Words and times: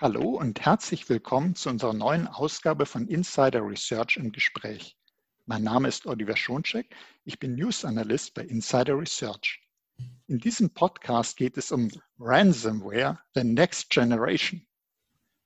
Hallo 0.00 0.36
und 0.36 0.60
herzlich 0.60 1.08
willkommen 1.08 1.56
zu 1.56 1.68
unserer 1.68 1.92
neuen 1.92 2.28
Ausgabe 2.28 2.86
von 2.86 3.08
Insider 3.08 3.66
Research 3.66 4.16
im 4.16 4.30
Gespräch. 4.30 4.96
Mein 5.44 5.64
Name 5.64 5.88
ist 5.88 6.06
Oliver 6.06 6.36
Schoncheck, 6.36 6.94
ich 7.24 7.40
bin 7.40 7.56
News 7.56 7.84
Analyst 7.84 8.32
bei 8.34 8.42
Insider 8.42 8.96
Research. 8.96 9.60
In 10.28 10.38
diesem 10.38 10.70
Podcast 10.70 11.36
geht 11.36 11.58
es 11.58 11.72
um 11.72 11.90
Ransomware, 12.20 13.18
the 13.34 13.42
Next 13.42 13.90
Generation. 13.90 14.64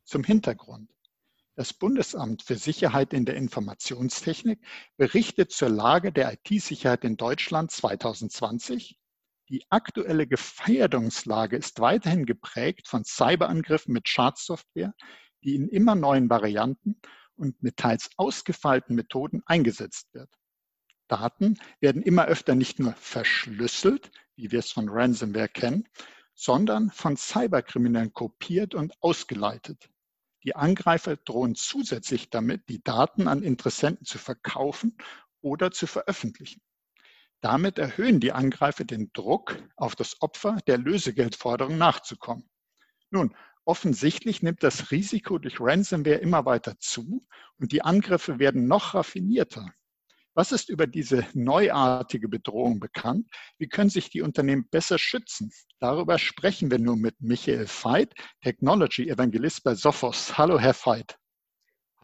Zum 0.04 0.22
Hintergrund. 0.22 0.90
Das 1.54 1.72
Bundesamt 1.72 2.42
für 2.42 2.56
Sicherheit 2.56 3.14
in 3.14 3.24
der 3.24 3.36
Informationstechnik 3.36 4.60
berichtet 4.98 5.50
zur 5.52 5.70
Lage 5.70 6.12
der 6.12 6.30
IT-Sicherheit 6.30 7.04
in 7.04 7.16
Deutschland 7.16 7.70
2020 7.70 8.98
die 9.52 9.66
aktuelle 9.68 10.26
Gefährdungslage 10.26 11.58
ist 11.58 11.78
weiterhin 11.78 12.24
geprägt 12.24 12.88
von 12.88 13.04
Cyberangriffen 13.04 13.92
mit 13.92 14.08
Schadsoftware, 14.08 14.94
die 15.44 15.54
in 15.54 15.68
immer 15.68 15.94
neuen 15.94 16.30
Varianten 16.30 16.98
und 17.36 17.62
mit 17.62 17.76
teils 17.76 18.08
ausgefeilten 18.16 18.96
Methoden 18.96 19.42
eingesetzt 19.44 20.08
wird. 20.14 20.30
Daten 21.06 21.58
werden 21.80 22.00
immer 22.00 22.24
öfter 22.24 22.54
nicht 22.54 22.78
nur 22.78 22.94
verschlüsselt, 22.94 24.10
wie 24.36 24.50
wir 24.52 24.60
es 24.60 24.70
von 24.70 24.88
Ransomware 24.88 25.50
kennen, 25.50 25.86
sondern 26.34 26.90
von 26.90 27.18
Cyberkriminellen 27.18 28.14
kopiert 28.14 28.74
und 28.74 28.94
ausgeleitet. 29.02 29.90
Die 30.44 30.56
Angreifer 30.56 31.16
drohen 31.16 31.56
zusätzlich 31.56 32.30
damit, 32.30 32.70
die 32.70 32.82
Daten 32.82 33.28
an 33.28 33.42
Interessenten 33.42 34.06
zu 34.06 34.16
verkaufen 34.16 34.96
oder 35.42 35.72
zu 35.72 35.86
veröffentlichen. 35.86 36.62
Damit 37.42 37.78
erhöhen 37.78 38.20
die 38.20 38.30
Angreifer 38.30 38.84
den 38.84 39.12
Druck 39.12 39.60
auf 39.76 39.96
das 39.96 40.22
Opfer 40.22 40.58
der 40.68 40.78
Lösegeldforderung 40.78 41.76
nachzukommen. 41.76 42.48
Nun, 43.10 43.34
offensichtlich 43.64 44.42
nimmt 44.42 44.62
das 44.62 44.92
Risiko 44.92 45.38
durch 45.38 45.60
Ransomware 45.60 46.18
immer 46.18 46.46
weiter 46.46 46.78
zu 46.78 47.26
und 47.58 47.72
die 47.72 47.82
Angriffe 47.82 48.38
werden 48.38 48.68
noch 48.68 48.94
raffinierter. 48.94 49.66
Was 50.34 50.52
ist 50.52 50.70
über 50.70 50.86
diese 50.86 51.26
neuartige 51.34 52.28
Bedrohung 52.28 52.78
bekannt? 52.78 53.28
Wie 53.58 53.68
können 53.68 53.90
sich 53.90 54.08
die 54.08 54.22
Unternehmen 54.22 54.68
besser 54.70 54.96
schützen? 54.96 55.52
Darüber 55.80 56.18
sprechen 56.18 56.70
wir 56.70 56.78
nun 56.78 57.00
mit 57.00 57.20
Michael 57.20 57.66
Veit, 57.66 58.14
Technology 58.40 59.10
Evangelist 59.10 59.64
bei 59.64 59.74
Sophos. 59.74 60.38
Hallo, 60.38 60.60
Herr 60.60 60.74
Veit. 60.74 61.18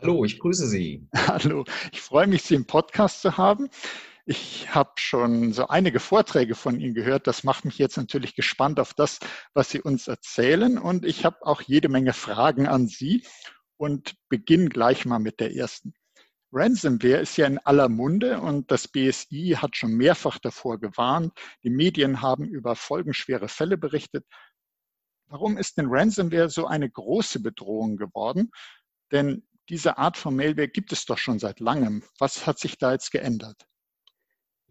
Hallo, 0.02 0.24
ich 0.24 0.40
grüße 0.40 0.66
Sie. 0.66 1.08
Hallo, 1.14 1.64
ich 1.92 2.00
freue 2.00 2.26
mich, 2.26 2.42
Sie 2.42 2.56
im 2.56 2.66
Podcast 2.66 3.22
zu 3.22 3.36
haben. 3.36 3.70
Ich 4.30 4.74
habe 4.74 4.92
schon 4.96 5.54
so 5.54 5.68
einige 5.68 6.00
Vorträge 6.00 6.54
von 6.54 6.78
Ihnen 6.78 6.92
gehört. 6.92 7.26
Das 7.26 7.44
macht 7.44 7.64
mich 7.64 7.78
jetzt 7.78 7.96
natürlich 7.96 8.34
gespannt 8.34 8.78
auf 8.78 8.92
das, 8.92 9.20
was 9.54 9.70
Sie 9.70 9.80
uns 9.80 10.06
erzählen. 10.06 10.76
Und 10.76 11.06
ich 11.06 11.24
habe 11.24 11.46
auch 11.46 11.62
jede 11.62 11.88
Menge 11.88 12.12
Fragen 12.12 12.68
an 12.68 12.88
Sie 12.88 13.26
und 13.78 14.16
beginne 14.28 14.68
gleich 14.68 15.06
mal 15.06 15.18
mit 15.18 15.40
der 15.40 15.56
ersten. 15.56 15.94
Ransomware 16.52 17.22
ist 17.22 17.38
ja 17.38 17.46
in 17.46 17.56
aller 17.56 17.88
Munde 17.88 18.42
und 18.42 18.70
das 18.70 18.86
BSI 18.86 19.56
hat 19.56 19.78
schon 19.78 19.92
mehrfach 19.92 20.38
davor 20.38 20.78
gewarnt. 20.78 21.32
Die 21.62 21.70
Medien 21.70 22.20
haben 22.20 22.44
über 22.44 22.76
folgenschwere 22.76 23.48
Fälle 23.48 23.78
berichtet. 23.78 24.26
Warum 25.28 25.56
ist 25.56 25.78
denn 25.78 25.86
Ransomware 25.88 26.50
so 26.50 26.66
eine 26.66 26.90
große 26.90 27.40
Bedrohung 27.40 27.96
geworden? 27.96 28.50
Denn 29.10 29.48
diese 29.70 29.96
Art 29.96 30.18
von 30.18 30.36
Mailware 30.36 30.68
gibt 30.68 30.92
es 30.92 31.06
doch 31.06 31.16
schon 31.16 31.38
seit 31.38 31.60
langem. 31.60 32.02
Was 32.18 32.46
hat 32.46 32.58
sich 32.58 32.76
da 32.76 32.92
jetzt 32.92 33.10
geändert? 33.10 33.64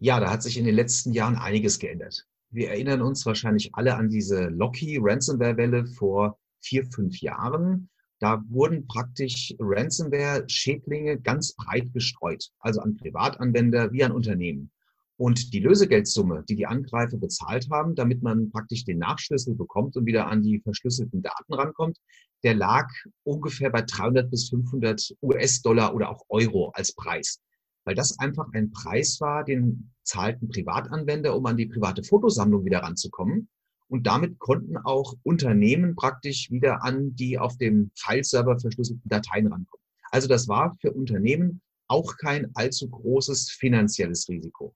Ja, 0.00 0.20
da 0.20 0.30
hat 0.30 0.44
sich 0.44 0.56
in 0.56 0.64
den 0.64 0.76
letzten 0.76 1.12
Jahren 1.12 1.34
einiges 1.34 1.80
geändert. 1.80 2.24
Wir 2.50 2.68
erinnern 2.68 3.02
uns 3.02 3.26
wahrscheinlich 3.26 3.74
alle 3.74 3.96
an 3.96 4.08
diese 4.08 4.44
Locky 4.44 4.96
Ransomware-Welle 5.02 5.86
vor 5.86 6.38
vier, 6.60 6.84
fünf 6.84 7.20
Jahren. 7.20 7.90
Da 8.20 8.40
wurden 8.48 8.86
praktisch 8.86 9.56
Ransomware-Schädlinge 9.58 11.18
ganz 11.20 11.52
breit 11.54 11.92
gestreut, 11.92 12.48
also 12.60 12.80
an 12.80 12.96
Privatanwender 12.96 13.90
wie 13.90 14.04
an 14.04 14.12
Unternehmen. 14.12 14.70
Und 15.16 15.52
die 15.52 15.58
Lösegeldsumme, 15.58 16.44
die 16.48 16.54
die 16.54 16.66
Angreifer 16.66 17.16
bezahlt 17.16 17.68
haben, 17.68 17.96
damit 17.96 18.22
man 18.22 18.52
praktisch 18.52 18.84
den 18.84 18.98
Nachschlüssel 18.98 19.56
bekommt 19.56 19.96
und 19.96 20.06
wieder 20.06 20.28
an 20.28 20.44
die 20.44 20.60
verschlüsselten 20.60 21.22
Daten 21.22 21.54
rankommt, 21.54 21.98
der 22.44 22.54
lag 22.54 22.86
ungefähr 23.24 23.70
bei 23.70 23.82
300 23.82 24.30
bis 24.30 24.48
500 24.50 25.16
US-Dollar 25.22 25.92
oder 25.92 26.08
auch 26.10 26.22
Euro 26.28 26.70
als 26.70 26.94
Preis 26.94 27.40
weil 27.88 27.94
das 27.94 28.18
einfach 28.18 28.52
ein 28.52 28.70
Preis 28.70 29.18
war, 29.18 29.44
den 29.44 29.90
zahlten 30.02 30.50
Privatanwender, 30.50 31.34
um 31.34 31.46
an 31.46 31.56
die 31.56 31.64
private 31.64 32.02
Fotosammlung 32.02 32.66
wieder 32.66 32.80
ranzukommen. 32.80 33.48
Und 33.88 34.06
damit 34.06 34.38
konnten 34.38 34.76
auch 34.76 35.14
Unternehmen 35.22 35.96
praktisch 35.96 36.50
wieder 36.50 36.84
an 36.84 37.16
die 37.16 37.38
auf 37.38 37.56
dem 37.56 37.90
Fileserver 37.94 38.58
verschlüsselten 38.58 39.08
Dateien 39.08 39.46
rankommen. 39.46 39.82
Also 40.10 40.28
das 40.28 40.48
war 40.48 40.76
für 40.82 40.92
Unternehmen 40.92 41.62
auch 41.86 42.18
kein 42.18 42.50
allzu 42.52 42.90
großes 42.90 43.52
finanzielles 43.52 44.28
Risiko. 44.28 44.74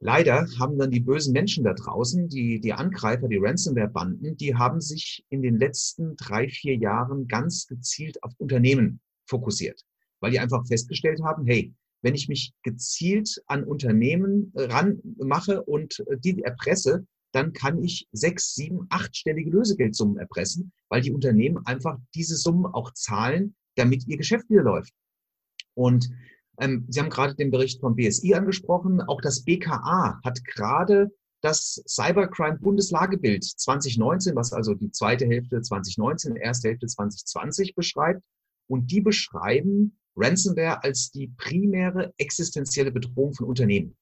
Leider 0.00 0.44
haben 0.58 0.76
dann 0.76 0.90
die 0.90 0.98
bösen 0.98 1.32
Menschen 1.32 1.62
da 1.62 1.72
draußen, 1.72 2.28
die, 2.28 2.60
die 2.60 2.72
Angreifer, 2.72 3.28
die 3.28 3.38
Ransomware-Banden, 3.40 4.36
die 4.36 4.56
haben 4.56 4.80
sich 4.80 5.24
in 5.28 5.40
den 5.40 5.56
letzten 5.56 6.16
drei, 6.16 6.48
vier 6.48 6.74
Jahren 6.74 7.28
ganz 7.28 7.68
gezielt 7.68 8.20
auf 8.24 8.32
Unternehmen 8.38 8.98
fokussiert, 9.26 9.84
weil 10.18 10.32
die 10.32 10.40
einfach 10.40 10.66
festgestellt 10.66 11.22
haben, 11.22 11.46
hey, 11.46 11.72
wenn 12.02 12.14
ich 12.14 12.28
mich 12.28 12.52
gezielt 12.62 13.42
an 13.46 13.64
Unternehmen 13.64 14.52
äh, 14.54 14.64
ranmache 14.64 15.62
und 15.62 16.00
äh, 16.00 16.16
die 16.18 16.42
erpresse, 16.42 17.06
dann 17.32 17.52
kann 17.52 17.82
ich 17.82 18.08
sechs, 18.12 18.54
sieben, 18.54 18.86
achtstellige 18.88 19.50
Lösegeldsummen 19.50 20.18
erpressen, 20.18 20.72
weil 20.88 21.02
die 21.02 21.12
Unternehmen 21.12 21.64
einfach 21.66 21.98
diese 22.14 22.36
Summen 22.36 22.66
auch 22.66 22.92
zahlen, 22.94 23.54
damit 23.76 24.06
ihr 24.06 24.16
Geschäft 24.16 24.48
wieder 24.48 24.62
läuft. 24.62 24.92
Und 25.74 26.08
ähm, 26.58 26.86
Sie 26.88 27.00
haben 27.00 27.10
gerade 27.10 27.34
den 27.34 27.50
Bericht 27.50 27.80
vom 27.80 27.94
BSI 27.96 28.34
angesprochen. 28.34 29.00
Auch 29.02 29.20
das 29.20 29.44
BKA 29.44 30.20
hat 30.24 30.44
gerade 30.44 31.10
das 31.40 31.82
Cybercrime 31.86 32.58
Bundeslagebild 32.58 33.44
2019, 33.44 34.34
was 34.34 34.52
also 34.52 34.74
die 34.74 34.90
zweite 34.90 35.26
Hälfte 35.26 35.60
2019, 35.60 36.36
erste 36.36 36.68
Hälfte 36.68 36.86
2020 36.86 37.74
beschreibt. 37.74 38.22
Und 38.66 38.90
die 38.90 39.00
beschreiben 39.00 39.98
Ransomware 40.18 40.82
als 40.82 41.10
die 41.10 41.28
primäre 41.36 42.12
existenzielle 42.18 42.92
Bedrohung 42.92 43.34
von 43.34 43.46
Unternehmen. 43.46 43.96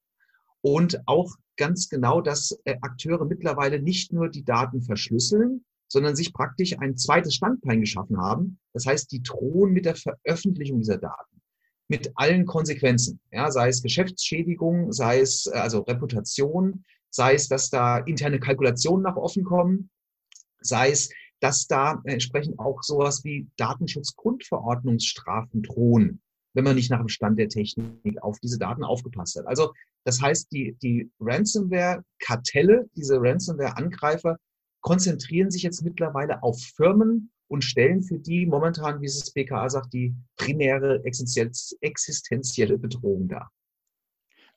Und 0.62 1.00
auch 1.06 1.34
ganz 1.56 1.88
genau, 1.88 2.20
dass 2.20 2.58
äh, 2.64 2.76
Akteure 2.80 3.24
mittlerweile 3.24 3.80
nicht 3.80 4.12
nur 4.12 4.28
die 4.28 4.44
Daten 4.44 4.82
verschlüsseln, 4.82 5.64
sondern 5.88 6.16
sich 6.16 6.32
praktisch 6.32 6.78
ein 6.78 6.96
zweites 6.96 7.34
Standbein 7.34 7.80
geschaffen 7.80 8.18
haben. 8.18 8.58
Das 8.72 8.86
heißt, 8.86 9.10
die 9.12 9.22
drohen 9.22 9.72
mit 9.72 9.84
der 9.84 9.94
Veröffentlichung 9.94 10.80
dieser 10.80 10.98
Daten. 10.98 11.40
Mit 11.88 12.10
allen 12.16 12.46
Konsequenzen. 12.46 13.20
Ja, 13.30 13.50
sei 13.50 13.68
es 13.68 13.82
Geschäftsschädigung, 13.82 14.92
sei 14.92 15.20
es 15.20 15.46
äh, 15.46 15.56
also 15.56 15.80
Reputation, 15.80 16.84
sei 17.10 17.34
es, 17.34 17.48
dass 17.48 17.70
da 17.70 17.98
interne 17.98 18.40
Kalkulationen 18.40 19.02
nach 19.04 19.16
offen 19.16 19.44
kommen, 19.44 19.90
sei 20.60 20.90
es, 20.90 21.10
dass 21.40 21.66
da 21.66 22.00
entsprechend 22.04 22.58
auch 22.58 22.82
sowas 22.82 23.24
wie 23.24 23.48
Datenschutzgrundverordnungsstrafen 23.56 25.62
drohen, 25.62 26.20
wenn 26.54 26.64
man 26.64 26.76
nicht 26.76 26.90
nach 26.90 27.00
dem 27.00 27.08
Stand 27.08 27.38
der 27.38 27.48
Technik 27.48 28.22
auf 28.22 28.38
diese 28.40 28.58
Daten 28.58 28.84
aufgepasst 28.84 29.36
hat. 29.36 29.46
Also 29.46 29.72
das 30.04 30.22
heißt, 30.22 30.50
die, 30.52 30.76
die 30.82 31.10
Ransomware-Kartelle, 31.20 32.88
diese 32.94 33.20
Ransomware-Angreifer 33.20 34.38
konzentrieren 34.80 35.50
sich 35.50 35.62
jetzt 35.62 35.82
mittlerweile 35.82 36.42
auf 36.42 36.58
Firmen 36.76 37.30
und 37.48 37.64
stellen 37.64 38.02
für 38.02 38.18
die 38.18 38.46
momentan, 38.46 39.00
wie 39.00 39.06
es 39.06 39.18
das 39.18 39.32
BKA 39.32 39.68
sagt, 39.68 39.92
die 39.92 40.14
primäre 40.36 41.02
existenzielle 41.04 42.78
Bedrohung 42.78 43.28
dar. 43.28 43.50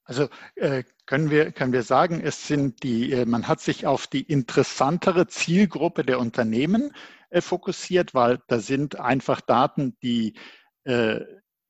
Also 0.10 0.28
äh, 0.56 0.84
können, 1.06 1.30
wir, 1.30 1.52
können 1.52 1.72
wir 1.72 1.84
sagen, 1.84 2.20
es 2.20 2.48
sind 2.48 2.82
die, 2.82 3.12
äh, 3.12 3.26
man 3.28 3.48
hat 3.48 3.60
sich 3.60 3.86
auf 3.86 4.08
die 4.08 4.24
interessantere 4.24 5.28
Zielgruppe 5.28 6.04
der 6.04 6.20
Unternehmen 6.20 6.96
äh, 7.30 7.42
fokussiert, 7.42 8.16
weil 8.16 8.42
da 8.48 8.58
sind 8.58 9.00
einfach 9.00 9.40
Daten, 9.40 9.96
die 10.02 10.34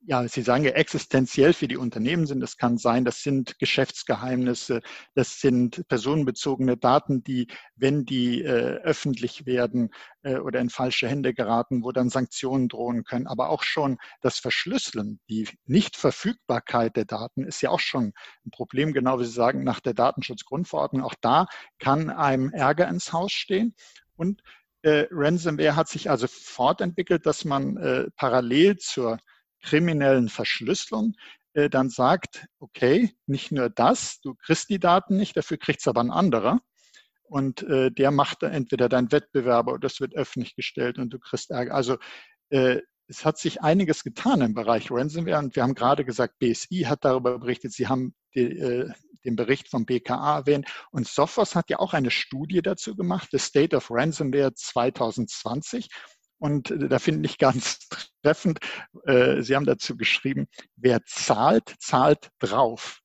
ja, 0.01 0.27
Sie 0.27 0.41
sagen 0.41 0.63
ja 0.63 0.71
existenziell 0.71 1.53
für 1.53 1.67
die 1.67 1.77
Unternehmen 1.77 2.25
sind. 2.25 2.39
Das 2.39 2.57
kann 2.57 2.77
sein, 2.77 3.03
das 3.03 3.21
sind 3.21 3.59
Geschäftsgeheimnisse, 3.59 4.81
das 5.13 5.39
sind 5.39 5.87
personenbezogene 5.87 6.77
Daten, 6.77 7.23
die, 7.23 7.47
wenn 7.75 8.05
die 8.05 8.41
äh, 8.41 8.79
öffentlich 8.81 9.45
werden 9.45 9.91
äh, 10.23 10.37
oder 10.37 10.61
in 10.61 10.69
falsche 10.69 11.07
Hände 11.07 11.33
geraten, 11.33 11.83
wo 11.83 11.91
dann 11.91 12.09
Sanktionen 12.09 12.69
drohen 12.69 13.03
können. 13.03 13.27
Aber 13.27 13.49
auch 13.49 13.63
schon 13.63 13.97
das 14.21 14.39
Verschlüsseln, 14.39 15.19
die 15.29 15.47
Nichtverfügbarkeit 15.65 16.95
der 16.95 17.05
Daten 17.05 17.43
ist 17.43 17.61
ja 17.61 17.69
auch 17.69 17.81
schon 17.81 18.13
ein 18.45 18.51
Problem, 18.51 18.93
genau 18.93 19.19
wie 19.19 19.25
Sie 19.25 19.31
sagen, 19.31 19.63
nach 19.63 19.81
der 19.81 19.93
Datenschutzgrundverordnung. 19.93 21.03
Auch 21.03 21.15
da 21.19 21.47
kann 21.77 22.09
einem 22.09 22.51
Ärger 22.51 22.87
ins 22.87 23.11
Haus 23.11 23.33
stehen. 23.33 23.75
Und 24.15 24.41
äh, 24.81 25.07
Ransomware 25.11 25.75
hat 25.75 25.89
sich 25.89 26.09
also 26.09 26.27
fortentwickelt, 26.27 27.25
dass 27.25 27.43
man 27.43 27.75
äh, 27.77 28.05
parallel 28.15 28.77
zur 28.77 29.17
kriminellen 29.61 30.29
Verschlüsselung 30.29 31.15
äh, 31.53 31.69
dann 31.69 31.89
sagt, 31.89 32.45
okay, 32.59 33.13
nicht 33.25 33.51
nur 33.51 33.69
das, 33.69 34.19
du 34.21 34.35
kriegst 34.35 34.69
die 34.69 34.79
Daten 34.79 35.17
nicht, 35.17 35.35
dafür 35.37 35.57
kriegt 35.57 35.79
es 35.81 35.87
aber 35.87 36.01
ein 36.01 36.11
anderer. 36.11 36.59
und 37.23 37.63
äh, 37.63 37.91
der 37.91 38.11
macht 38.11 38.43
entweder 38.43 38.89
dein 38.89 39.11
Wettbewerber 39.11 39.73
oder 39.73 39.81
das 39.81 39.99
wird 40.01 40.15
öffentlich 40.15 40.55
gestellt 40.55 40.97
und 40.97 41.11
du 41.11 41.19
kriegst 41.19 41.51
Ärger. 41.51 41.75
Also 41.75 41.97
äh, 42.49 42.81
es 43.07 43.25
hat 43.25 43.37
sich 43.37 43.61
einiges 43.61 44.03
getan 44.03 44.41
im 44.41 44.53
Bereich 44.53 44.91
Ransomware 44.91 45.39
und 45.39 45.55
wir 45.55 45.63
haben 45.63 45.75
gerade 45.75 46.05
gesagt, 46.05 46.39
BSI 46.39 46.85
hat 46.87 47.05
darüber 47.05 47.39
berichtet, 47.39 47.73
sie 47.73 47.87
haben 47.87 48.15
die, 48.35 48.41
äh, 48.41 48.91
den 49.25 49.35
Bericht 49.35 49.69
vom 49.69 49.85
BKA 49.85 50.37
erwähnt 50.37 50.67
und 50.91 51.07
Sophos 51.07 51.55
hat 51.55 51.69
ja 51.69 51.79
auch 51.79 51.93
eine 51.93 52.11
Studie 52.11 52.61
dazu 52.61 52.95
gemacht, 52.95 53.29
The 53.31 53.39
State 53.39 53.75
of 53.75 53.89
Ransomware 53.91 54.53
2020 54.53 55.89
und 56.39 56.71
äh, 56.71 56.89
da 56.89 56.99
finde 56.99 57.27
ich 57.27 57.37
ganz 57.37 57.87
treffend, 58.23 58.59
äh, 59.05 59.41
Sie 59.41 59.55
haben 59.55 59.65
dazu 59.65 59.95
geschrieben, 59.95 60.47
wer 60.75 61.03
zahlt, 61.05 61.75
zahlt 61.79 62.29
drauf. 62.39 63.01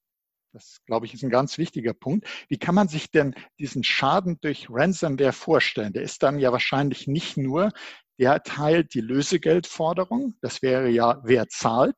Das, 0.52 0.78
glaube 0.86 1.06
ich, 1.06 1.14
ist 1.14 1.24
ein 1.24 1.30
ganz 1.30 1.58
wichtiger 1.58 1.94
Punkt. 1.94 2.28
Wie 2.48 2.58
kann 2.58 2.76
man 2.76 2.86
sich 2.86 3.10
denn 3.10 3.34
diesen 3.58 3.82
Schaden 3.82 4.38
durch 4.40 4.68
Ransomware 4.70 5.32
vorstellen? 5.32 5.92
Der 5.92 6.04
ist 6.04 6.22
dann 6.22 6.38
ja 6.38 6.52
wahrscheinlich 6.52 7.08
nicht 7.08 7.36
nur 7.36 7.72
der 8.20 8.40
Teil, 8.44 8.84
die 8.84 9.00
Lösegeldforderung. 9.00 10.36
Das 10.40 10.62
wäre 10.62 10.88
ja, 10.88 11.20
wer 11.24 11.48
zahlt. 11.48 11.96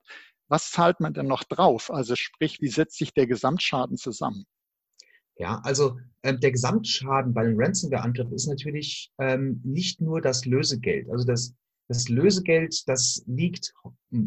Was 0.48 0.70
zahlt 0.70 1.00
man 1.00 1.12
denn 1.12 1.26
noch 1.26 1.44
drauf? 1.44 1.90
Also 1.90 2.16
sprich, 2.16 2.62
wie 2.62 2.68
setzt 2.68 2.96
sich 2.96 3.12
der 3.12 3.26
Gesamtschaden 3.26 3.98
zusammen? 3.98 4.46
Ja, 5.38 5.60
also 5.64 5.98
äh, 6.22 6.36
der 6.36 6.50
Gesamtschaden 6.50 7.34
bei 7.34 7.42
einem 7.42 7.58
Ransomware-Angriff 7.58 8.32
ist 8.32 8.46
natürlich 8.46 9.12
ähm, 9.18 9.60
nicht 9.64 10.00
nur 10.00 10.20
das 10.20 10.46
Lösegeld. 10.46 11.10
Also 11.10 11.26
das, 11.26 11.54
das 11.88 12.08
Lösegeld, 12.08 12.88
das 12.88 13.22
liegt 13.26 13.74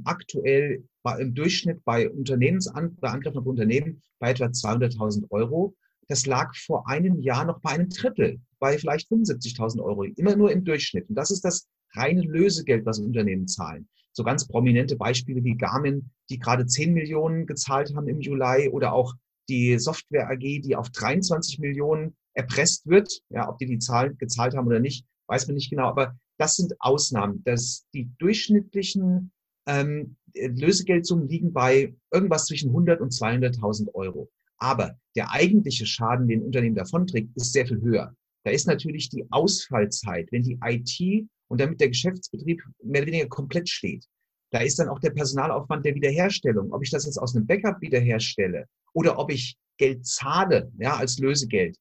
aktuell 0.06 0.84
bei, 1.02 1.20
im 1.20 1.34
Durchschnitt 1.34 1.84
bei 1.84 2.10
Unternehmensan 2.10 2.96
bei 2.98 3.10
Angriffen 3.10 3.40
auf 3.40 3.46
Unternehmen 3.46 4.02
bei 4.20 4.32
etwa 4.32 4.46
200.000 4.46 5.32
Euro. 5.32 5.76
Das 6.08 6.26
lag 6.26 6.56
vor 6.56 6.88
einem 6.88 7.20
Jahr 7.20 7.46
noch 7.46 7.60
bei 7.62 7.72
einem 7.72 7.90
Drittel, 7.90 8.40
bei 8.60 8.78
vielleicht 8.78 9.10
75.000 9.12 9.82
Euro, 9.82 10.04
immer 10.04 10.36
nur 10.36 10.52
im 10.52 10.64
Durchschnitt. 10.64 11.10
Und 11.10 11.16
das 11.16 11.32
ist 11.32 11.44
das 11.44 11.68
reine 11.96 12.22
Lösegeld, 12.22 12.86
was 12.86 13.00
Unternehmen 13.00 13.48
zahlen. 13.48 13.88
So 14.12 14.24
ganz 14.24 14.48
prominente 14.48 14.96
Beispiele 14.96 15.44
wie 15.44 15.56
Garmin, 15.56 16.12
die 16.30 16.40
gerade 16.40 16.66
10 16.66 16.94
Millionen 16.94 17.46
gezahlt 17.46 17.96
haben 17.96 18.08
im 18.08 18.22
Juli 18.22 18.70
oder 18.70 18.94
auch 18.94 19.16
die 19.50 19.78
Software 19.80 20.30
AG, 20.30 20.40
die 20.40 20.76
auf 20.76 20.90
23 20.90 21.60
Millionen 21.60 22.16
erpresst 22.34 22.88
wird. 22.88 23.22
Ja, 23.30 23.50
ob 23.50 23.58
die 23.58 23.66
die 23.66 23.80
Zahlen 23.80 24.18
gezahlt 24.18 24.56
haben 24.56 24.68
oder 24.68 24.80
nicht, 24.80 25.06
weiß 25.28 25.48
man 25.48 25.56
nicht 25.56 25.70
genau. 25.70 25.88
Aber 25.88 26.16
das 26.38 26.56
sind 26.56 26.74
Ausnahmen. 26.80 27.44
dass 27.44 27.86
die 27.94 28.10
durchschnittlichen 28.18 29.32
ähm, 29.68 30.16
Lösegeldsummen 30.36 31.28
liegen 31.28 31.54
bei 31.54 31.94
irgendwas 32.12 32.46
zwischen 32.46 32.70
100 32.70 33.02
und 33.02 33.12
200.000 33.12 33.94
Euro. 33.94 34.30
Aber 34.58 34.98
der 35.16 35.32
eigentliche 35.32 35.86
Schaden, 35.86 36.28
den 36.28 36.44
Unternehmen 36.44 36.76
davonträgt, 36.76 37.36
ist 37.36 37.54
sehr 37.54 37.66
viel 37.66 37.82
höher. 37.82 38.16
Da 38.44 38.52
ist 38.52 38.68
natürlich 38.68 39.10
die 39.10 39.26
Ausfallzeit, 39.32 40.32
wenn 40.32 40.44
die 40.44 40.60
IT 40.64 41.28
und 41.50 41.60
damit 41.60 41.82
der 41.82 41.90
Geschäftsbetrieb 41.90 42.64
mehr 42.84 43.02
oder 43.02 43.12
weniger 43.12 43.28
komplett 43.28 43.70
steht. 43.70 44.06
Da 44.52 44.60
ist 44.60 44.80
dann 44.80 44.90
auch 44.90 45.00
der 45.00 45.12
Personalaufwand 45.12 45.86
der 45.86 45.96
Wiederherstellung. 45.96 46.72
Ob 46.72 46.84
ich 46.84 46.90
das 46.90 47.06
jetzt 47.06 47.18
aus 47.18 47.36
einem 47.36 47.46
Backup 47.46 47.82
wiederherstelle 47.82 48.66
oder 48.94 49.18
ob 49.18 49.32
ich 49.32 49.58
Geld 49.78 50.06
zahle, 50.06 50.72
ja, 50.78 50.98
als 50.98 51.20
Lösegeld. 51.20 51.78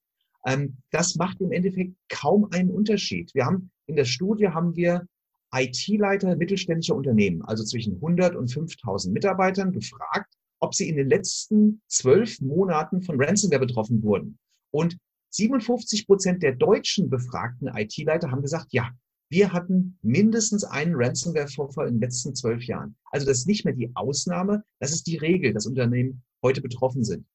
Ähm, 0.47 0.79
das 0.91 1.17
macht 1.17 1.41
im 1.41 1.53
Endeffekt 1.53 1.95
kaum 2.09 2.49
einen 2.53 2.71
Unterschied. 2.71 3.35
Wir 3.35 3.45
haben 3.45 3.71
in 3.87 3.97
der 3.97 4.05
Studie 4.05 4.49
haben 4.49 4.77
wir 4.77 5.07
IT-Leiter 5.53 6.37
mittelständischer 6.37 6.95
Unternehmen, 6.95 7.43
also 7.43 7.65
zwischen 7.65 7.95
100 7.95 8.37
und 8.37 8.49
5000 8.49 9.15
Mitarbeitern, 9.15 9.73
gefragt, 9.73 10.35
ob 10.61 10.75
sie 10.75 10.89
in 10.89 10.97
den 10.97 11.09
letzten 11.09 11.81
zwölf 11.87 12.41
Monaten 12.41 13.03
von 13.03 13.21
Ransomware 13.21 13.61
betroffen 13.61 14.03
wurden. 14.03 14.39
Und 14.71 14.99
57 15.31 16.07
Prozent 16.07 16.43
der 16.43 16.55
deutschen 16.55 17.09
befragten 17.11 17.69
IT-Leiter 17.69 18.31
haben 18.31 18.43
gesagt, 18.43 18.69
ja, 18.73 18.91
wir 19.31 19.53
hatten 19.53 19.99
mindestens 20.03 20.65
einen 20.65 20.95
Ransomware-Vorfall 20.95 21.89
in 21.89 21.95
den 21.95 22.01
letzten 22.01 22.35
zwölf 22.35 22.65
Jahren. 22.65 22.97
Also 23.11 23.27
das 23.27 23.41
ist 23.41 23.47
nicht 23.47 23.65
mehr 23.65 23.75
die 23.75 23.91
Ausnahme, 23.95 24.65
das 24.81 24.93
ist 24.93 25.07
die 25.07 25.19
Regel, 25.19 25.53
dass 25.53 25.67
Unternehmen 25.67 26.23
heute 26.43 26.61
betroffen 26.61 27.05
sind. 27.05 27.27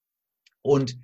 Und 0.62 0.98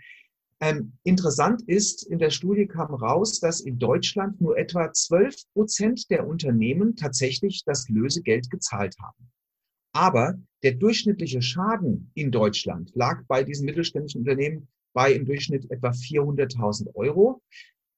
ähm, 0.62 0.94
interessant 1.04 1.62
ist, 1.68 2.04
in 2.04 2.20
der 2.20 2.32
Studie 2.32 2.68
kam 2.68 2.94
raus, 2.94 3.40
dass 3.40 3.62
in 3.62 3.80
Deutschland 3.80 4.42
nur 4.42 4.58
etwa 4.58 4.92
12 4.92 5.36
Prozent 5.54 6.10
der 6.10 6.28
Unternehmen 6.28 6.96
tatsächlich 6.96 7.64
das 7.66 7.88
Lösegeld 7.88 8.50
gezahlt 8.50 8.96
haben. 9.02 9.32
Aber 9.94 10.38
der 10.64 10.74
durchschnittliche 10.74 11.42
Schaden 11.42 12.12
in 12.14 12.32
Deutschland 12.32 12.92
lag 12.94 13.24
bei 13.28 13.44
diesen 13.44 13.66
mittelständischen 13.66 14.22
Unternehmen 14.22 14.68
bei 14.94 15.14
im 15.14 15.26
Durchschnitt 15.26 15.70
etwa 15.72 15.90
400.000 15.90 16.94
Euro. 16.96 17.42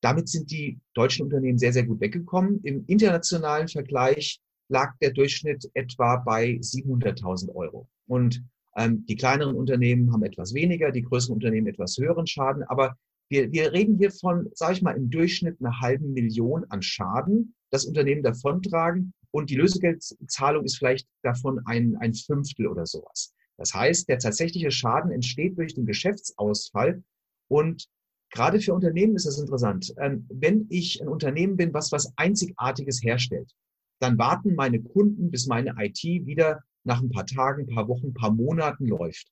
Damit 0.02 0.30
sind 0.30 0.52
die 0.52 0.80
deutschen 0.94 1.24
Unternehmen 1.24 1.58
sehr, 1.58 1.74
sehr 1.74 1.86
gut 1.86 2.00
weggekommen. 2.00 2.62
Im 2.64 2.86
internationalen 2.88 3.68
Vergleich 3.68 4.40
lag 4.68 4.96
der 5.02 5.12
Durchschnitt 5.12 5.70
etwa 5.74 6.18
bei 6.18 6.60
700.000 6.62 7.54
Euro. 7.56 7.88
Und 8.08 8.44
die 8.78 9.16
kleineren 9.16 9.56
Unternehmen 9.56 10.14
haben 10.14 10.24
etwas 10.24 10.54
weniger, 10.54 10.92
die 10.92 11.04
größeren 11.04 11.36
Unternehmen 11.36 11.68
etwas 11.68 11.98
höheren 11.98 12.26
Schaden. 12.26 12.64
Aber 12.64 12.96
wir, 13.30 13.52
wir 13.52 13.72
reden 13.74 13.98
hier 13.98 14.12
von, 14.12 14.50
sage 14.54 14.74
ich 14.74 14.82
mal, 14.82 14.96
im 14.96 15.10
Durchschnitt 15.10 15.60
einer 15.60 15.80
halben 15.80 16.14
Million 16.14 16.66
an 16.70 16.82
Schaden, 16.82 17.56
das 17.70 17.86
Unternehmen 17.86 18.24
davontragen. 18.24 19.14
Und 19.32 19.50
die 19.50 19.56
Lösegeldzahlung 19.56 20.66
ist 20.66 20.78
vielleicht 20.78 21.08
davon 21.24 21.62
ein, 21.66 21.96
ein 21.98 22.14
Fünftel 22.14 22.68
oder 22.68 22.86
sowas. 22.86 23.34
Das 23.58 23.74
heißt, 23.74 24.10
der 24.10 24.20
tatsächliche 24.20 24.72
Schaden 24.72 25.12
entsteht 25.12 25.58
durch 25.58 25.74
den 25.76 25.86
Geschäftsausfall. 25.86 27.04
Und 27.50 27.88
gerade 28.32 28.60
für 28.60 28.74
Unternehmen 28.74 29.16
ist 29.16 29.26
das 29.26 29.40
interessant. 29.40 29.94
Ähm, 29.98 30.26
wenn 30.30 30.68
ich 30.70 31.02
ein 31.02 31.08
Unternehmen 31.08 31.58
bin, 31.58 31.74
was 31.74 31.92
was 31.92 32.12
Einzigartiges 32.18 33.04
herstellt, 33.04 33.52
dann 34.00 34.18
warten 34.18 34.56
meine 34.56 34.82
Kunden, 34.82 35.30
bis 35.30 35.48
meine 35.48 35.76
IT 35.78 36.04
wieder 36.04 36.64
nach 36.84 37.02
ein 37.02 37.10
paar 37.10 37.26
Tagen, 37.26 37.64
ein 37.64 37.76
paar 37.76 37.88
Wochen, 37.88 38.08
ein 38.08 38.14
paar 38.14 38.32
Monaten 38.32 38.88
läuft. 38.88 39.28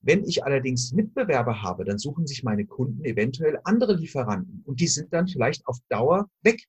Wenn 0.00 0.24
ich 0.24 0.44
allerdings 0.44 0.92
Mitbewerber 0.92 1.62
habe, 1.62 1.84
dann 1.84 1.98
suchen 1.98 2.26
sich 2.26 2.44
meine 2.44 2.66
Kunden 2.66 3.04
eventuell 3.04 3.58
andere 3.64 3.94
Lieferanten 3.94 4.62
und 4.66 4.80
die 4.80 4.86
sind 4.86 5.12
dann 5.12 5.26
vielleicht 5.26 5.66
auf 5.66 5.78
Dauer 5.88 6.28
weg. 6.42 6.66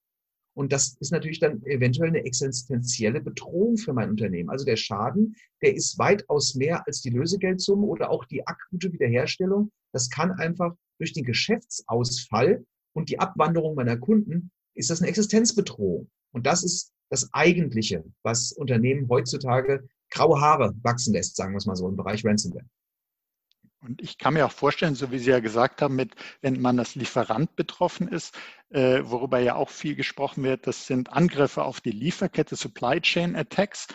Und 0.53 0.71
das 0.71 0.95
ist 1.01 1.11
natürlich 1.11 1.39
dann 1.39 1.61
eventuell 1.65 2.09
eine 2.09 2.23
existenzielle 2.23 3.19
Bedrohung 3.19 3.75
für 3.75 3.91
mein 3.91 4.09
Unternehmen. 4.09 4.49
Also 4.49 4.63
der 4.63 4.77
Schaden, 4.77 5.35
der 5.61 5.75
ist 5.75 5.99
weitaus 5.99 6.55
mehr 6.55 6.87
als 6.87 7.01
die 7.01 7.09
Lösegeldsumme 7.09 7.85
oder 7.85 8.09
auch 8.09 8.23
die 8.23 8.47
akute 8.47 8.93
Wiederherstellung. 8.93 9.69
Das 9.91 10.09
kann 10.09 10.31
einfach 10.31 10.73
durch 10.97 11.11
den 11.11 11.25
Geschäftsausfall 11.25 12.65
und 12.93 13.09
die 13.09 13.19
Abwanderung 13.19 13.75
meiner 13.75 13.97
Kunden, 13.97 14.49
ist 14.75 14.89
das 14.89 15.01
eine 15.01 15.09
Existenzbedrohung. 15.09 16.09
Und 16.31 16.45
das 16.45 16.63
ist 16.63 16.93
das 17.09 17.29
Eigentliche, 17.33 18.03
was 18.23 18.51
Unternehmen 18.51 19.07
heutzutage 19.09 19.87
graue 20.09 20.39
Haare 20.39 20.73
wachsen 20.81 21.13
lässt, 21.13 21.35
sagen 21.35 21.53
wir 21.53 21.57
es 21.57 21.65
mal 21.65 21.75
so, 21.75 21.87
im 21.87 21.95
Bereich 21.95 22.25
Ransomware. 22.25 22.65
Und 23.81 24.01
ich 24.01 24.17
kann 24.17 24.33
mir 24.33 24.45
auch 24.45 24.51
vorstellen, 24.51 24.95
so 24.95 25.11
wie 25.11 25.19
Sie 25.19 25.29
ja 25.29 25.39
gesagt 25.39 25.81
haben, 25.81 25.95
mit, 25.95 26.15
wenn 26.41 26.59
man 26.59 26.79
als 26.79 26.95
Lieferant 26.95 27.55
betroffen 27.55 28.07
ist, 28.07 28.35
äh, 28.69 29.01
worüber 29.03 29.39
ja 29.39 29.55
auch 29.55 29.69
viel 29.69 29.95
gesprochen 29.95 30.43
wird, 30.43 30.65
das 30.65 30.87
sind 30.87 31.13
Angriffe 31.13 31.63
auf 31.63 31.81
die 31.81 31.91
Lieferkette, 31.91 32.55
Supply 32.55 32.99
Chain 32.99 33.35
Attacks. 33.35 33.87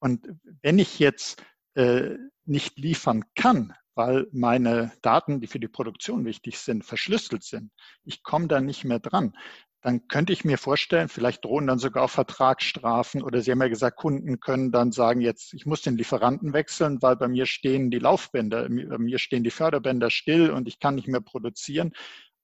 Und 0.00 0.28
wenn 0.62 0.78
ich 0.78 0.98
jetzt 0.98 1.42
äh, 1.74 2.16
nicht 2.44 2.78
liefern 2.78 3.24
kann, 3.34 3.72
weil 3.94 4.28
meine 4.32 4.92
Daten, 5.02 5.40
die 5.40 5.46
für 5.46 5.58
die 5.58 5.66
Produktion 5.66 6.24
wichtig 6.24 6.58
sind, 6.58 6.84
verschlüsselt 6.84 7.42
sind, 7.42 7.72
ich 8.04 8.22
komme 8.22 8.48
da 8.48 8.60
nicht 8.60 8.84
mehr 8.84 9.00
dran, 9.00 9.34
dann 9.80 10.08
könnte 10.08 10.32
ich 10.32 10.44
mir 10.44 10.58
vorstellen, 10.58 11.08
vielleicht 11.08 11.44
drohen 11.44 11.68
dann 11.68 11.78
sogar 11.78 12.04
auch 12.04 12.10
Vertragsstrafen 12.10 13.22
oder 13.22 13.40
Sie 13.40 13.52
haben 13.52 13.62
ja 13.62 13.68
gesagt, 13.68 13.96
Kunden 13.96 14.40
können 14.40 14.72
dann 14.72 14.90
sagen, 14.90 15.20
jetzt, 15.20 15.54
ich 15.54 15.66
muss 15.66 15.82
den 15.82 15.96
Lieferanten 15.96 16.52
wechseln, 16.52 17.00
weil 17.00 17.16
bei 17.16 17.28
mir 17.28 17.46
stehen 17.46 17.90
die 17.90 18.00
Laufbänder, 18.00 18.68
bei 18.68 18.98
mir 18.98 19.18
stehen 19.18 19.44
die 19.44 19.50
Förderbänder 19.50 20.10
still 20.10 20.50
und 20.50 20.66
ich 20.66 20.80
kann 20.80 20.96
nicht 20.96 21.08
mehr 21.08 21.20
produzieren. 21.20 21.92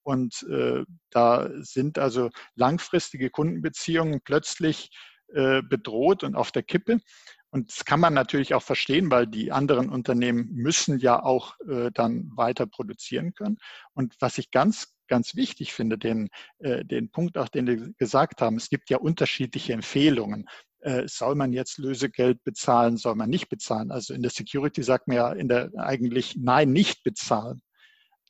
Und 0.04 0.42
äh, 0.50 0.84
da 1.10 1.50
sind 1.60 1.98
also 1.98 2.30
langfristige 2.54 3.30
Kundenbeziehungen 3.30 4.20
plötzlich 4.22 4.90
äh, 5.32 5.62
bedroht 5.62 6.22
und 6.22 6.36
auf 6.36 6.52
der 6.52 6.62
Kippe. 6.62 7.00
Und 7.50 7.70
das 7.70 7.84
kann 7.84 8.00
man 8.00 8.14
natürlich 8.14 8.54
auch 8.54 8.62
verstehen, 8.62 9.10
weil 9.10 9.26
die 9.26 9.50
anderen 9.50 9.88
Unternehmen 9.88 10.50
müssen 10.52 10.98
ja 10.98 11.22
auch 11.22 11.54
äh, 11.68 11.90
dann 11.92 12.30
weiter 12.36 12.66
produzieren 12.66 13.32
können. 13.32 13.58
Und 13.92 14.14
was 14.20 14.38
ich 14.38 14.50
ganz 14.50 14.93
ganz 15.08 15.34
wichtig 15.34 15.72
finde, 15.72 15.98
den, 15.98 16.28
äh, 16.58 16.84
den 16.84 17.10
Punkt 17.10 17.38
auch, 17.38 17.48
den 17.48 17.66
Sie 17.66 17.94
gesagt 17.98 18.40
haben. 18.40 18.56
Es 18.56 18.68
gibt 18.68 18.90
ja 18.90 18.98
unterschiedliche 18.98 19.72
Empfehlungen. 19.72 20.46
Äh, 20.80 21.08
soll 21.08 21.34
man 21.34 21.52
jetzt 21.52 21.78
Lösegeld 21.78 22.42
bezahlen, 22.44 22.96
soll 22.96 23.14
man 23.14 23.30
nicht 23.30 23.48
bezahlen? 23.48 23.90
Also 23.90 24.14
in 24.14 24.22
der 24.22 24.30
Security 24.30 24.82
sagt 24.82 25.08
man 25.08 25.16
ja 25.16 25.32
in 25.32 25.48
der 25.48 25.70
eigentlich 25.76 26.36
nein, 26.36 26.72
nicht 26.72 27.02
bezahlen. 27.04 27.62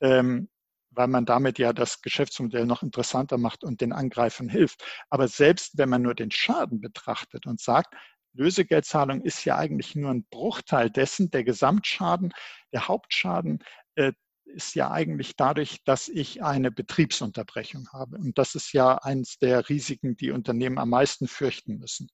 Ähm, 0.01 0.49
weil 0.91 1.07
man 1.07 1.25
damit 1.25 1.59
ja 1.59 1.73
das 1.73 2.01
Geschäftsmodell 2.01 2.65
noch 2.65 2.81
interessanter 2.81 3.37
macht 3.37 3.63
und 3.63 3.81
den 3.81 3.91
Angreifern 3.91 4.49
hilft. 4.49 4.83
Aber 5.09 5.27
selbst 5.27 5.77
wenn 5.77 5.89
man 5.89 6.01
nur 6.01 6.15
den 6.15 6.31
Schaden 6.31 6.81
betrachtet 6.81 7.45
und 7.45 7.59
sagt, 7.59 7.93
Lösegeldzahlung 8.33 9.21
ist 9.21 9.45
ja 9.45 9.57
eigentlich 9.57 9.95
nur 9.95 10.11
ein 10.11 10.25
Bruchteil 10.29 10.89
dessen, 10.89 11.31
der 11.31 11.43
Gesamtschaden, 11.43 12.33
der 12.73 12.87
Hauptschaden, 12.87 13.63
äh, 13.95 14.13
ist 14.45 14.75
ja 14.75 14.91
eigentlich 14.91 15.35
dadurch, 15.35 15.83
dass 15.83 16.07
ich 16.07 16.43
eine 16.43 16.71
Betriebsunterbrechung 16.71 17.89
habe. 17.91 18.17
Und 18.17 18.37
das 18.37 18.55
ist 18.55 18.73
ja 18.73 18.97
eines 18.97 19.37
der 19.39 19.67
Risiken, 19.69 20.15
die 20.15 20.31
Unternehmen 20.31 20.77
am 20.77 20.89
meisten 20.89 21.27
fürchten 21.27 21.77
müssen. 21.77 22.09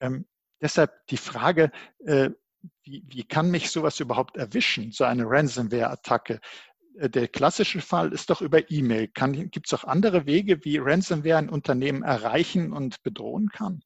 Ähm, 0.00 0.26
deshalb 0.60 0.92
die 1.08 1.16
Frage, 1.16 1.70
äh, 2.04 2.30
wie, 2.82 3.04
wie 3.08 3.24
kann 3.24 3.50
mich 3.50 3.70
sowas 3.70 4.00
überhaupt 4.00 4.36
erwischen, 4.36 4.92
so 4.92 5.04
eine 5.04 5.24
Ransomware-Attacke? 5.24 6.40
Äh, 6.98 7.10
der 7.10 7.28
klassische 7.28 7.80
Fall 7.80 8.12
ist 8.12 8.30
doch 8.30 8.42
über 8.42 8.70
E-Mail. 8.70 9.08
Gibt 9.08 9.66
es 9.66 9.74
auch 9.74 9.84
andere 9.84 10.26
Wege, 10.26 10.64
wie 10.64 10.78
Ransomware 10.78 11.38
ein 11.38 11.50
Unternehmen 11.50 12.02
erreichen 12.02 12.72
und 12.72 13.02
bedrohen 13.02 13.48
kann? 13.48 13.82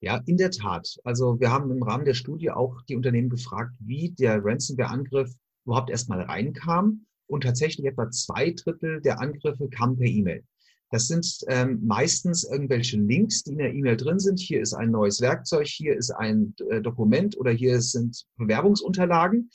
Ja, 0.00 0.20
in 0.26 0.36
der 0.36 0.50
Tat. 0.50 0.98
Also 1.04 1.38
wir 1.38 1.52
haben 1.52 1.70
im 1.70 1.82
Rahmen 1.82 2.04
der 2.04 2.14
Studie 2.14 2.50
auch 2.50 2.82
die 2.88 2.96
Unternehmen 2.96 3.30
gefragt, 3.30 3.76
wie 3.78 4.10
der 4.10 4.44
Ransomware-Angriff 4.44 5.32
überhaupt 5.64 5.90
erstmal 5.90 6.22
reinkam. 6.22 7.06
Und 7.26 7.44
tatsächlich 7.44 7.86
etwa 7.86 8.10
zwei 8.10 8.50
Drittel 8.50 9.00
der 9.00 9.20
Angriffe 9.20 9.68
kamen 9.70 9.96
per 9.96 10.06
E-Mail. 10.06 10.44
Das 10.90 11.06
sind 11.06 11.26
ähm, 11.48 11.80
meistens 11.82 12.44
irgendwelche 12.44 12.98
Links, 12.98 13.42
die 13.42 13.52
in 13.52 13.58
der 13.58 13.72
E-Mail 13.72 13.96
drin 13.96 14.18
sind. 14.18 14.38
Hier 14.38 14.60
ist 14.60 14.74
ein 14.74 14.90
neues 14.90 15.22
Werkzeug, 15.22 15.66
hier 15.66 15.96
ist 15.96 16.10
ein 16.10 16.54
äh, 16.68 16.82
Dokument 16.82 17.38
oder 17.38 17.50
hier 17.50 17.80
sind 17.80 18.26
Bewerbungsunterlagen, 18.36 19.50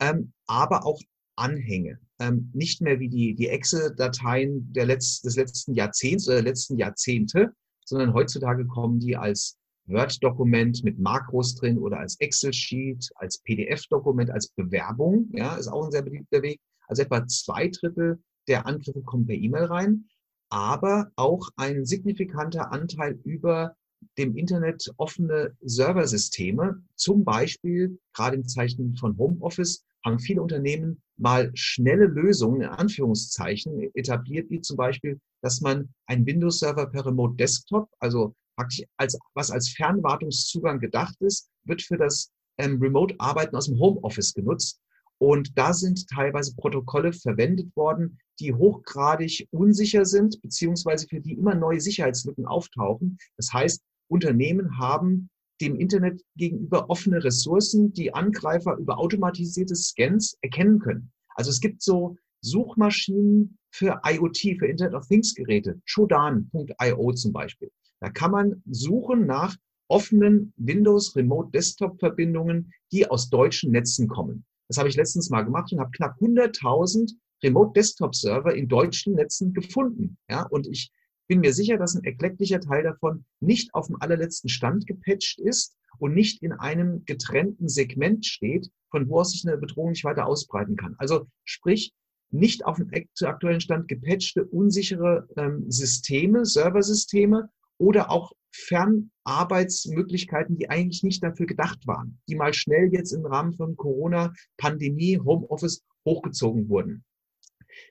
ähm, 0.00 0.32
aber 0.48 0.84
auch 0.84 1.00
Anhänge. 1.36 2.00
Ähm, 2.18 2.50
nicht 2.52 2.82
mehr 2.82 2.98
wie 2.98 3.08
die, 3.08 3.36
die 3.36 3.48
Excel-Dateien 3.48 4.72
Letz-, 4.74 5.22
des 5.22 5.36
letzten 5.36 5.74
Jahrzehnts 5.74 6.26
oder 6.26 6.38
der 6.38 6.50
letzten 6.50 6.76
Jahrzehnte, 6.76 7.52
sondern 7.84 8.12
heutzutage 8.12 8.66
kommen 8.66 8.98
die 8.98 9.16
als 9.16 9.59
Word-Dokument 9.90 10.82
mit 10.84 10.98
Makros 10.98 11.54
drin 11.56 11.78
oder 11.78 11.98
als 11.98 12.18
Excel-Sheet, 12.20 13.10
als 13.16 13.38
PDF-Dokument, 13.38 14.30
als 14.30 14.48
Bewerbung. 14.48 15.28
Ja, 15.32 15.56
ist 15.56 15.68
auch 15.68 15.84
ein 15.84 15.92
sehr 15.92 16.02
beliebter 16.02 16.42
Weg. 16.42 16.60
Also 16.86 17.02
etwa 17.02 17.26
zwei 17.26 17.68
Drittel 17.68 18.22
der 18.48 18.66
Angriffe 18.66 19.02
kommen 19.02 19.26
per 19.26 19.36
E-Mail 19.36 19.64
rein, 19.64 20.06
aber 20.48 21.10
auch 21.16 21.50
ein 21.56 21.84
signifikanter 21.84 22.72
Anteil 22.72 23.18
über 23.24 23.76
dem 24.18 24.36
Internet 24.36 24.92
offene 24.96 25.56
Serversysteme. 25.60 26.82
Zum 26.96 27.24
Beispiel, 27.24 27.98
gerade 28.14 28.36
im 28.36 28.46
Zeichen 28.46 28.96
von 28.96 29.16
Homeoffice, 29.18 29.84
haben 30.04 30.18
viele 30.18 30.42
Unternehmen 30.42 31.02
mal 31.16 31.50
schnelle 31.54 32.06
Lösungen 32.06 32.62
in 32.62 32.68
Anführungszeichen 32.68 33.90
etabliert, 33.94 34.50
wie 34.50 34.60
zum 34.60 34.76
Beispiel, 34.76 35.20
dass 35.42 35.60
man 35.60 35.90
einen 36.06 36.26
Windows-Server 36.26 36.86
per 36.86 37.06
Remote 37.06 37.36
Desktop, 37.36 37.88
also 37.98 38.34
praktisch 38.60 38.84
als, 38.98 39.18
was 39.34 39.50
als 39.50 39.70
Fernwartungszugang 39.70 40.80
gedacht 40.80 41.16
ist, 41.20 41.48
wird 41.64 41.82
für 41.82 41.96
das 41.96 42.30
ähm, 42.58 42.78
Remote-Arbeiten 42.80 43.56
aus 43.56 43.66
dem 43.66 43.78
Homeoffice 43.78 44.34
genutzt. 44.34 44.78
Und 45.18 45.56
da 45.56 45.72
sind 45.72 46.08
teilweise 46.08 46.54
Protokolle 46.56 47.12
verwendet 47.12 47.74
worden, 47.74 48.18
die 48.38 48.54
hochgradig 48.54 49.48
unsicher 49.50 50.04
sind, 50.04 50.40
beziehungsweise 50.42 51.06
für 51.08 51.20
die 51.20 51.34
immer 51.34 51.54
neue 51.54 51.80
Sicherheitslücken 51.80 52.46
auftauchen. 52.46 53.18
Das 53.36 53.52
heißt, 53.52 53.82
Unternehmen 54.08 54.78
haben 54.78 55.30
dem 55.60 55.76
Internet 55.76 56.22
gegenüber 56.36 56.88
offene 56.88 57.22
Ressourcen, 57.22 57.92
die 57.92 58.14
Angreifer 58.14 58.76
über 58.76 58.98
automatisierte 58.98 59.76
Scans 59.76 60.36
erkennen 60.40 60.78
können. 60.78 61.12
Also 61.34 61.50
es 61.50 61.60
gibt 61.60 61.82
so 61.82 62.16
Suchmaschinen 62.42 63.58
für 63.70 64.00
IoT, 64.04 64.58
für 64.58 64.66
Internet 64.66 64.94
of 64.94 65.06
Things 65.06 65.34
Geräte, 65.34 65.80
Shodan.io 65.84 67.12
zum 67.12 67.32
Beispiel. 67.32 67.70
Da 68.00 68.10
kann 68.10 68.30
man 68.30 68.62
suchen 68.70 69.26
nach 69.26 69.56
offenen 69.88 70.52
Windows 70.56 71.14
Remote 71.16 71.50
Desktop 71.50 71.98
Verbindungen, 71.98 72.72
die 72.92 73.08
aus 73.08 73.28
deutschen 73.28 73.72
Netzen 73.72 74.08
kommen. 74.08 74.44
Das 74.68 74.78
habe 74.78 74.88
ich 74.88 74.96
letztens 74.96 75.30
mal 75.30 75.42
gemacht 75.42 75.72
und 75.72 75.80
habe 75.80 75.90
knapp 75.90 76.16
100.000 76.20 77.12
Remote 77.42 77.72
Desktop 77.74 78.14
Server 78.14 78.54
in 78.54 78.68
deutschen 78.68 79.14
Netzen 79.14 79.52
gefunden. 79.52 80.16
Ja, 80.28 80.46
und 80.46 80.66
ich 80.68 80.92
bin 81.28 81.40
mir 81.40 81.52
sicher, 81.52 81.76
dass 81.76 81.94
ein 81.94 82.04
erklecklicher 82.04 82.60
Teil 82.60 82.82
davon 82.82 83.24
nicht 83.40 83.74
auf 83.74 83.88
dem 83.88 84.00
allerletzten 84.00 84.48
Stand 84.48 84.86
gepatcht 84.86 85.40
ist 85.40 85.76
und 85.98 86.14
nicht 86.14 86.42
in 86.42 86.52
einem 86.52 87.04
getrennten 87.04 87.68
Segment 87.68 88.26
steht, 88.26 88.70
von 88.90 89.08
wo 89.08 89.20
aus 89.20 89.32
sich 89.32 89.46
eine 89.46 89.58
Bedrohung 89.58 89.90
nicht 89.90 90.04
weiter 90.04 90.26
ausbreiten 90.26 90.76
kann. 90.76 90.94
Also 90.98 91.26
sprich, 91.44 91.92
nicht 92.32 92.64
auf 92.64 92.76
dem 92.76 92.90
aktuellen 92.92 93.60
Stand 93.60 93.88
gepatchte, 93.88 94.44
unsichere 94.44 95.28
ähm, 95.36 95.68
Systeme, 95.68 96.44
Serversysteme 96.44 97.48
oder 97.80 98.10
auch 98.10 98.32
Fernarbeitsmöglichkeiten, 98.52 100.56
die 100.56 100.68
eigentlich 100.68 101.02
nicht 101.02 101.22
dafür 101.22 101.46
gedacht 101.46 101.86
waren, 101.86 102.20
die 102.28 102.34
mal 102.34 102.52
schnell 102.52 102.92
jetzt 102.92 103.12
im 103.12 103.24
Rahmen 103.24 103.54
von 103.54 103.76
Corona, 103.76 104.34
Pandemie, 104.58 105.18
Homeoffice 105.18 105.82
hochgezogen 106.04 106.68
wurden. 106.68 107.04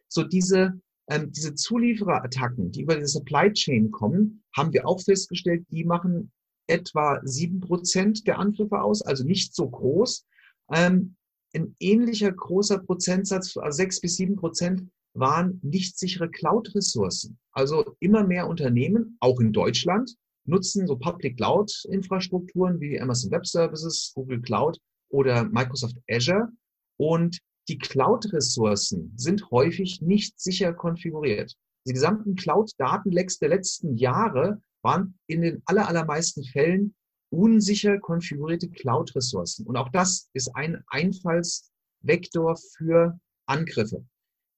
So 0.08 0.24
diese, 0.24 0.80
ähm, 1.10 1.32
diese 1.32 1.56
Zulieferattacken, 1.56 2.72
die 2.72 2.82
über 2.82 2.98
die 2.98 3.06
Supply 3.06 3.52
Chain 3.52 3.92
kommen, 3.92 4.44
haben 4.56 4.74
wir 4.74 4.88
auch 4.88 5.02
festgestellt, 5.02 5.66
die 5.72 5.86
machen 5.86 6.32
etwa 6.68 7.20
sieben 7.24 7.62
Prozent 7.62 8.28
der 8.28 8.38
Angriffe 8.38 8.82
aus, 8.82 9.02
also 9.02 9.24
nicht 9.24 9.56
so 9.56 9.70
groß. 9.70 10.28
Ähm, 10.72 11.16
ein 11.56 11.76
ähnlicher 11.80 12.32
großer 12.32 12.78
Prozentsatz, 12.78 13.58
also 13.58 13.76
sechs 13.76 14.00
bis 14.02 14.18
sieben 14.18 14.36
Prozent, 14.36 14.84
waren 15.14 15.60
nicht 15.64 15.98
sichere 15.98 16.30
Cloud-Ressourcen. 16.30 17.38
Also 17.52 17.96
immer 18.00 18.26
mehr 18.26 18.48
Unternehmen, 18.48 19.18
auch 19.20 19.40
in 19.40 19.52
Deutschland, 19.52 20.16
nutzen 20.46 20.88
so 20.88 20.96
Public 20.98 21.38
Cloud-Infrastrukturen 21.38 22.80
wie 22.80 23.00
Amazon 23.00 23.32
Web 23.32 23.46
Services, 23.46 24.12
Google 24.16 24.42
Cloud 24.42 24.80
oder 25.10 25.46
Microsoft 25.46 25.96
Azure. 26.10 26.50
Und 26.98 27.40
die 27.68 27.78
Cloud-Ressourcen 27.78 29.14
sind 29.16 29.50
häufig 29.52 30.02
nicht 30.02 30.40
sicher 30.40 30.74
konfiguriert. 30.74 31.54
Die 31.88 31.94
gesamten 31.94 32.36
Cloud-Datenlecks 32.36 33.40
der 33.40 33.50
letzten 33.50 33.96
Jahre 33.96 34.62
waren 34.82 35.18
in 35.28 35.42
den 35.42 35.62
allermeisten 35.66 36.44
Fällen 36.44 36.96
unsicher 37.32 38.00
konfigurierte 38.00 38.70
Cloud-Ressourcen. 38.70 39.66
Und 39.68 39.78
auch 39.78 39.90
das 39.90 40.30
ist 40.34 40.50
ein 40.56 40.84
Einfallsvektor 40.88 42.58
für 42.78 43.20
Angriffe 43.46 44.04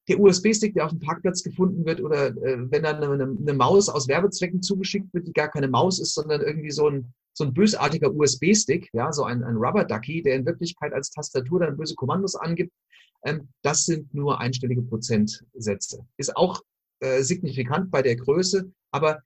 der 0.08 0.20
USB-Stick, 0.20 0.74
der 0.74 0.86
auf 0.86 0.92
dem 0.92 1.00
Parkplatz 1.00 1.44
gefunden 1.44 1.86
wird, 1.86 2.02
oder 2.02 2.28
äh, 2.28 2.72
wenn 2.72 2.84
dann 2.84 3.04
eine, 3.04 3.24
eine, 3.24 3.54
Maus 3.54 3.88
aus 3.88 4.08
Werbezwecken 4.08 4.62
zugeschickt 4.62 5.14
wird, 5.14 5.28
die 5.28 5.34
gar 5.34 5.50
keine 5.50 5.68
Maus 5.68 6.00
ist, 6.00 6.14
sondern 6.14 6.42
irgendwie 6.42 6.72
so 6.72 6.90
ein, 6.90 7.14
so 7.34 7.46
ein 7.46 7.54
bösartiger 7.54 8.14
USB-Stick, 8.14 8.90
ja, 8.94 9.12
so 9.14 9.24
ein, 9.24 9.44
ein 9.44 9.56
Rubber-Ducky, 9.56 10.24
der 10.24 10.36
in 10.36 10.46
Wirklichkeit 10.46 10.94
als 10.94 11.12
Tastatur 11.12 11.60
dann 11.60 11.78
böse 11.78 11.96
Kommandos 11.96 12.36
angibt, 12.36 12.74
ähm, 13.26 13.50
das 13.62 13.86
sind 13.86 14.14
nur 14.14 14.40
einstellige 14.40 14.82
Prozentsätze. 14.82 16.06
Ist 16.18 16.36
auch 16.36 16.62
äh, 17.00 17.22
signifikant 17.22 17.92
bei 17.92 18.02
der 18.02 18.16
Größe, 18.16 18.72
aber 18.92 19.22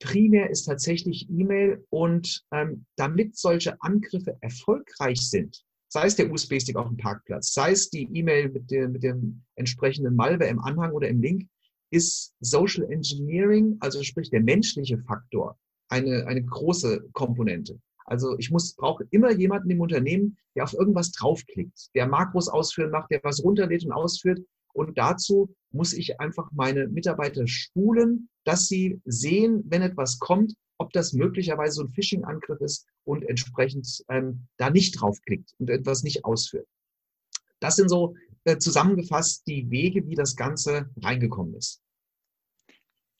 primär 0.00 0.50
ist 0.50 0.64
tatsächlich 0.64 1.28
E-Mail 1.30 1.84
und 1.90 2.44
ähm, 2.52 2.84
damit 2.96 3.36
solche 3.36 3.80
Angriffe 3.80 4.36
erfolgreich 4.40 5.20
sind, 5.20 5.64
sei 5.92 6.06
es 6.06 6.16
der 6.16 6.32
USB-Stick 6.32 6.76
auf 6.76 6.88
dem 6.88 6.96
Parkplatz, 6.96 7.52
sei 7.52 7.72
es 7.72 7.90
die 7.90 8.08
E-Mail 8.14 8.48
mit, 8.48 8.70
mit 8.70 9.02
dem 9.02 9.42
entsprechenden 9.56 10.16
Malware 10.16 10.48
im 10.48 10.58
Anhang 10.58 10.92
oder 10.92 11.06
im 11.08 11.20
Link, 11.20 11.46
ist 11.90 12.34
Social 12.40 12.90
Engineering, 12.90 13.76
also 13.80 14.02
sprich 14.02 14.30
der 14.30 14.40
menschliche 14.40 14.96
Faktor, 15.00 15.58
eine, 15.90 16.26
eine 16.26 16.42
große 16.42 17.10
Komponente. 17.12 17.78
Also 18.06 18.38
ich 18.38 18.50
muss, 18.50 18.74
brauche 18.74 19.04
immer 19.10 19.32
jemanden 19.32 19.68
im 19.68 19.82
Unternehmen, 19.82 20.38
der 20.56 20.64
auf 20.64 20.72
irgendwas 20.72 21.12
draufklickt, 21.12 21.94
der 21.94 22.06
Makros 22.06 22.48
ausführen 22.48 22.90
macht, 22.90 23.10
der 23.10 23.20
was 23.22 23.44
runterlädt 23.44 23.84
und 23.84 23.92
ausführt. 23.92 24.40
Und 24.72 24.96
dazu 24.96 25.54
muss 25.72 25.92
ich 25.92 26.18
einfach 26.20 26.50
meine 26.52 26.88
Mitarbeiter 26.88 27.46
schulen, 27.46 28.30
dass 28.44 28.66
sie 28.66 28.98
sehen, 29.04 29.62
wenn 29.66 29.82
etwas 29.82 30.18
kommt, 30.18 30.54
ob 30.82 30.92
das 30.92 31.12
möglicherweise 31.12 31.76
so 31.76 31.82
ein 31.82 31.88
Phishing-Angriff 31.88 32.60
ist 32.60 32.86
und 33.04 33.24
entsprechend 33.24 34.04
ähm, 34.08 34.46
da 34.56 34.70
nicht 34.70 35.00
draufklickt 35.00 35.54
und 35.58 35.70
etwas 35.70 36.02
nicht 36.02 36.24
ausführt. 36.24 36.66
Das 37.60 37.76
sind 37.76 37.88
so 37.88 38.14
äh, 38.44 38.58
zusammengefasst 38.58 39.46
die 39.46 39.70
Wege, 39.70 40.06
wie 40.08 40.16
das 40.16 40.36
Ganze 40.36 40.90
reingekommen 41.00 41.54
ist. 41.54 41.80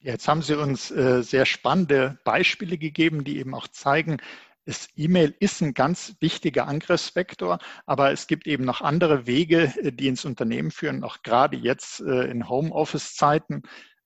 Jetzt 0.01 0.27
haben 0.27 0.43
Sie 0.43 0.59
uns 0.59 0.91
äh, 0.91 1.23
sehr 1.23 1.47
spannende 1.47 2.19
Beispiele 2.25 2.77
gegeben, 2.77 3.23
die 3.23 3.39
eben 3.39 3.55
auch 3.55 3.69
zeigen, 3.69 4.19
E-Mail 4.97 5.35
ist 5.41 5.61
ein 5.61 5.75
ganz 5.75 6.15
wichtiger 6.21 6.69
Angriffsvektor, 6.69 7.59
aber 7.87 8.13
es 8.13 8.27
gibt 8.27 8.47
eben 8.47 8.65
noch 8.65 8.81
andere 8.81 9.27
Wege, 9.27 9.73
äh, 9.79 9.93
die 9.93 10.09
ins 10.09 10.25
Unternehmen 10.25 10.71
führen, 10.71 11.05
auch 11.05 11.23
gerade 11.23 11.57
jetzt 11.57 12.01
äh, 12.01 12.31
in 12.31 12.49
Homeoffice-Zeiten 12.49 13.63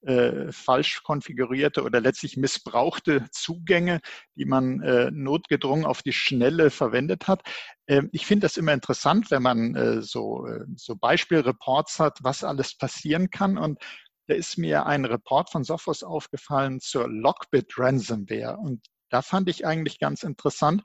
äh, 0.06 0.52
falsch 0.52 1.02
konfigurierte 1.02 1.82
oder 1.82 2.00
letztlich 2.00 2.36
missbrauchte 2.36 3.26
Zugänge, 3.30 4.00
die 4.36 4.44
man 4.44 4.80
äh, 4.82 5.10
notgedrungen 5.10 5.84
auf 5.84 6.02
die 6.02 6.12
Schnelle 6.12 6.70
verwendet 6.70 7.28
hat. 7.28 7.42
Ähm, 7.88 8.08
ich 8.12 8.26
finde 8.26 8.46
das 8.46 8.56
immer 8.56 8.72
interessant, 8.72 9.30
wenn 9.30 9.42
man 9.42 9.74
äh, 9.74 10.02
so, 10.02 10.46
äh, 10.46 10.64
so 10.76 10.96
Beispielreports 10.96 11.98
hat, 11.98 12.18
was 12.22 12.44
alles 12.44 12.76
passieren 12.76 13.30
kann. 13.30 13.58
Und 13.58 13.80
da 14.28 14.34
ist 14.34 14.58
mir 14.58 14.86
ein 14.86 15.04
Report 15.04 15.50
von 15.50 15.64
Sophos 15.64 16.02
aufgefallen 16.02 16.80
zur 16.80 17.08
Lockbit 17.08 17.78
Ransomware. 17.78 18.58
Und 18.58 18.86
da 19.10 19.22
fand 19.22 19.48
ich 19.48 19.66
eigentlich 19.66 19.98
ganz 19.98 20.22
interessant, 20.22 20.82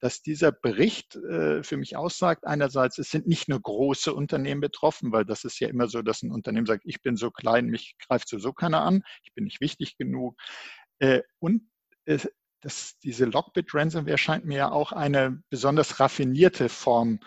dass 0.00 0.22
dieser 0.22 0.50
Bericht 0.50 1.16
äh, 1.16 1.62
für 1.62 1.76
mich 1.76 1.96
aussagt, 1.96 2.46
einerseits, 2.46 2.98
es 2.98 3.10
sind 3.10 3.26
nicht 3.26 3.48
nur 3.48 3.60
große 3.60 4.12
Unternehmen 4.12 4.60
betroffen, 4.60 5.12
weil 5.12 5.24
das 5.24 5.44
ist 5.44 5.60
ja 5.60 5.68
immer 5.68 5.88
so, 5.88 6.02
dass 6.02 6.22
ein 6.22 6.32
Unternehmen 6.32 6.66
sagt, 6.66 6.82
ich 6.86 7.02
bin 7.02 7.16
so 7.16 7.30
klein, 7.30 7.66
mich 7.66 7.96
greift 7.98 8.28
sowieso 8.28 8.52
keiner 8.52 8.82
an, 8.82 9.02
ich 9.22 9.34
bin 9.34 9.44
nicht 9.44 9.60
wichtig 9.60 9.96
genug. 9.96 10.40
Äh, 10.98 11.22
und 11.38 11.70
das, 12.60 12.98
diese 12.98 13.26
Lockbit-Ransomware 13.26 14.18
scheint 14.18 14.44
mir 14.44 14.56
ja 14.56 14.70
auch 14.70 14.92
eine 14.92 15.42
besonders 15.50 16.00
raffinierte 16.00 16.68
Form 16.68 17.20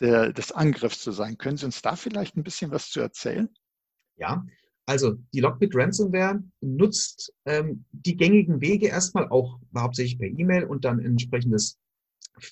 der, 0.00 0.32
des 0.32 0.52
Angriffs 0.52 1.00
zu 1.00 1.12
sein. 1.12 1.38
Können 1.38 1.56
Sie 1.56 1.66
uns 1.66 1.82
da 1.82 1.96
vielleicht 1.96 2.36
ein 2.36 2.42
bisschen 2.44 2.70
was 2.70 2.90
zu 2.90 3.00
erzählen? 3.00 3.48
Ja, 4.16 4.44
also 4.86 5.14
die 5.32 5.40
Lockbit 5.40 5.74
Ransomware 5.74 6.42
nutzt 6.60 7.32
ähm, 7.44 7.84
die 7.92 8.16
gängigen 8.16 8.60
Wege 8.60 8.88
erstmal 8.88 9.28
auch 9.28 9.58
hauptsächlich 9.76 10.18
per 10.18 10.28
E-Mail 10.28 10.64
und 10.64 10.84
dann 10.84 10.98
entsprechendes 11.00 11.78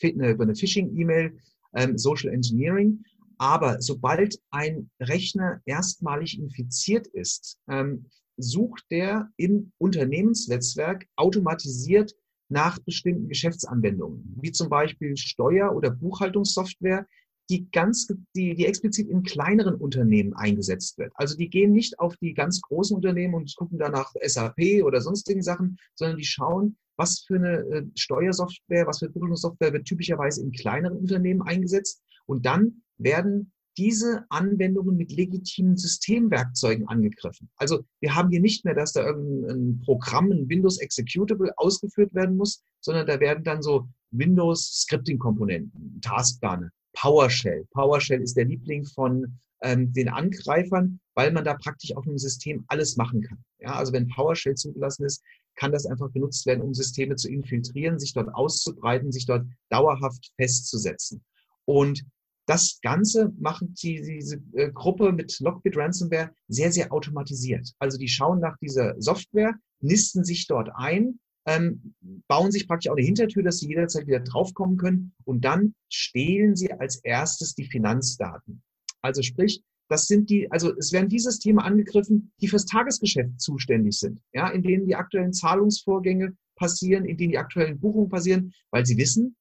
über 0.03 0.45
eine 0.45 0.55
Phishing-E-Mail, 0.55 1.39
ähm, 1.75 1.99
Social 1.99 2.33
Engineering. 2.33 3.03
Aber 3.39 3.81
sobald 3.81 4.41
ein 4.51 4.91
Rechner 5.01 5.61
erstmalig 5.65 6.39
infiziert 6.39 7.07
ist, 7.09 7.59
ähm, 7.69 8.07
sucht 8.37 8.85
der 8.91 9.31
im 9.37 9.73
Unternehmensnetzwerk 9.79 11.07
automatisiert 11.17 12.15
nach 12.49 12.79
bestimmten 12.79 13.29
Geschäftsanwendungen, 13.29 14.37
wie 14.41 14.53
zum 14.53 14.69
Beispiel 14.69 15.17
Steuer- 15.17 15.75
oder 15.75 15.91
Buchhaltungssoftware, 15.91 17.07
die 17.51 17.71
ganz, 17.71 18.07
die, 18.37 18.55
die 18.55 18.67
explizit 18.67 19.09
in 19.09 19.23
kleineren 19.23 19.77
Unternehmen 19.77 20.35
eingesetzt 20.35 20.99
wird. 20.99 21.13
Also 21.15 21.37
die 21.37 21.49
gehen 21.49 21.73
nicht 21.73 21.99
auf 21.99 22.17
die 22.17 22.35
ganz 22.35 22.61
großen 22.61 22.95
Unternehmen 22.95 23.35
und 23.35 23.55
gucken 23.57 23.79
da 23.79 23.89
nach 23.89 24.13
SAP 24.23 24.83
oder 24.85 25.01
sonstigen 25.01 25.43
Sachen, 25.43 25.79
sondern 25.95 26.19
die 26.19 26.25
schauen, 26.25 26.77
was 26.97 27.21
für 27.21 27.37
eine 27.37 27.59
äh, 27.59 27.87
Steuersoftware, 27.95 28.87
was 28.87 28.99
für 28.99 29.09
Buchhaltungssoftware 29.09 29.73
wird 29.73 29.87
typischerweise 29.87 30.43
in 30.43 30.53
kleineren 30.53 30.99
Unternehmen 30.99 31.43
eingesetzt. 31.43 32.03
Und 32.27 32.45
dann 32.45 32.83
werden 32.99 33.53
diese 33.79 34.25
Anwendungen 34.29 34.97
mit 34.97 35.13
legitimen 35.13 35.77
Systemwerkzeugen 35.77 36.89
angegriffen. 36.89 37.49
Also 37.57 37.85
wir 38.01 38.17
haben 38.17 38.29
hier 38.29 38.41
nicht 38.41 38.65
mehr, 38.65 38.75
dass 38.75 38.93
da 38.93 39.07
irgendein 39.07 39.81
Programm, 39.85 40.33
ein 40.33 40.49
Windows 40.49 40.79
Executable 40.79 41.53
ausgeführt 41.57 42.13
werden 42.13 42.37
muss, 42.37 42.65
sondern 42.81 43.07
da 43.07 43.21
werden 43.21 43.45
dann 43.45 43.63
so 43.63 43.89
Windows 44.11 44.81
Scripting 44.81 45.19
Komponenten, 45.19 46.01
Taskplaner, 46.01 46.71
PowerShell. 46.93 47.67
PowerShell 47.73 48.23
ist 48.23 48.37
der 48.37 48.47
Liebling 48.47 48.85
von 48.85 49.39
ähm, 49.63 49.93
den 49.93 50.09
Angreifern, 50.09 51.01
weil 51.15 51.33
man 51.33 51.45
da 51.45 51.55
praktisch 51.55 51.95
auf 51.97 52.07
einem 52.07 52.19
System 52.19 52.65
alles 52.69 52.97
machen 52.97 53.23
kann. 53.23 53.39
Ja, 53.59 53.75
also 53.75 53.93
wenn 53.93 54.09
PowerShell 54.09 54.55
zugelassen 54.55 55.05
ist, 55.05 55.23
kann 55.57 55.73
das 55.73 55.87
einfach 55.87 56.11
benutzt 56.11 56.47
werden, 56.47 56.63
um 56.63 56.73
Systeme 56.73 57.17
zu 57.17 57.29
infiltrieren, 57.29 57.99
sich 57.99 58.13
dort 58.13 58.33
auszubreiten, 58.33 59.11
sich 59.11 59.27
dort 59.27 59.47
dauerhaft 59.69 60.33
festzusetzen. 60.37 61.25
Und 61.65 62.05
das 62.47 62.79
Ganze 62.81 63.33
macht 63.39 63.65
die, 63.83 64.01
diese 64.01 64.41
äh, 64.55 64.71
Gruppe 64.73 65.13
mit 65.13 65.39
Lockbit 65.41 65.77
Ransomware 65.77 66.31
sehr, 66.47 66.73
sehr 66.73 66.93
automatisiert. 66.93 67.73
Also 67.79 67.99
die 67.99 68.09
schauen 68.09 68.41
nach 68.41 68.57
dieser 68.59 68.95
Software, 68.99 69.55
nisten 69.81 70.25
sich 70.25 70.47
dort 70.47 70.71
ein, 70.75 71.19
ähm, 71.49 71.95
bauen 72.29 72.53
sich 72.53 72.69
praktisch 72.69 72.91
auch 72.91 72.97
eine 72.97 73.07
Hintertür, 73.07 73.43
dass 73.43 73.59
sie 73.59 73.69
jederzeit 73.69 74.07
wieder 74.07 74.21
draufkommen 74.21 74.77
können 74.77 75.15
und 75.25 75.45
dann 75.45 75.75
stehlen 75.89 76.55
sie 76.57 76.71
als 76.73 76.97
erstes 77.03 77.55
die 77.55 77.65
Finanzdaten. 77.65 78.63
Also 79.01 79.23
sprich, 79.23 79.63
das 79.89 80.07
sind 80.07 80.29
die, 80.29 80.51
also 80.53 80.77
es 80.77 80.93
werden 80.93 81.09
die 81.09 81.19
Systeme 81.19 81.65
angegriffen, 81.65 82.33
die 82.43 82.49
fürs 82.49 82.67
Tagesgeschäft 82.67 83.41
zuständig 83.41 83.99
sind, 83.99 84.21
ja, 84.35 84.49
in 84.49 84.63
denen 84.63 84.87
die 84.87 84.95
aktuellen 84.95 85.33
Zahlungsvorgänge 85.33 86.37
passieren, 86.57 87.07
in 87.07 87.17
denen 87.17 87.31
die 87.31 87.39
aktuellen 87.39 87.81
Buchungen 87.81 88.11
passieren, 88.11 88.53
weil 88.71 88.85
sie 88.85 88.99
wissen, 88.99 89.35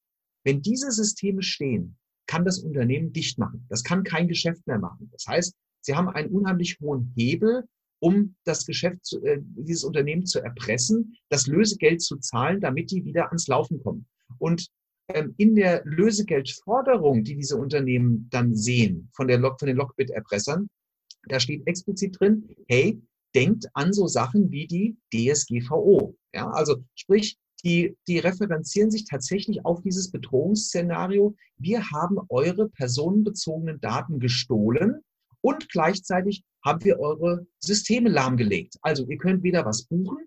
wenn 0.44 0.62
diese 0.62 0.90
Systeme 0.90 1.42
stehen, 1.42 1.98
kann 2.26 2.46
das 2.46 2.60
Unternehmen 2.60 3.12
dicht 3.12 3.38
machen. 3.38 3.66
Das 3.68 3.84
kann 3.84 4.02
kein 4.02 4.28
Geschäft 4.28 4.66
mehr 4.66 4.78
machen. 4.78 5.10
Das 5.12 5.26
heißt, 5.26 5.54
sie 5.82 5.94
haben 5.94 6.08
einen 6.08 6.30
unheimlich 6.30 6.78
hohen 6.80 7.12
Hebel, 7.16 7.64
um 8.00 8.34
das 8.44 8.66
Geschäft, 8.66 9.04
zu, 9.04 9.22
äh, 9.24 9.38
dieses 9.40 9.84
Unternehmen 9.84 10.26
zu 10.26 10.40
erpressen, 10.40 11.16
das 11.28 11.46
Lösegeld 11.46 12.02
zu 12.02 12.16
zahlen, 12.16 12.60
damit 12.60 12.90
die 12.90 13.04
wieder 13.04 13.26
ans 13.26 13.48
Laufen 13.48 13.82
kommen. 13.82 14.06
Und 14.38 14.68
ähm, 15.08 15.34
in 15.38 15.54
der 15.54 15.82
Lösegeldforderung, 15.84 17.24
die 17.24 17.36
diese 17.36 17.56
Unternehmen 17.56 18.28
dann 18.30 18.54
sehen 18.54 19.10
von, 19.14 19.26
der, 19.26 19.40
von 19.40 19.66
den 19.66 19.76
Lockbit-Erpressern, 19.76 20.68
da 21.28 21.40
steht 21.40 21.66
explizit 21.66 22.18
drin, 22.18 22.48
hey, 22.68 23.00
denkt 23.34 23.66
an 23.74 23.92
so 23.92 24.06
Sachen 24.06 24.50
wie 24.50 24.66
die 24.66 24.96
DSGVO. 25.12 26.16
Ja, 26.34 26.50
also 26.50 26.76
sprich, 26.94 27.38
die, 27.64 27.96
die 28.06 28.18
referenzieren 28.18 28.90
sich 28.90 29.04
tatsächlich 29.04 29.64
auf 29.64 29.80
dieses 29.82 30.10
Bedrohungsszenario. 30.10 31.34
Wir 31.56 31.90
haben 31.90 32.18
eure 32.28 32.68
personenbezogenen 32.68 33.80
Daten 33.80 34.20
gestohlen 34.20 35.00
und 35.40 35.68
gleichzeitig 35.68 36.44
haben 36.68 36.84
wir 36.84 37.00
eure 37.00 37.46
Systeme 37.60 38.10
lahmgelegt. 38.10 38.76
Also 38.82 39.08
ihr 39.08 39.16
könnt 39.16 39.42
weder 39.42 39.64
was 39.64 39.84
buchen 39.84 40.18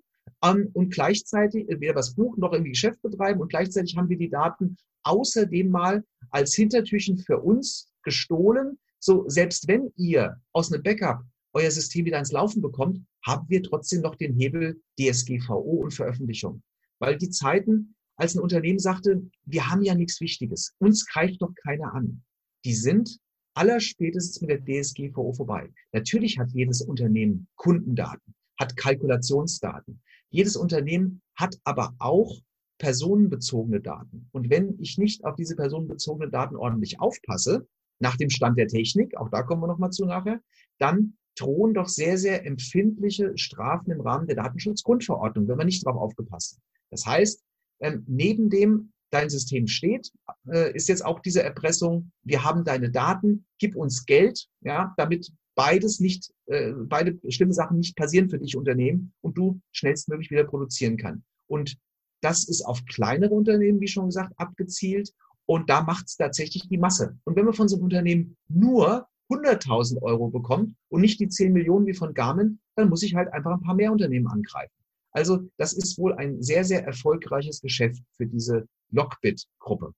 ähm, 0.43 0.69
und 0.73 0.91
gleichzeitig 0.91 1.69
äh, 1.69 1.79
weder 1.79 1.95
was 1.95 2.15
buchen 2.15 2.39
noch 2.39 2.51
irgendwie 2.51 2.71
Geschäft 2.71 3.01
betreiben 3.01 3.39
und 3.41 3.49
gleichzeitig 3.49 3.95
haben 3.95 4.09
wir 4.09 4.17
die 4.17 4.29
Daten 4.29 4.75
außerdem 5.03 5.69
mal 5.69 6.03
als 6.31 6.53
Hintertürchen 6.55 7.17
für 7.17 7.39
uns 7.39 7.91
gestohlen. 8.03 8.79
So, 8.99 9.25
selbst 9.27 9.67
wenn 9.67 9.91
ihr 9.97 10.37
aus 10.51 10.71
einem 10.71 10.83
Backup 10.83 11.21
euer 11.53 11.69
System 11.69 12.05
wieder 12.05 12.19
ins 12.19 12.31
Laufen 12.31 12.61
bekommt, 12.61 12.99
haben 13.25 13.47
wir 13.49 13.61
trotzdem 13.61 14.01
noch 14.01 14.15
den 14.15 14.33
Hebel 14.33 14.81
DSGVO 14.99 15.81
und 15.83 15.93
Veröffentlichung. 15.93 16.63
Weil 16.99 17.17
die 17.17 17.29
Zeiten, 17.29 17.95
als 18.15 18.35
ein 18.35 18.41
Unternehmen 18.41 18.79
sagte, 18.79 19.21
wir 19.45 19.69
haben 19.69 19.83
ja 19.83 19.95
nichts 19.95 20.21
Wichtiges, 20.21 20.73
uns 20.79 21.05
greift 21.05 21.41
doch 21.41 21.53
keiner 21.63 21.93
an, 21.93 22.23
die 22.65 22.73
sind 22.73 23.19
allerspätestens 23.53 24.41
mit 24.41 24.49
der 24.49 24.63
DSGVO 24.63 25.33
vorbei. 25.33 25.71
Natürlich 25.91 26.39
hat 26.39 26.51
jedes 26.51 26.81
Unternehmen 26.81 27.47
Kundendaten, 27.55 28.33
hat 28.59 28.77
Kalkulationsdaten. 28.77 30.01
Jedes 30.29 30.55
Unternehmen 30.55 31.21
hat 31.35 31.57
aber 31.63 31.93
auch 31.99 32.39
personenbezogene 32.77 33.81
Daten. 33.81 34.27
Und 34.31 34.49
wenn 34.49 34.79
ich 34.79 34.97
nicht 34.97 35.23
auf 35.23 35.35
diese 35.35 35.55
personenbezogenen 35.55 36.31
Daten 36.31 36.55
ordentlich 36.55 36.99
aufpasse, 36.99 37.67
nach 37.99 38.17
dem 38.17 38.31
Stand 38.31 38.57
der 38.57 38.67
Technik, 38.67 39.15
auch 39.17 39.29
da 39.29 39.43
kommen 39.43 39.61
wir 39.61 39.67
nochmal 39.67 39.91
zu 39.91 40.05
nachher, 40.05 40.41
dann 40.79 41.17
drohen 41.37 41.73
doch 41.73 41.87
sehr, 41.87 42.17
sehr 42.17 42.45
empfindliche 42.45 43.37
Strafen 43.37 43.91
im 43.91 44.01
Rahmen 44.01 44.27
der 44.27 44.35
Datenschutzgrundverordnung, 44.35 45.47
wenn 45.47 45.57
man 45.57 45.67
nicht 45.67 45.85
darauf 45.85 46.01
aufgepasst 46.01 46.55
hat. 46.55 46.63
Das 46.89 47.05
heißt, 47.05 47.43
ähm, 47.81 48.03
neben 48.07 48.49
dem 48.49 48.91
dein 49.11 49.29
System 49.29 49.67
steht, 49.67 50.11
äh, 50.47 50.73
ist 50.73 50.89
jetzt 50.89 51.05
auch 51.05 51.19
diese 51.19 51.43
Erpressung, 51.43 52.11
wir 52.23 52.43
haben 52.43 52.63
deine 52.63 52.89
Daten, 52.89 53.45
gib 53.59 53.75
uns 53.75 54.05
Geld, 54.05 54.47
ja, 54.61 54.93
damit 54.97 55.31
beides 55.55 55.99
nicht, 55.99 56.31
äh, 56.47 56.71
beide 56.71 57.19
schlimme 57.29 57.53
Sachen 57.53 57.77
nicht 57.77 57.95
passieren 57.95 58.29
für 58.29 58.39
dich 58.39 58.55
Unternehmen 58.55 59.13
und 59.21 59.37
du 59.37 59.59
schnellstmöglich 59.71 60.31
wieder 60.31 60.45
produzieren 60.45 60.97
kann. 60.97 61.23
Und 61.47 61.77
das 62.21 62.47
ist 62.47 62.61
auf 62.61 62.85
kleinere 62.85 63.33
Unternehmen, 63.33 63.81
wie 63.81 63.87
schon 63.87 64.05
gesagt, 64.05 64.33
abgezielt. 64.37 65.13
Und 65.45 65.69
da 65.69 65.81
macht 65.81 66.07
es 66.07 66.15
tatsächlich 66.15 66.69
die 66.69 66.77
Masse. 66.77 67.17
Und 67.25 67.35
wenn 67.35 67.45
man 67.45 67.53
von 67.53 67.67
so 67.67 67.75
einem 67.75 67.83
Unternehmen 67.85 68.37
nur 68.47 69.07
100.000 69.29 70.01
Euro 70.01 70.29
bekommt 70.29 70.75
und 70.89 71.01
nicht 71.01 71.19
die 71.19 71.29
10 71.29 71.51
Millionen 71.51 71.87
wie 71.87 71.93
von 71.93 72.13
Garmin, 72.13 72.59
dann 72.75 72.89
muss 72.89 73.03
ich 73.03 73.15
halt 73.15 73.33
einfach 73.33 73.51
ein 73.51 73.61
paar 73.61 73.75
mehr 73.75 73.91
Unternehmen 73.91 74.27
angreifen. 74.27 74.73
Also 75.11 75.49
das 75.57 75.73
ist 75.73 75.97
wohl 75.97 76.13
ein 76.13 76.41
sehr, 76.41 76.63
sehr 76.63 76.85
erfolgreiches 76.85 77.61
Geschäft 77.61 78.01
für 78.15 78.25
diese 78.25 78.67
Lockbit-Gruppe. 78.91 79.93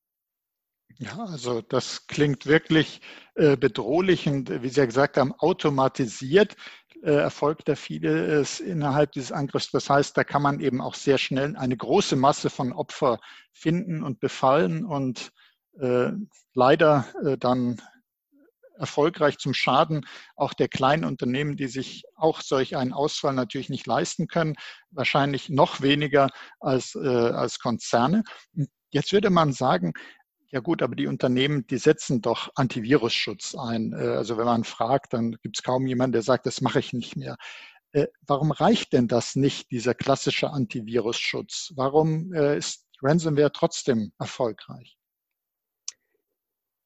Ja, 1.00 1.18
also 1.26 1.62
das 1.62 2.06
klingt 2.08 2.46
wirklich 2.46 3.02
äh, 3.36 3.58
bedrohlich 3.58 4.28
und 4.28 4.50
wie 4.62 4.70
Sie 4.70 4.80
ja 4.80 4.86
gesagt 4.86 5.18
haben, 5.18 5.34
automatisiert 5.34 6.56
äh, 7.04 7.16
erfolgt 7.16 7.68
da 7.68 7.76
vieles 7.76 8.60
innerhalb 8.60 9.12
dieses 9.12 9.32
Angriffs. 9.32 9.72
Das 9.72 9.90
heißt, 9.90 10.16
da 10.16 10.24
kann 10.24 10.42
man 10.42 10.60
eben 10.60 10.80
auch 10.82 10.96
sehr 10.96 11.18
schnell 11.18 11.56
eine 11.58 11.76
große 11.76 12.16
Masse 12.16 12.50
von 12.50 12.72
Opfer 12.72 13.20
finden 13.52 14.04
und 14.04 14.20
befallen 14.20 14.86
und 14.86 15.32
äh, 15.80 16.12
leider 16.54 17.08
äh, 17.26 17.38
dann 17.38 17.82
erfolgreich 18.78 19.38
zum 19.38 19.54
Schaden 19.54 20.06
auch 20.36 20.54
der 20.54 20.68
kleinen 20.68 21.04
Unternehmen, 21.04 21.58
die 21.58 21.68
sich 21.68 22.04
auch 22.16 22.42
solch 22.42 22.76
einen 22.76 22.94
Ausfall 22.94 23.34
natürlich 23.34 23.70
nicht 23.70 23.86
leisten 23.86 24.28
können, 24.28 24.56
wahrscheinlich 24.90 25.50
noch 25.50 25.82
weniger 25.82 26.30
als, 26.60 26.96
äh, 26.96 27.08
als 27.08 27.60
Konzerne. 27.60 28.24
Jetzt 28.94 29.12
würde 29.12 29.30
man 29.30 29.54
sagen, 29.54 29.94
ja 30.50 30.60
gut, 30.60 30.84
aber 30.84 30.96
die 30.96 31.08
Unternehmen, 31.08 31.66
die 31.66 31.80
setzen 31.80 32.22
doch 32.22 32.50
Antivirusschutz 32.56 33.56
ein. 33.56 33.92
Äh, 33.94 33.96
also 33.96 34.38
wenn 34.38 34.46
man 34.46 34.64
fragt, 34.64 35.14
dann 35.14 35.32
gibt 35.42 35.58
es 35.58 35.64
kaum 35.64 35.88
jemanden, 35.88 36.14
der 36.14 36.22
sagt, 36.22 36.46
das 36.46 36.62
mache 36.62 36.80
ich 36.80 36.94
nicht 36.94 37.16
mehr. 37.16 37.38
Äh, 37.92 38.08
warum 38.28 38.52
reicht 38.52 38.94
denn 38.94 39.08
das 39.08 39.36
nicht, 39.36 39.72
dieser 39.72 39.96
klassische 39.96 40.52
Antivirusschutz? 40.52 41.74
Warum 41.76 42.34
äh, 42.34 42.58
ist 42.58 42.86
Ransomware 43.02 43.52
trotzdem 43.52 44.14
erfolgreich? 44.20 44.98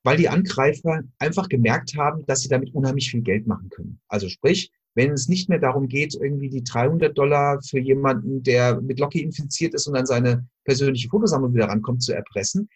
weil 0.07 0.15
die 0.15 0.29
Angreifer 0.29 1.01
einfach 1.19 1.49
gemerkt 1.49 1.97
haben, 1.97 2.25
dass 2.27 2.39
sie 2.39 2.47
damit 2.47 2.73
unheimlich 2.73 3.11
viel 3.11 3.23
Geld 3.23 3.45
machen 3.45 3.69
können. 3.69 3.99
Also 4.07 4.29
sprich, 4.29 4.71
wenn 4.97 5.11
es 5.11 5.29
nicht 5.29 5.47
mehr 5.47 5.59
darum 5.59 5.87
geht, 5.87 6.15
irgendwie 6.15 6.49
die 6.49 6.63
300 6.63 7.15
Dollar 7.15 7.61
für 7.61 7.79
jemanden, 7.79 8.41
der 8.41 8.81
mit 8.81 8.99
Locky 8.99 9.21
infiziert 9.21 9.75
ist 9.75 9.85
und 9.85 9.95
an 9.95 10.07
seine 10.07 10.47
persönliche 10.65 11.07
Fotosammlung 11.07 11.53
wieder 11.53 11.67
rankommt, 11.67 12.01
zu 12.01 12.13
erpressen, 12.13 12.67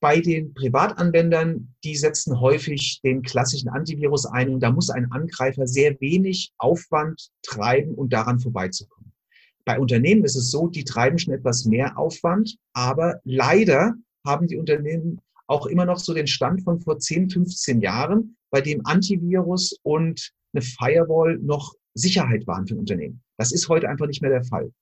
bei 0.00 0.20
den 0.20 0.52
Privatanwendern, 0.52 1.74
die 1.82 1.96
setzen 1.96 2.38
häufig 2.38 3.00
den 3.02 3.22
klassischen 3.22 3.70
Antivirus 3.70 4.26
ein 4.26 4.50
und 4.50 4.60
da 4.60 4.70
muss 4.70 4.90
ein 4.90 5.10
Angreifer 5.10 5.66
sehr 5.66 5.98
wenig 6.00 6.52
Aufwand 6.58 7.30
treiben 7.42 7.94
um 7.94 8.10
daran 8.10 8.38
vorbeizukommen. 8.38 9.12
Bei 9.64 9.80
Unternehmen 9.80 10.24
ist 10.24 10.36
es 10.36 10.50
so, 10.50 10.68
die 10.68 10.84
treiben 10.84 11.18
schon 11.18 11.32
etwas 11.32 11.64
mehr 11.64 11.98
Aufwand, 11.98 12.56
aber 12.74 13.20
leider 13.24 13.94
haben 14.24 14.46
die 14.46 14.58
Unternehmen 14.58 15.20
auch 15.46 15.66
immer 15.66 15.86
noch 15.86 15.98
so 15.98 16.12
den 16.12 16.26
Stand 16.26 16.62
von 16.62 16.78
vor 16.80 16.98
10, 16.98 17.30
15 17.30 17.80
Jahren, 17.80 18.36
bei 18.50 18.60
dem 18.60 18.82
Antivirus 18.84 19.78
und 19.82 20.32
eine 20.52 20.62
Firewall 20.62 21.38
noch 21.38 21.74
Sicherheit 21.94 22.46
waren 22.46 22.66
für 22.66 22.74
ein 22.74 22.80
Unternehmen. 22.80 23.22
Das 23.36 23.52
ist 23.52 23.68
heute 23.68 23.88
einfach 23.88 24.06
nicht 24.06 24.22
mehr 24.22 24.30
der 24.30 24.44
Fall. 24.44 24.72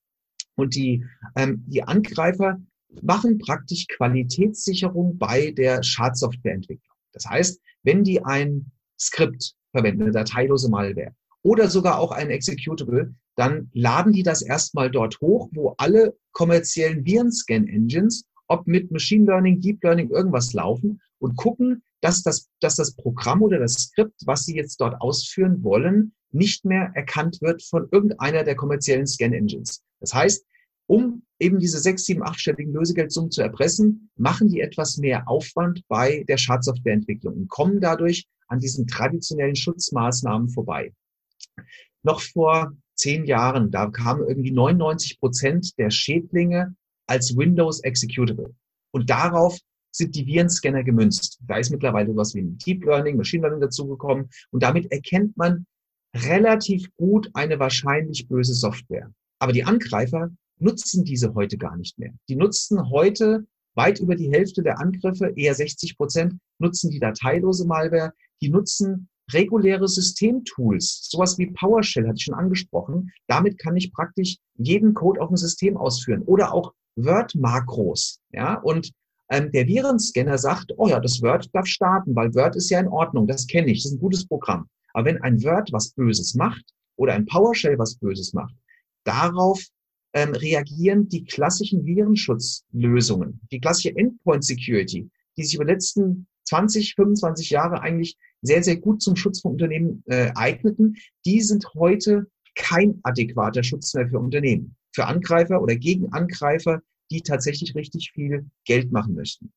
Und 0.55 0.75
die, 0.75 1.03
ähm, 1.35 1.63
die 1.67 1.83
Angreifer 1.83 2.59
machen 3.01 3.37
praktisch 3.37 3.87
Qualitätssicherung 3.87 5.17
bei 5.17 5.51
der 5.51 5.83
Schadsoftwareentwicklung. 5.83 6.95
Das 7.13 7.25
heißt, 7.25 7.61
wenn 7.83 8.03
die 8.03 8.23
ein 8.23 8.71
Skript 8.99 9.53
verwenden, 9.71 10.03
eine 10.03 10.11
dateilose 10.11 10.69
Malware 10.69 11.13
oder 11.43 11.69
sogar 11.69 11.99
auch 11.99 12.11
ein 12.11 12.29
Executable, 12.29 13.13
dann 13.35 13.69
laden 13.73 14.13
die 14.13 14.23
das 14.23 14.41
erstmal 14.41 14.89
dort 14.89 15.19
hoch, 15.21 15.49
wo 15.53 15.75
alle 15.77 16.17
kommerziellen 16.31 17.05
Virenscan-Engines, 17.05 18.25
ob 18.47 18.65
mit 18.65 18.91
Machine 18.91 19.25
Learning, 19.25 19.61
Deep 19.61 19.83
Learning, 19.83 20.09
irgendwas 20.09 20.53
laufen 20.53 21.01
und 21.19 21.35
gucken, 21.35 21.83
dass 22.01 22.23
das, 22.23 22.47
dass 22.59 22.75
das 22.75 22.95
Programm 22.95 23.41
oder 23.41 23.59
das 23.59 23.73
Skript, 23.73 24.21
was 24.25 24.45
sie 24.45 24.55
jetzt 24.55 24.79
dort 24.79 25.01
ausführen 25.01 25.63
wollen, 25.63 26.13
nicht 26.31 26.65
mehr 26.65 26.91
erkannt 26.93 27.41
wird 27.41 27.63
von 27.63 27.87
irgendeiner 27.91 28.43
der 28.43 28.55
kommerziellen 28.55 29.07
Scan-Engines. 29.07 29.81
Das 29.99 30.13
heißt, 30.13 30.45
um 30.87 31.23
eben 31.39 31.59
diese 31.59 31.79
sechs, 31.79 32.05
sieben, 32.05 32.23
achtstelligen 32.23 32.73
Lösegeldsummen 32.73 33.31
zu 33.31 33.41
erpressen, 33.41 34.09
machen 34.15 34.47
die 34.47 34.61
etwas 34.61 34.97
mehr 34.97 35.27
Aufwand 35.27 35.83
bei 35.87 36.23
der 36.27 36.37
Schadsoftwareentwicklung 36.37 37.33
und 37.33 37.49
kommen 37.49 37.81
dadurch 37.81 38.25
an 38.47 38.59
diesen 38.59 38.87
traditionellen 38.87 39.55
Schutzmaßnahmen 39.55 40.49
vorbei. 40.49 40.93
Noch 42.03 42.21
vor 42.21 42.73
zehn 42.95 43.25
Jahren, 43.25 43.69
da 43.69 43.87
kamen 43.87 44.27
irgendwie 44.27 44.51
99 44.51 45.19
Prozent 45.19 45.77
der 45.77 45.89
Schädlinge 45.89 46.75
als 47.05 47.35
Windows 47.35 47.81
Executable. 47.81 48.55
Und 48.91 49.09
darauf 49.09 49.59
sind 49.97 50.15
die 50.15 50.25
Virenscanner 50.25 50.83
gemünzt. 50.83 51.39
Da 51.47 51.57
ist 51.57 51.71
mittlerweile 51.71 52.15
was 52.15 52.35
wie 52.35 52.43
Deep 52.43 52.85
Learning, 52.85 53.17
Machine 53.17 53.41
Learning 53.41 53.61
dazugekommen. 53.61 54.29
Und 54.51 54.63
damit 54.63 54.91
erkennt 54.91 55.35
man 55.37 55.65
relativ 56.15 56.89
gut 56.95 57.29
eine 57.33 57.59
wahrscheinlich 57.59 58.27
böse 58.27 58.53
Software. 58.53 59.11
Aber 59.39 59.51
die 59.51 59.63
Angreifer 59.63 60.29
nutzen 60.59 61.03
diese 61.03 61.33
heute 61.33 61.57
gar 61.57 61.77
nicht 61.77 61.97
mehr. 61.99 62.13
Die 62.29 62.35
nutzen 62.35 62.89
heute 62.89 63.45
weit 63.75 63.99
über 63.99 64.15
die 64.15 64.31
Hälfte 64.31 64.63
der 64.63 64.79
Angriffe, 64.79 65.33
eher 65.35 65.53
60 65.53 65.97
Prozent, 65.97 66.35
nutzen 66.59 66.89
die 66.89 66.99
dateilose 66.99 67.65
Malware. 67.67 68.13
Die 68.41 68.49
nutzen 68.49 69.07
reguläre 69.31 69.87
Systemtools, 69.87 71.09
sowas 71.09 71.37
wie 71.37 71.51
PowerShell 71.51 72.07
hatte 72.07 72.17
ich 72.17 72.23
schon 72.23 72.33
angesprochen. 72.33 73.11
Damit 73.27 73.57
kann 73.57 73.75
ich 73.75 73.91
praktisch 73.91 74.37
jeden 74.55 74.93
Code 74.93 75.21
auf 75.21 75.27
dem 75.27 75.37
System 75.37 75.77
ausführen 75.77 76.23
oder 76.23 76.53
auch 76.53 76.73
Word-Makros. 76.95 78.21
Ja, 78.31 78.55
und 78.55 78.91
ähm, 79.29 79.51
der 79.51 79.67
Virenscanner 79.67 80.37
sagt, 80.37 80.73
oh 80.77 80.87
ja, 80.87 80.99
das 80.99 81.21
Word 81.21 81.49
darf 81.53 81.67
starten, 81.67 82.15
weil 82.15 82.33
Word 82.33 82.55
ist 82.55 82.69
ja 82.69 82.79
in 82.79 82.87
Ordnung, 82.87 83.27
das 83.27 83.47
kenne 83.47 83.71
ich, 83.71 83.83
das 83.83 83.91
ist 83.91 83.97
ein 83.97 84.01
gutes 84.01 84.27
Programm. 84.27 84.67
Aber 84.93 85.05
wenn 85.05 85.21
ein 85.21 85.43
Word 85.43 85.71
was 85.71 85.91
Böses 85.91 86.35
macht 86.35 86.63
oder 86.95 87.13
ein 87.13 87.25
PowerShell 87.25 87.77
was 87.77 87.95
Böses 87.95 88.33
macht, 88.33 88.55
darauf 89.03 89.61
ähm, 90.13 90.33
reagieren 90.33 91.07
die 91.09 91.25
klassischen 91.25 91.85
Virenschutzlösungen, 91.85 93.41
die 93.51 93.59
klassische 93.59 93.95
Endpoint 93.95 94.43
Security, 94.43 95.09
die 95.37 95.43
sich 95.43 95.55
über 95.55 95.65
die 95.65 95.73
letzten 95.73 96.27
20, 96.45 96.95
25 96.95 97.49
Jahre 97.49 97.81
eigentlich 97.81 98.17
sehr, 98.41 98.63
sehr 98.63 98.77
gut 98.77 99.01
zum 99.01 99.15
Schutz 99.15 99.41
von 99.41 99.53
Unternehmen 99.53 100.03
äh, 100.07 100.31
eigneten, 100.35 100.95
die 101.25 101.41
sind 101.41 101.67
heute 101.75 102.27
kein 102.55 102.99
adäquater 103.03 103.63
Schutz 103.63 103.93
mehr 103.93 104.07
für 104.07 104.19
Unternehmen, 104.19 104.75
für 104.93 105.05
Angreifer 105.05 105.61
oder 105.61 105.75
gegen 105.75 106.11
Angreifer, 106.13 106.81
die 107.11 107.21
tatsächlich 107.21 107.75
richtig 107.75 108.11
viel 108.13 108.49
Geld 108.65 108.91
machen 108.91 109.13
möchten. 109.15 109.51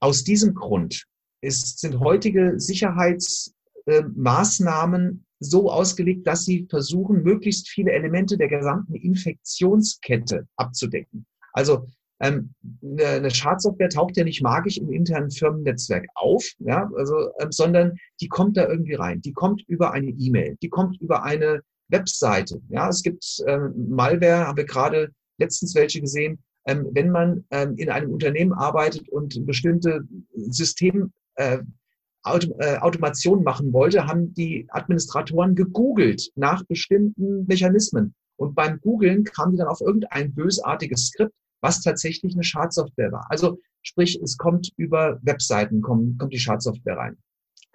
Aus 0.00 0.24
diesem 0.24 0.54
Grund 0.54 1.04
ist, 1.40 1.78
sind 1.80 2.00
heutige 2.00 2.58
Sicherheitsmaßnahmen 2.58 5.24
so 5.38 5.70
ausgelegt, 5.70 6.26
dass 6.26 6.44
sie 6.44 6.66
versuchen, 6.68 7.22
möglichst 7.22 7.68
viele 7.68 7.92
Elemente 7.92 8.36
der 8.36 8.48
gesamten 8.48 8.94
Infektionskette 8.94 10.48
abzudecken. 10.56 11.26
Also 11.52 11.86
ähm, 12.20 12.54
eine 12.82 13.30
Schadsoftware 13.30 13.90
taucht 13.90 14.16
ja 14.16 14.24
nicht 14.24 14.42
magisch 14.42 14.78
im 14.78 14.90
internen 14.90 15.30
Firmennetzwerk 15.30 16.06
auf, 16.14 16.44
ja, 16.58 16.90
also, 16.96 17.30
ähm, 17.40 17.52
sondern 17.52 17.98
die 18.20 18.28
kommt 18.28 18.56
da 18.56 18.66
irgendwie 18.66 18.94
rein. 18.94 19.20
Die 19.20 19.32
kommt 19.32 19.62
über 19.66 19.92
eine 19.92 20.10
E-Mail, 20.10 20.56
die 20.62 20.70
kommt 20.70 20.98
über 21.00 21.24
eine 21.24 21.60
Webseite. 21.88 22.60
Ja, 22.68 22.88
es 22.88 23.02
gibt 23.02 23.42
ähm, 23.46 23.88
Malware, 23.90 24.46
haben 24.46 24.56
wir 24.56 24.64
gerade 24.64 25.12
letztens 25.38 25.74
welche 25.74 26.00
gesehen. 26.00 26.38
Ähm, 26.66 26.88
wenn 26.92 27.10
man 27.10 27.44
ähm, 27.50 27.76
in 27.76 27.90
einem 27.90 28.10
Unternehmen 28.10 28.52
arbeitet 28.52 29.08
und 29.08 29.46
bestimmte 29.46 30.06
System 30.34 31.12
äh, 31.36 31.58
äh, 32.24 32.78
Automation 32.78 33.44
machen 33.44 33.72
wollte, 33.72 34.06
haben 34.06 34.34
die 34.34 34.66
Administratoren 34.70 35.54
gegoogelt 35.54 36.32
nach 36.34 36.64
bestimmten 36.64 37.46
Mechanismen. 37.46 38.14
Und 38.36 38.56
beim 38.56 38.80
Googlen 38.80 39.22
kamen 39.22 39.52
die 39.52 39.58
dann 39.58 39.68
auf 39.68 39.80
irgendein 39.80 40.34
bösartiges 40.34 41.06
Skript, 41.06 41.32
was 41.60 41.82
tatsächlich 41.82 42.34
eine 42.34 42.42
Schadsoftware 42.42 43.12
war. 43.12 43.26
Also 43.30 43.58
sprich, 43.82 44.20
es 44.22 44.36
kommt 44.36 44.72
über 44.76 45.20
Webseiten, 45.22 45.80
kommt, 45.80 46.18
kommt 46.18 46.32
die 46.32 46.38
Schadsoftware 46.38 46.96
rein. 46.96 47.16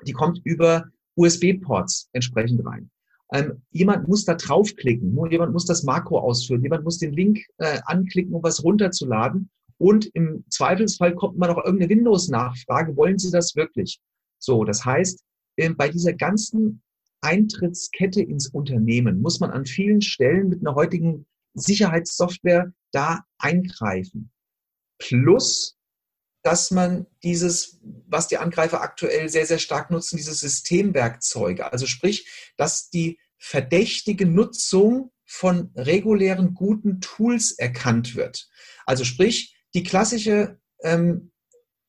Die 0.06 0.14
kommt 0.14 0.42
über 0.44 0.86
USB-Ports 1.16 2.10
entsprechend 2.12 2.66
rein. 2.66 2.90
Ähm, 3.34 3.62
jemand 3.72 4.08
muss 4.08 4.26
da 4.26 4.36
draufklicken, 4.36 5.18
jemand 5.30 5.54
muss 5.54 5.66
das 5.66 5.84
Makro 5.84 6.20
ausführen, 6.20 6.64
jemand 6.64 6.84
muss 6.84 6.98
den 6.98 7.14
Link 7.14 7.40
äh, 7.58 7.80
anklicken, 7.86 8.34
um 8.34 8.44
was 8.44 8.64
runterzuladen. 8.64 9.50
Und 9.78 10.06
im 10.14 10.44
Zweifelsfall 10.50 11.16
kommt 11.16 11.38
man 11.38 11.50
auch 11.50 11.64
irgendeine 11.64 11.90
Windows-Nachfrage, 11.90 12.96
wollen 12.96 13.18
Sie 13.18 13.32
das 13.32 13.56
wirklich? 13.56 14.00
So, 14.38 14.64
das 14.64 14.86
heißt, 14.86 15.24
ähm, 15.58 15.76
bei 15.78 15.90
dieser 15.90 16.14
ganzen 16.14 16.82
Eintrittskette 17.22 18.22
ins 18.22 18.50
Unternehmen 18.50 19.22
muss 19.22 19.40
man 19.40 19.52
an 19.52 19.66
vielen 19.66 20.02
Stellen 20.02 20.50
mit 20.50 20.60
einer 20.62 20.76
heutigen 20.76 21.26
Sicherheitssoftware 21.54 22.74
da 22.92 23.22
eingreifen. 23.38 24.32
Plus, 25.00 25.78
dass 26.44 26.72
man 26.72 27.06
dieses, 27.24 27.80
was 28.08 28.28
die 28.28 28.38
Angreifer 28.38 28.82
aktuell 28.82 29.30
sehr, 29.30 29.46
sehr 29.46 29.60
stark 29.60 29.92
nutzen, 29.92 30.18
diese 30.18 30.34
Systemwerkzeuge, 30.34 31.72
also 31.72 31.86
sprich, 31.86 32.28
dass 32.58 32.90
die 32.90 33.20
verdächtige 33.38 34.26
Nutzung 34.26 35.12
von 35.26 35.72
regulären 35.76 36.54
guten 36.54 37.00
Tools 37.00 37.52
erkannt 37.54 38.16
wird. 38.16 38.50
Also 38.86 39.04
sprich, 39.04 39.56
die 39.74 39.84
klassische 39.84 40.60
ähm, 40.84 41.32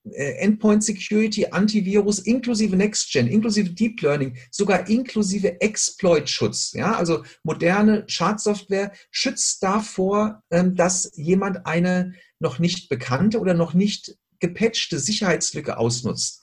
äh, 0.05 0.39
Endpoint 0.39 0.83
Security, 0.83 1.47
Antivirus, 1.47 2.19
inklusive 2.21 2.77
NextGen, 2.77 3.29
inklusive 3.29 3.71
Deep 3.71 4.01
Learning, 4.01 4.37
sogar 4.51 4.89
inklusive 4.89 5.61
Exploit-Schutz. 5.61 6.73
Ja, 6.73 6.97
also 6.97 7.25
moderne 7.45 8.05
Schadsoftware 8.09 8.93
schützt 9.11 9.63
davor, 9.63 10.43
ähm, 10.51 10.75
dass 10.75 11.13
jemand 11.15 11.67
eine 11.67 12.15
noch 12.41 12.59
nicht 12.59 12.89
bekannte 12.89 13.39
oder 13.39 13.55
noch 13.55 13.75
nicht 13.75 14.17
gepatchte 14.43 14.99
Sicherheitslücke 14.99 15.79
ausnutzt. 15.79 16.43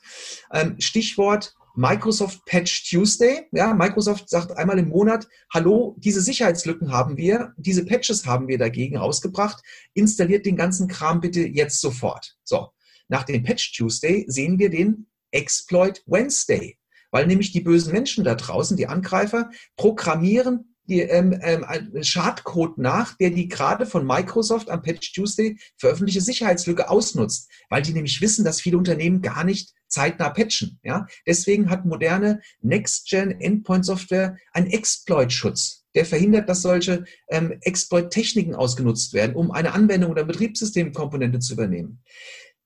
Ähm, 0.52 0.80
Stichwort 0.80 1.54
Microsoft 1.76 2.44
Patch 2.46 2.90
Tuesday. 2.90 3.48
Ja, 3.52 3.74
Microsoft 3.74 4.30
sagt 4.30 4.58
einmal 4.58 4.80
im 4.80 4.90
Monat, 4.90 5.28
hallo, 5.54 5.96
diese 6.00 6.22
Sicherheitslücken 6.22 6.92
haben 6.92 7.18
wir, 7.18 7.54
diese 7.58 7.86
Patches 7.86 8.26
haben 8.26 8.48
wir 8.48 8.58
dagegen 8.58 8.98
rausgebracht. 8.98 9.62
Installiert 9.94 10.46
den 10.46 10.56
ganzen 10.56 10.88
Kram 10.88 11.22
bitte 11.22 11.42
jetzt 11.42 11.80
sofort. 11.80 12.36
So. 12.44 12.70
Nach 13.08 13.24
dem 13.24 13.44
Patch 13.44 13.74
Tuesday 13.76 14.26
sehen 14.28 14.60
wir 14.60 14.70
den 14.70 15.08
Exploit 15.32 16.02
Wednesday, 16.06 16.78
weil 17.12 17.28
nämlich 17.28 17.52
die 17.52 17.62
bösen 17.62 17.94
Menschen 17.94 18.24
da 18.24 18.36
draußen, 18.36 18.78
die 18.78 18.88
Angreifer, 18.88 19.50
programmieren 19.78 20.76
die, 20.90 21.02
ähm, 21.02 21.38
ähm, 21.42 21.66
Schadcode 22.04 22.78
nach, 22.78 23.16
der 23.18 23.30
die 23.30 23.48
gerade 23.48 23.86
von 23.86 24.06
Microsoft 24.06 24.70
am 24.70 24.82
Patch 24.82 25.14
Tuesday 25.14 25.58
veröffentlichte 25.78 26.22
Sicherheitslücke 26.22 26.90
ausnutzt, 26.90 27.50
weil 27.70 27.82
die 27.82 27.94
nämlich 27.94 28.22
wissen, 28.22 28.44
dass 28.44 28.62
viele 28.62 28.78
Unternehmen 28.78 29.22
gar 29.22 29.44
nicht 29.44 29.74
zeitnah 29.88 30.30
patchen. 30.30 30.80
Ja? 30.84 31.08
Deswegen 31.26 31.70
hat 31.70 31.86
moderne 31.86 32.42
Next-Gen-Endpoint-Software 32.62 34.38
einen 34.54 34.68
Exploit-Schutz. 34.68 35.86
Der 35.96 36.06
verhindert, 36.06 36.48
dass 36.48 36.62
solche 36.62 37.06
ähm, 37.30 37.58
Exploit-Techniken 37.62 38.54
ausgenutzt 38.54 39.14
werden, 39.14 39.36
um 39.36 39.52
eine 39.52 39.74
Anwendung 39.74 40.12
oder 40.12 40.24
Betriebssystemkomponente 40.24 41.40
zu 41.40 41.54
übernehmen 41.54 42.04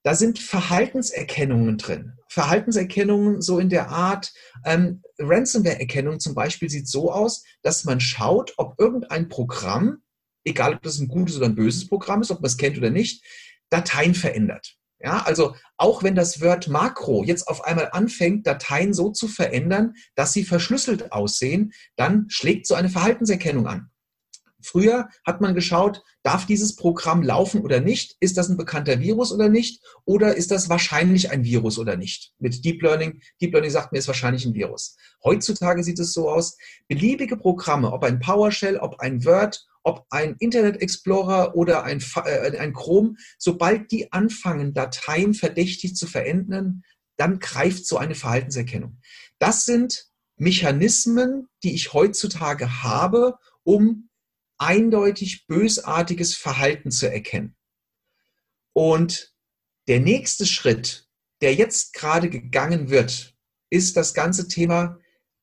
da 0.04 0.16
sind 0.16 0.40
Verhaltenserkennungen 0.40 1.78
drin. 1.78 2.14
Verhaltenserkennungen 2.28 3.42
so 3.42 3.60
in 3.60 3.70
der 3.70 3.90
Art, 3.90 4.34
ähm, 4.66 5.02
Ransomware-Erkennung 5.20 6.20
zum 6.20 6.36
Beispiel 6.36 6.70
sieht 6.70 6.88
so 6.88 7.12
aus, 7.12 7.44
dass 7.62 7.86
man 7.86 8.00
schaut, 8.00 8.54
ob 8.58 8.80
irgendein 8.80 9.30
Programm, 9.30 10.00
egal 10.44 10.76
ob 10.76 10.82
das 10.82 11.00
ein 11.00 11.08
gutes 11.08 11.38
oder 11.38 11.46
ein 11.46 11.56
böses 11.56 11.88
Programm 11.88 12.22
ist, 12.22 12.32
ob 12.32 12.42
man 12.42 12.48
es 12.48 12.58
kennt 12.58 12.78
oder 12.78 12.90
nicht, 12.90 13.24
Dateien 13.70 14.14
verändert. 14.14 14.76
Ja, 15.00 15.24
also 15.24 15.56
auch 15.78 16.02
wenn 16.02 16.16
das 16.16 16.42
Word 16.42 16.70
Makro 16.70 17.24
jetzt 17.26 17.48
auf 17.50 17.66
einmal 17.66 17.90
anfängt, 17.92 18.48
Dateien 18.48 18.94
so 18.94 19.12
zu 19.12 19.28
verändern, 19.28 19.94
dass 20.16 20.32
sie 20.32 20.46
verschlüsselt 20.46 21.12
aussehen, 21.12 21.74
dann 21.98 22.26
schlägt 22.30 22.68
so 22.68 22.74
eine 22.74 22.90
Verhaltenserkennung 22.90 23.68
an. 23.68 23.90
Früher 24.64 25.10
hat 25.26 25.42
man 25.42 25.56
geschaut, 25.56 26.02
darf 26.24 26.46
dieses 26.46 26.76
Programm 26.76 27.22
laufen 27.22 27.62
oder 27.62 27.80
nicht? 27.80 28.16
Ist 28.20 28.38
das 28.38 28.50
ein 28.50 28.58
bekannter 28.58 29.00
Virus 29.00 29.32
oder 29.32 29.50
nicht? 29.50 29.84
Oder 30.06 30.36
ist 30.36 30.52
das 30.52 30.70
wahrscheinlich 30.70 31.32
ein 31.32 31.44
Virus 31.44 31.78
oder 31.78 31.98
nicht? 31.98 32.34
Mit 32.40 32.64
Deep 32.64 32.82
Learning, 32.82 33.22
Deep 33.42 33.54
Learning 33.54 33.72
sagt 33.72 33.92
mir, 33.92 34.00
ist 34.00 34.08
wahrscheinlich 34.08 34.46
ein 34.46 34.54
Virus. 34.54 34.96
Heutzutage 35.24 35.84
sieht 35.84 36.00
es 36.00 36.14
so 36.14 36.30
aus, 36.30 36.58
beliebige 36.88 37.38
Programme, 37.38 37.92
ob 37.92 38.04
ein 38.04 38.20
PowerShell, 38.20 38.78
ob 38.78 39.00
ein 39.00 39.26
Word, 39.26 39.66
ob 39.84 40.06
ein 40.10 40.36
Internet 40.40 40.82
Explorer 40.82 41.56
oder 41.56 41.84
ein, 41.84 42.04
äh, 42.24 42.58
ein 42.58 42.74
Chrome, 42.74 43.16
sobald 43.38 43.92
die 43.92 44.12
anfangen, 44.12 44.74
Dateien 44.74 45.34
verdächtig 45.34 45.96
zu 45.96 46.08
verändern, 46.08 46.84
dann 47.18 47.40
greift 47.40 47.86
so 47.86 47.98
eine 47.98 48.16
Verhaltenserkennung. 48.16 49.00
Das 49.40 49.66
sind 49.66 50.08
Mechanismen, 50.38 51.48
die 51.64 51.74
ich 51.74 51.94
heutzutage 51.94 52.84
habe, 52.84 53.38
um 53.64 54.10
eindeutig 54.58 55.48
bösartiges 55.48 56.36
Verhalten 56.36 56.92
zu 56.92 57.12
erkennen. 57.12 57.56
Und 58.74 59.34
der 59.88 60.00
nächste 60.00 60.46
Schritt, 60.46 61.08
der 61.42 61.54
jetzt 61.54 61.94
gerade 61.94 62.30
gegangen 62.30 62.90
wird, 62.90 63.36
ist 63.70 63.98
das 63.98 64.14
ganze 64.14 64.48
Thema 64.48 65.00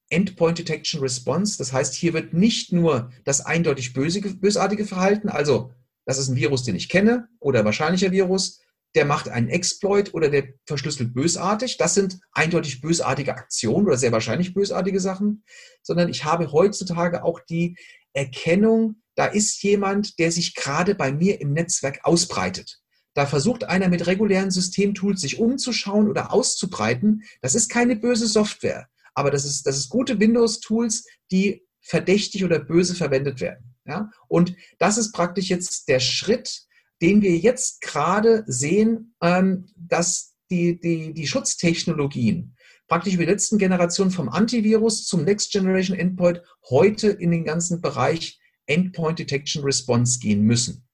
Endpoint 0.09 0.59
Detection 0.59 1.01
Response. 1.01 1.59
Das 1.59 1.73
heißt, 1.73 1.95
hier 1.95 2.13
wird 2.13 2.33
nicht 2.35 2.73
nur 2.73 3.13
das 3.25 3.41
eindeutig 3.45 3.93
böse, 3.93 4.21
bösartige 4.21 4.87
Verhalten, 4.87 5.29
also 5.29 5.73
das 6.05 6.19
ist 6.19 6.29
ein 6.29 6.37
Virus, 6.37 6.65
den 6.65 6.75
ich 6.75 6.89
kenne 6.89 7.29
oder 7.39 7.65
wahrscheinlicher 7.65 8.11
Virus, 8.11 8.61
der 8.97 9.05
macht 9.05 9.29
einen 9.29 9.49
Exploit 9.49 10.13
oder 10.15 10.29
der 10.29 10.49
verschlüsselt 10.67 11.15
bösartig. 11.15 11.77
Das 11.77 11.95
sind 11.95 12.19
eindeutig 12.33 12.81
bösartige 12.81 13.35
Aktionen 13.37 13.87
oder 13.87 13.97
sehr 13.97 14.11
wahrscheinlich 14.11 14.53
bösartige 14.53 14.99
Sachen, 14.99 15.45
sondern 15.83 16.09
ich 16.09 16.25
habe 16.25 16.51
heutzutage 16.51 17.23
auch 17.23 17.39
die 17.39 17.77
Erkennung, 18.13 18.97
da 19.15 19.27
ist 19.27 19.63
jemand, 19.63 20.19
der 20.19 20.33
sich 20.33 20.55
gerade 20.55 20.95
bei 20.95 21.13
mir 21.13 21.41
im 21.41 21.53
Netzwerk 21.53 22.01
ausbreitet. 22.05 22.81
Da 23.15 23.27
versucht 23.27 23.65
einer 23.65 23.89
mit 23.89 24.07
regulären 24.07 24.51
Systemtools 24.51 25.21
sich 25.21 25.39
umzuschauen 25.39 26.09
oder 26.09 26.33
auszubreiten. 26.33 27.25
Das 27.43 27.55
ist 27.55 27.69
keine 27.69 27.97
böse 27.97 28.27
Software, 28.27 28.89
aber 29.15 29.31
das 29.31 29.45
ist, 29.45 29.67
das 29.67 29.77
ist 29.77 29.89
gute 29.89 30.21
Windows-Tools, 30.21 31.05
die 31.31 31.67
verdächtig 31.81 32.45
oder 32.45 32.61
böse 32.61 32.95
verwendet 32.95 33.41
werden. 33.41 33.75
Ja? 33.85 34.11
Und 34.29 34.55
das 34.79 34.97
ist 34.97 35.13
praktisch 35.13 35.49
jetzt 35.49 35.89
der 35.89 36.01
Schritt, 36.01 36.63
den 37.03 37.23
wir 37.23 37.37
jetzt 37.37 37.81
gerade 37.81 38.45
sehen, 38.47 39.15
ähm, 39.23 39.67
dass 39.77 40.35
die, 40.51 40.81
die, 40.81 41.15
die 41.15 41.27
Schutztechnologien 41.27 42.57
praktisch 42.91 43.15
über 43.15 43.25
die 43.25 43.31
letzten 43.31 43.57
Generationen 43.57 44.11
vom 44.11 44.29
Antivirus 44.29 45.07
zum 45.07 45.23
Next 45.23 45.53
Generation 45.53 45.97
Endpoint 45.97 46.43
heute 46.69 47.09
in 47.09 47.31
den 47.31 47.45
ganzen 47.45 47.81
Bereich 47.81 48.41
Endpoint 48.67 49.21
Detection 49.21 49.63
Response 49.63 50.19
gehen 50.19 50.43
müssen. 50.43 50.89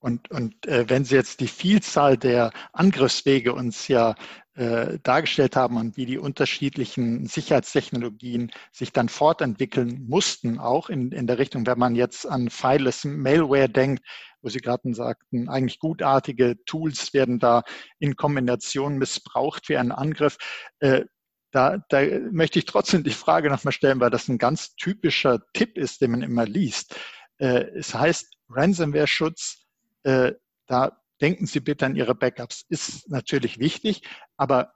Und, 0.00 0.30
und 0.30 0.66
äh, 0.66 0.88
wenn 0.88 1.04
Sie 1.04 1.14
jetzt 1.14 1.40
die 1.40 1.48
Vielzahl 1.48 2.16
der 2.16 2.52
Angriffswege 2.72 3.52
uns 3.52 3.86
ja 3.86 4.14
äh, 4.54 4.98
dargestellt 5.02 5.56
haben 5.56 5.76
und 5.76 5.96
wie 5.96 6.06
die 6.06 6.18
unterschiedlichen 6.18 7.26
Sicherheitstechnologien 7.26 8.50
sich 8.72 8.92
dann 8.92 9.08
fortentwickeln 9.08 10.06
mussten, 10.08 10.58
auch 10.58 10.88
in, 10.88 11.12
in 11.12 11.26
der 11.26 11.38
Richtung, 11.38 11.66
wenn 11.66 11.78
man 11.78 11.94
jetzt 11.94 12.26
an 12.26 12.50
Fileless 12.50 13.04
Malware 13.04 13.68
denkt, 13.68 14.04
wo 14.42 14.48
Sie 14.48 14.60
gerade 14.60 14.92
sagten, 14.94 15.48
eigentlich 15.48 15.78
gutartige 15.78 16.56
Tools 16.64 17.12
werden 17.12 17.38
da 17.38 17.62
in 17.98 18.16
Kombination 18.16 18.96
missbraucht 18.96 19.66
für 19.66 19.78
einen 19.78 19.92
Angriff. 19.92 20.38
Äh, 20.78 21.04
da, 21.52 21.78
da 21.88 22.00
möchte 22.30 22.58
ich 22.58 22.64
trotzdem 22.64 23.04
die 23.04 23.10
Frage 23.10 23.50
nochmal 23.50 23.72
stellen, 23.72 24.00
weil 24.00 24.10
das 24.10 24.28
ein 24.28 24.38
ganz 24.38 24.74
typischer 24.76 25.40
Tipp 25.52 25.76
ist, 25.76 26.00
den 26.00 26.12
man 26.12 26.22
immer 26.22 26.46
liest. 26.46 26.96
Äh, 27.38 27.66
es 27.74 27.94
heißt, 27.94 28.32
Ransomware-Schutz, 28.48 29.66
äh, 30.04 30.32
da 30.66 31.00
denken 31.20 31.46
Sie 31.46 31.60
bitte 31.60 31.86
an 31.86 31.96
Ihre 31.96 32.14
Backups. 32.14 32.64
Ist 32.68 33.08
natürlich 33.10 33.58
wichtig, 33.58 34.02
aber 34.36 34.72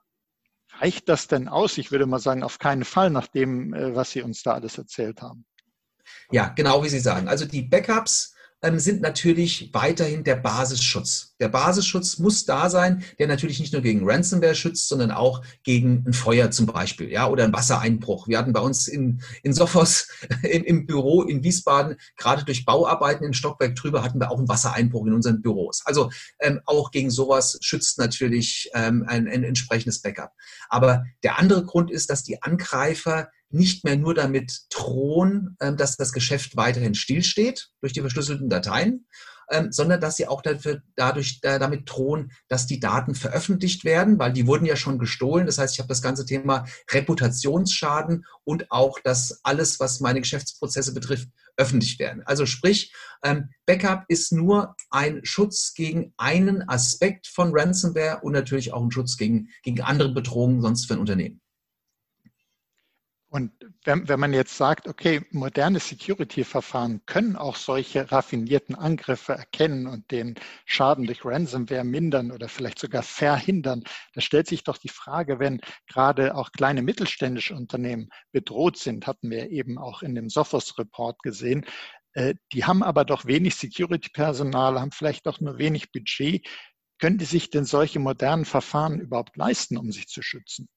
reicht 0.78 1.08
das 1.08 1.28
denn 1.28 1.48
aus? 1.48 1.78
Ich 1.78 1.90
würde 1.90 2.06
mal 2.06 2.18
sagen, 2.18 2.42
auf 2.42 2.58
keinen 2.58 2.84
Fall 2.84 3.10
nach 3.10 3.28
dem, 3.28 3.72
äh, 3.74 3.94
was 3.94 4.10
Sie 4.10 4.22
uns 4.22 4.42
da 4.42 4.52
alles 4.52 4.78
erzählt 4.78 5.22
haben. 5.22 5.46
Ja, 6.30 6.48
genau 6.48 6.82
wie 6.84 6.88
Sie 6.88 7.00
sagen. 7.00 7.28
Also 7.28 7.46
die 7.46 7.62
Backups 7.62 8.33
sind 8.78 9.00
natürlich 9.02 9.70
weiterhin 9.72 10.24
der 10.24 10.36
Basisschutz. 10.36 11.34
Der 11.40 11.48
Basisschutz 11.48 12.18
muss 12.18 12.44
da 12.44 12.70
sein, 12.70 13.04
der 13.18 13.26
natürlich 13.26 13.60
nicht 13.60 13.72
nur 13.72 13.82
gegen 13.82 14.08
Ransomware 14.08 14.54
schützt, 14.54 14.88
sondern 14.88 15.10
auch 15.10 15.42
gegen 15.62 16.04
ein 16.06 16.12
Feuer 16.12 16.50
zum 16.50 16.66
Beispiel, 16.66 17.10
ja, 17.10 17.28
oder 17.28 17.44
einen 17.44 17.52
Wassereinbruch. 17.52 18.28
Wir 18.28 18.38
hatten 18.38 18.52
bei 18.52 18.60
uns 18.60 18.88
in, 18.88 19.22
in 19.42 19.52
Sophos 19.52 20.08
im, 20.42 20.64
im 20.64 20.86
Büro 20.86 21.22
in 21.22 21.42
Wiesbaden, 21.42 21.96
gerade 22.16 22.44
durch 22.44 22.64
Bauarbeiten 22.64 23.24
im 23.24 23.32
Stockwerk 23.32 23.76
drüber, 23.76 24.02
hatten 24.02 24.20
wir 24.20 24.30
auch 24.30 24.38
einen 24.38 24.48
Wassereinbruch 24.48 25.06
in 25.06 25.12
unseren 25.12 25.42
Büros. 25.42 25.82
Also 25.84 26.10
ähm, 26.40 26.60
auch 26.64 26.90
gegen 26.90 27.10
sowas 27.10 27.58
schützt 27.60 27.98
natürlich 27.98 28.70
ähm, 28.74 29.04
ein, 29.06 29.28
ein 29.28 29.44
entsprechendes 29.44 30.00
Backup. 30.00 30.32
Aber 30.68 31.04
der 31.22 31.38
andere 31.38 31.64
Grund 31.64 31.90
ist, 31.90 32.10
dass 32.10 32.22
die 32.22 32.42
Angreifer 32.42 33.28
nicht 33.54 33.84
mehr 33.84 33.96
nur 33.96 34.14
damit 34.14 34.62
drohen, 34.70 35.56
ähm, 35.60 35.76
dass 35.76 35.96
das 35.96 36.12
Geschäft 36.12 36.56
weiterhin 36.56 36.94
stillsteht 36.94 37.68
durch 37.80 37.92
die 37.92 38.00
verschlüsselten 38.00 38.50
Dateien, 38.50 39.06
ähm, 39.50 39.72
sondern 39.72 40.00
dass 40.00 40.16
sie 40.16 40.26
auch 40.26 40.42
dafür, 40.42 40.82
dadurch 40.96 41.40
damit 41.40 41.82
drohen, 41.90 42.32
dass 42.48 42.66
die 42.66 42.80
Daten 42.80 43.14
veröffentlicht 43.14 43.84
werden, 43.84 44.18
weil 44.18 44.32
die 44.32 44.46
wurden 44.46 44.66
ja 44.66 44.76
schon 44.76 44.98
gestohlen. 44.98 45.46
Das 45.46 45.58
heißt, 45.58 45.74
ich 45.74 45.78
habe 45.78 45.88
das 45.88 46.02
ganze 46.02 46.26
Thema 46.26 46.66
Reputationsschaden 46.90 48.24
und 48.44 48.70
auch, 48.70 48.98
dass 49.00 49.40
alles, 49.42 49.80
was 49.80 50.00
meine 50.00 50.20
Geschäftsprozesse 50.20 50.94
betrifft, 50.94 51.28
öffentlich 51.56 51.98
werden. 51.98 52.22
Also 52.24 52.46
sprich, 52.46 52.92
ähm, 53.22 53.50
Backup 53.66 54.04
ist 54.08 54.32
nur 54.32 54.74
ein 54.90 55.20
Schutz 55.24 55.74
gegen 55.74 56.12
einen 56.16 56.68
Aspekt 56.68 57.28
von 57.28 57.52
Ransomware 57.54 58.20
und 58.22 58.32
natürlich 58.32 58.72
auch 58.72 58.82
ein 58.82 58.90
Schutz 58.90 59.16
gegen, 59.16 59.48
gegen 59.62 59.80
andere 59.80 60.12
Bedrohungen 60.12 60.62
sonst 60.62 60.86
für 60.86 60.94
ein 60.94 61.00
Unternehmen. 61.00 61.40
Und 63.34 63.50
wenn, 63.82 64.08
wenn 64.08 64.20
man 64.20 64.32
jetzt 64.32 64.56
sagt, 64.56 64.86
okay, 64.86 65.22
moderne 65.32 65.80
Security-Verfahren 65.80 67.04
können 67.04 67.34
auch 67.34 67.56
solche 67.56 68.12
raffinierten 68.12 68.76
Angriffe 68.76 69.32
erkennen 69.32 69.88
und 69.88 70.08
den 70.12 70.36
Schaden 70.66 71.04
durch 71.04 71.24
Ransomware 71.24 71.82
mindern 71.82 72.30
oder 72.30 72.48
vielleicht 72.48 72.78
sogar 72.78 73.02
verhindern, 73.02 73.82
da 74.12 74.20
stellt 74.20 74.46
sich 74.46 74.62
doch 74.62 74.78
die 74.78 74.88
Frage, 74.88 75.40
wenn 75.40 75.60
gerade 75.88 76.36
auch 76.36 76.52
kleine 76.52 76.80
mittelständische 76.82 77.56
Unternehmen 77.56 78.08
bedroht 78.30 78.78
sind, 78.78 79.08
hatten 79.08 79.28
wir 79.30 79.50
eben 79.50 79.78
auch 79.78 80.02
in 80.02 80.14
dem 80.14 80.28
Sophos-Report 80.28 81.20
gesehen, 81.24 81.66
äh, 82.12 82.36
die 82.52 82.64
haben 82.64 82.84
aber 82.84 83.04
doch 83.04 83.24
wenig 83.24 83.56
Security-Personal, 83.56 84.80
haben 84.80 84.92
vielleicht 84.92 85.26
auch 85.26 85.40
nur 85.40 85.58
wenig 85.58 85.90
Budget. 85.90 86.46
Können 87.00 87.18
die 87.18 87.24
sich 87.24 87.50
denn 87.50 87.64
solche 87.64 87.98
modernen 87.98 88.44
Verfahren 88.44 89.00
überhaupt 89.00 89.36
leisten, 89.36 89.76
um 89.76 89.90
sich 89.90 90.06
zu 90.06 90.22
schützen? 90.22 90.68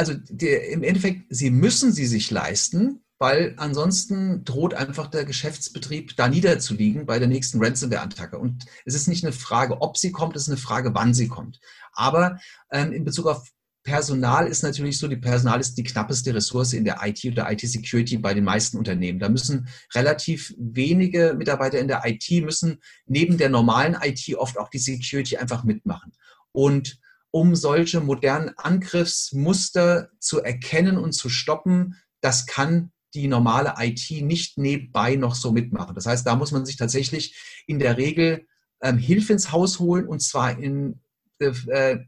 Also 0.00 0.14
der, 0.14 0.70
im 0.70 0.82
Endeffekt, 0.82 1.26
sie 1.28 1.50
müssen 1.50 1.92
sie 1.92 2.06
sich 2.06 2.30
leisten, 2.30 3.04
weil 3.18 3.52
ansonsten 3.58 4.44
droht 4.44 4.72
einfach 4.72 5.08
der 5.08 5.26
Geschäftsbetrieb 5.26 6.16
da 6.16 6.26
niederzuliegen 6.26 7.04
bei 7.04 7.18
der 7.18 7.28
nächsten 7.28 7.62
Ransomware-Attacke. 7.62 8.38
Und 8.38 8.64
es 8.86 8.94
ist 8.94 9.08
nicht 9.08 9.24
eine 9.24 9.34
Frage, 9.34 9.82
ob 9.82 9.98
sie 9.98 10.10
kommt, 10.10 10.36
es 10.36 10.44
ist 10.44 10.48
eine 10.48 10.56
Frage, 10.56 10.94
wann 10.94 11.12
sie 11.12 11.28
kommt. 11.28 11.60
Aber 11.92 12.38
ähm, 12.72 12.92
in 12.92 13.04
Bezug 13.04 13.26
auf 13.26 13.46
Personal 13.82 14.46
ist 14.46 14.62
natürlich 14.62 14.98
so, 14.98 15.06
die 15.06 15.18
Personal 15.18 15.60
ist 15.60 15.74
die 15.74 15.82
knappeste 15.82 16.34
Ressource 16.34 16.72
in 16.72 16.86
der 16.86 17.00
IT 17.02 17.22
oder 17.26 17.52
IT-Security 17.52 18.16
bei 18.16 18.32
den 18.32 18.44
meisten 18.44 18.78
Unternehmen. 18.78 19.18
Da 19.18 19.28
müssen 19.28 19.68
relativ 19.94 20.54
wenige 20.56 21.34
Mitarbeiter 21.36 21.78
in 21.78 21.88
der 21.88 22.02
IT 22.06 22.42
müssen 22.42 22.78
neben 23.06 23.36
der 23.36 23.50
normalen 23.50 23.98
IT 24.02 24.34
oft 24.36 24.56
auch 24.56 24.70
die 24.70 24.78
Security 24.78 25.36
einfach 25.36 25.62
mitmachen. 25.64 26.12
Und 26.52 26.98
um 27.30 27.54
solche 27.54 28.00
modernen 28.00 28.50
Angriffsmuster 28.56 30.10
zu 30.18 30.42
erkennen 30.42 30.96
und 30.96 31.12
zu 31.12 31.28
stoppen. 31.28 31.96
Das 32.20 32.46
kann 32.46 32.92
die 33.14 33.28
normale 33.28 33.74
IT 33.78 34.10
nicht 34.22 34.58
nebenbei 34.58 35.16
noch 35.16 35.34
so 35.34 35.52
mitmachen. 35.52 35.94
Das 35.94 36.06
heißt, 36.06 36.26
da 36.26 36.36
muss 36.36 36.52
man 36.52 36.64
sich 36.66 36.76
tatsächlich 36.76 37.62
in 37.66 37.78
der 37.78 37.96
Regel 37.96 38.46
ähm, 38.82 38.98
Hilfe 38.98 39.32
ins 39.32 39.52
Haus 39.52 39.78
holen 39.78 40.06
und 40.06 40.20
zwar 40.20 40.58
in, 40.58 41.00
äh, 41.38 41.98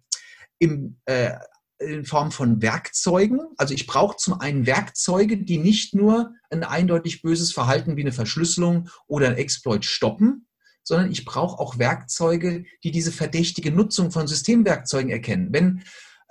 im, 0.59 1.01
äh, 1.07 1.33
in 1.79 2.05
Form 2.05 2.31
von 2.31 2.63
Werkzeugen. 2.63 3.41
Also 3.57 3.75
ich 3.75 3.87
brauche 3.87 4.17
zum 4.17 4.41
einen 4.41 4.67
Werkzeuge, 4.67 5.39
die 5.39 5.59
nicht 5.59 5.95
nur 5.95 6.35
ein 6.51 6.63
eindeutig 6.63 7.23
böses 7.23 7.53
Verhalten 7.53 7.97
wie 7.97 8.03
eine 8.03 8.13
Verschlüsselung 8.13 8.89
oder 9.07 9.29
ein 9.29 9.37
Exploit 9.37 9.85
stoppen, 9.85 10.47
sondern 10.85 11.11
ich 11.11 11.25
brauche 11.25 11.59
auch 11.59 11.79
Werkzeuge, 11.79 12.64
die 12.85 12.90
diese 12.90 13.12
verdächtige 13.12 13.73
Nutzung 13.73 14.11
von 14.11 14.27
Systemwerkzeugen 14.27 15.11
erkennen. 15.11 15.49
Wenn 15.53 15.83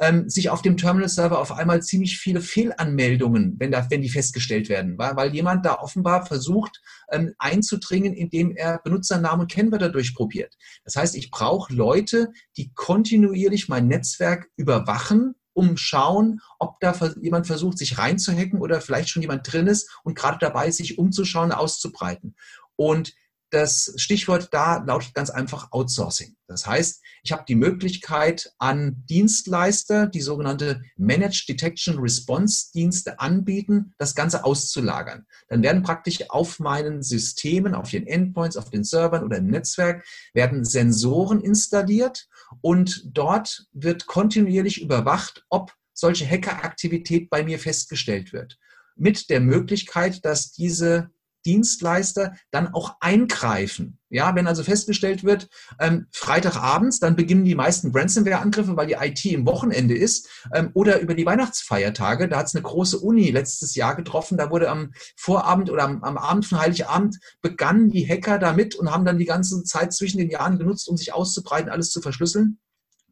ähm, 0.02 0.28
sich 0.28 0.50
auf 0.50 0.64
dem 0.64 0.78
Terminal-Server 0.78 1.40
auf 1.40 1.52
einmal 1.52 1.84
ziemlich 1.84 2.18
viele 2.18 2.42
Fehlanmeldungen, 2.42 3.56
wenn, 3.60 3.72
da, 3.72 3.86
wenn 3.90 4.02
die 4.02 4.10
festgestellt 4.10 4.68
werden, 4.68 4.98
weil, 4.98 5.16
weil 5.16 5.34
jemand 5.34 5.64
da 5.66 5.76
offenbar 5.76 6.26
versucht 6.26 6.82
ähm, 7.12 7.34
einzudringen, 7.38 8.14
indem 8.14 8.52
er 8.56 8.80
Benutzernamen 8.84 9.42
und 9.42 9.52
Kennwörter 9.52 9.90
durchprobiert. 9.90 10.56
Das 10.84 10.96
heißt, 10.96 11.16
ich 11.16 11.30
brauche 11.30 11.72
Leute, 11.74 12.30
die 12.58 12.74
kontinuierlich 12.74 13.70
mein 13.70 13.88
Netzwerk 13.88 14.50
überwachen, 14.56 15.36
um 15.54 15.78
schauen, 15.78 16.40
ob 16.58 16.80
da 16.80 16.96
jemand 17.22 17.46
versucht, 17.46 17.78
sich 17.78 18.00
reinzuhacken 18.00 18.60
oder 18.60 18.82
vielleicht 18.82 19.10
schon 19.10 19.22
jemand 19.22 19.52
drin 19.52 19.68
ist 19.68 20.00
und 20.04 20.18
gerade 20.18 20.40
dabei 20.40 20.72
sich 20.72 20.98
umzuschauen, 20.98 21.52
auszubreiten. 21.52 22.36
Und 22.76 23.14
das 23.52 23.94
Stichwort 23.98 24.50
da 24.52 24.78
lautet 24.78 25.14
ganz 25.14 25.30
einfach 25.30 25.72
Outsourcing. 25.72 26.36
Das 26.48 26.66
heißt, 26.66 27.02
ich 27.24 27.32
habe 27.32 27.44
die 27.48 27.56
Möglichkeit, 27.56 28.54
an 28.58 29.04
Dienstleister, 29.10 30.08
die 30.08 30.22
sogenannte 30.22 30.82
Managed 30.98 31.48
Detection 31.48 32.00
Response 32.00 32.72
Dienste 32.74 33.20
anbieten, 33.20 33.94
das 33.98 34.16
Ganze 34.16 34.44
auszulagern. 34.44 35.26
Dann 35.50 35.64
werden 35.64 35.84
praktisch 35.84 36.30
auf 36.30 36.60
meinen 36.60 37.04
Systemen, 37.04 37.76
auf 37.76 37.90
den 37.90 38.08
Endpoints, 38.08 38.58
auf 38.58 38.70
den 38.70 38.84
Servern 38.84 39.24
oder 39.24 39.38
im 39.38 39.48
Netzwerk, 39.48 40.06
werden 40.34 40.66
Sensoren 40.66 41.42
installiert 41.42 42.28
und 42.62 43.04
dort 43.06 43.68
wird 43.72 44.08
kontinuierlich 44.08 44.82
überwacht, 44.82 45.46
ob 45.50 45.74
solche 45.94 46.30
Hackeraktivität 46.30 47.30
bei 47.30 47.44
mir 47.44 47.60
festgestellt 47.60 48.34
wird. 48.34 48.58
Mit 48.96 49.30
der 49.30 49.40
Möglichkeit, 49.40 50.26
dass 50.26 50.52
diese 50.52 51.12
Dienstleister 51.46 52.36
dann 52.52 52.74
auch 52.74 52.96
eingreifen. 53.00 54.00
Ja, 54.10 54.36
wenn 54.36 54.48
also 54.48 54.64
festgestellt 54.64 55.24
wird, 55.24 55.48
ähm, 55.80 56.08
Freitagabends, 56.12 57.00
dann 57.00 57.16
beginnen 57.16 57.46
die 57.46 57.56
meisten 57.56 57.92
Ransomware-Angriffe, 57.92 58.76
weil 58.76 58.88
die 58.88 58.98
IT 59.00 59.24
im 59.26 59.46
Wochenende 59.46 59.96
ist, 59.96 60.28
ähm, 60.54 60.72
oder 60.74 61.00
über 61.00 61.14
die 61.14 61.26
Weihnachtsfeiertage. 61.26 62.28
Da 62.28 62.40
hat 62.40 62.48
es 62.48 62.56
eine 62.56 62.64
große 62.64 63.00
Uni 63.00 63.32
letztes 63.32 63.76
Jahr 63.76 63.96
getroffen. 63.96 64.38
Da 64.38 64.50
wurde 64.50 64.70
am 64.70 64.92
Vorabend 65.16 65.70
oder 65.70 65.84
am, 65.84 66.04
am 66.04 66.18
Abend 66.18 66.46
von 66.46 66.60
Heiligabend 66.60 67.20
begannen 67.42 67.90
die 67.90 68.08
Hacker 68.08 68.38
damit 68.38 68.76
und 68.76 68.92
haben 68.92 69.06
dann 69.06 69.18
die 69.18 69.26
ganze 69.26 69.64
Zeit 69.64 69.94
zwischen 69.94 70.18
den 70.18 70.30
Jahren 70.30 70.60
genutzt, 70.60 70.90
um 70.90 70.98
sich 70.98 71.14
auszubreiten, 71.14 71.72
alles 71.72 71.92
zu 71.92 72.02
verschlüsseln. 72.02 72.60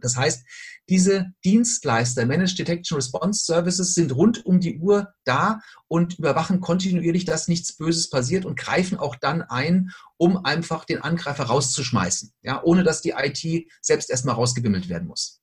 Das 0.02 0.16
heißt, 0.16 0.44
diese 0.90 1.32
Dienstleister, 1.46 2.26
Managed 2.26 2.58
Detection 2.58 2.96
Response 2.96 3.46
Services, 3.46 3.94
sind 3.94 4.14
rund 4.16 4.46
um 4.46 4.60
die 4.60 4.80
Uhr 4.80 5.14
da 5.24 5.62
und 5.88 6.18
überwachen 6.18 6.60
kontinuierlich, 6.60 7.26
dass 7.26 7.48
nichts 7.48 7.78
Böses 7.78 8.10
passiert 8.10 8.46
und 8.46 8.58
greifen 8.58 8.98
auch 8.98 9.16
dann 9.16 9.44
ein, 9.44 9.92
um 10.18 10.44
einfach 10.44 10.86
den 10.86 11.02
Angreifer 11.02 11.46
rauszuschmeißen, 11.46 12.34
ja, 12.42 12.62
ohne 12.64 12.84
dass 12.84 13.02
die 13.02 13.14
IT 13.16 13.68
selbst 13.82 14.10
erstmal 14.10 14.36
rausgebimmelt 14.36 14.90
werden 14.90 15.08
muss. 15.08 15.40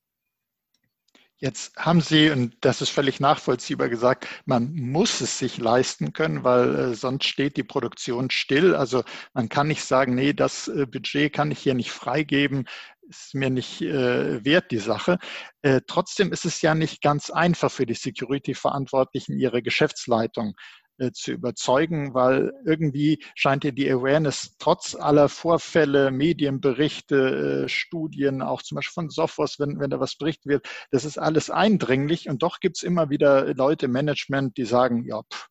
Jetzt 1.39 1.77
haben 1.77 2.01
Sie, 2.01 2.31
und 2.31 2.57
das 2.63 2.81
ist 2.81 2.89
völlig 2.89 3.21
nachvollziehbar 3.21 3.91
gesagt, 3.91 4.27
man 4.47 4.75
muss 4.75 5.21
es 5.21 5.39
sich 5.39 5.59
leisten 5.59 6.15
können, 6.15 6.45
weil 6.45 6.75
äh, 6.75 6.95
sonst 6.95 7.27
steht 7.27 7.59
die 7.59 7.63
Produktion 7.63 8.31
still. 8.31 8.75
Also 8.75 9.05
man 9.35 9.51
kann 9.51 9.69
nicht 9.69 9.85
sagen, 9.85 10.15
nee, 10.15 10.33
das 10.33 10.69
äh, 10.69 10.87
Budget 10.87 11.35
kann 11.35 11.51
ich 11.51 11.59
hier 11.59 11.75
nicht 11.75 11.91
freigeben, 11.91 12.67
ist 13.09 13.35
mir 13.35 13.51
nicht 13.51 13.83
äh, 13.83 14.45
wert, 14.45 14.71
die 14.71 14.79
Sache. 14.79 15.19
Äh, 15.63 15.81
trotzdem 15.87 16.33
ist 16.33 16.45
es 16.45 16.63
ja 16.63 16.75
nicht 16.75 17.03
ganz 17.03 17.31
einfach 17.31 17.71
für 17.71 17.87
die 17.87 17.95
Security-Verantwortlichen, 17.95 19.39
ihre 19.39 19.63
Geschäftsleitung 19.63 20.55
äh, 20.99 21.13
zu 21.13 21.33
überzeugen, 21.33 22.15
weil 22.15 22.53
irgendwie 22.65 23.23
scheint 23.35 23.65
ja 23.65 23.71
die 23.71 23.91
Awareness 23.91 24.57
trotz 24.59 24.95
aller 24.95 25.29
Vorfälle, 25.29 26.11
Medienberichte, 26.11 27.65
äh, 27.65 27.69
Studien, 27.69 28.41
auch 28.41 28.63
zum 28.63 28.77
Beispiel 28.77 28.95
von 28.95 29.11
Sophos, 29.11 29.59
wenn, 29.59 29.79
wenn 29.79 29.91
da 29.91 30.01
was 30.01 30.17
berichtet 30.17 30.47
wird, 30.47 30.69
das 30.91 31.05
ist 31.05 31.19
alles 31.19 31.51
eindringlich 31.51 32.29
und 32.29 32.43
doch 32.43 32.61
gibt 32.61 32.79
es 32.79 32.83
immer 32.83 33.11
wieder 33.11 33.53
Leute 33.55 33.87
im 33.87 33.93
Management, 33.93 34.57
die 34.57 34.65
sagen, 34.65 35.05
ja, 35.07 35.23
pff, 35.23 35.49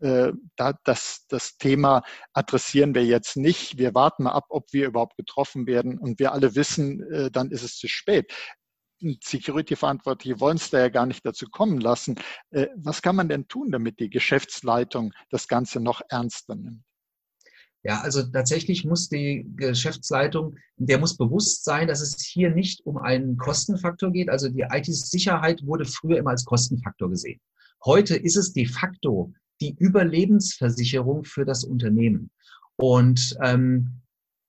äh, 0.00 0.32
da, 0.56 0.74
das, 0.84 1.26
das 1.28 1.56
Thema 1.56 2.02
adressieren 2.32 2.94
wir 2.94 3.04
jetzt 3.04 3.36
nicht. 3.36 3.78
Wir 3.78 3.94
warten 3.94 4.24
mal 4.24 4.32
ab, 4.32 4.46
ob 4.48 4.72
wir 4.72 4.86
überhaupt 4.86 5.16
getroffen 5.16 5.66
werden. 5.66 5.98
Und 5.98 6.18
wir 6.18 6.32
alle 6.32 6.54
wissen, 6.54 7.02
äh, 7.12 7.30
dann 7.30 7.50
ist 7.50 7.62
es 7.62 7.76
zu 7.76 7.88
spät. 7.88 8.32
Security-Verantwortliche 9.22 10.40
wollen 10.40 10.56
es 10.56 10.70
da 10.70 10.78
ja 10.78 10.88
gar 10.88 11.06
nicht 11.06 11.24
dazu 11.24 11.46
kommen 11.46 11.80
lassen. 11.80 12.16
Äh, 12.50 12.68
was 12.76 13.02
kann 13.02 13.16
man 13.16 13.28
denn 13.28 13.48
tun, 13.48 13.70
damit 13.70 13.98
die 14.00 14.10
Geschäftsleitung 14.10 15.12
das 15.30 15.48
Ganze 15.48 15.80
noch 15.80 16.02
ernster 16.08 16.54
nimmt? 16.54 16.82
Ja, 17.82 18.02
also 18.02 18.22
tatsächlich 18.22 18.84
muss 18.84 19.08
die 19.08 19.46
Geschäftsleitung, 19.56 20.56
der 20.76 20.98
muss 20.98 21.16
bewusst 21.16 21.64
sein, 21.64 21.88
dass 21.88 22.02
es 22.02 22.22
hier 22.22 22.50
nicht 22.50 22.84
um 22.84 22.98
einen 22.98 23.38
Kostenfaktor 23.38 24.12
geht. 24.12 24.28
Also 24.28 24.50
die 24.50 24.66
IT-Sicherheit 24.70 25.64
wurde 25.64 25.86
früher 25.86 26.18
immer 26.18 26.30
als 26.30 26.44
Kostenfaktor 26.44 27.08
gesehen. 27.08 27.40
Heute 27.82 28.16
ist 28.16 28.36
es 28.36 28.52
de 28.52 28.66
facto 28.66 29.32
die 29.60 29.76
Überlebensversicherung 29.78 31.24
für 31.24 31.44
das 31.44 31.64
Unternehmen. 31.64 32.30
Und 32.76 33.36
ähm, 33.42 34.00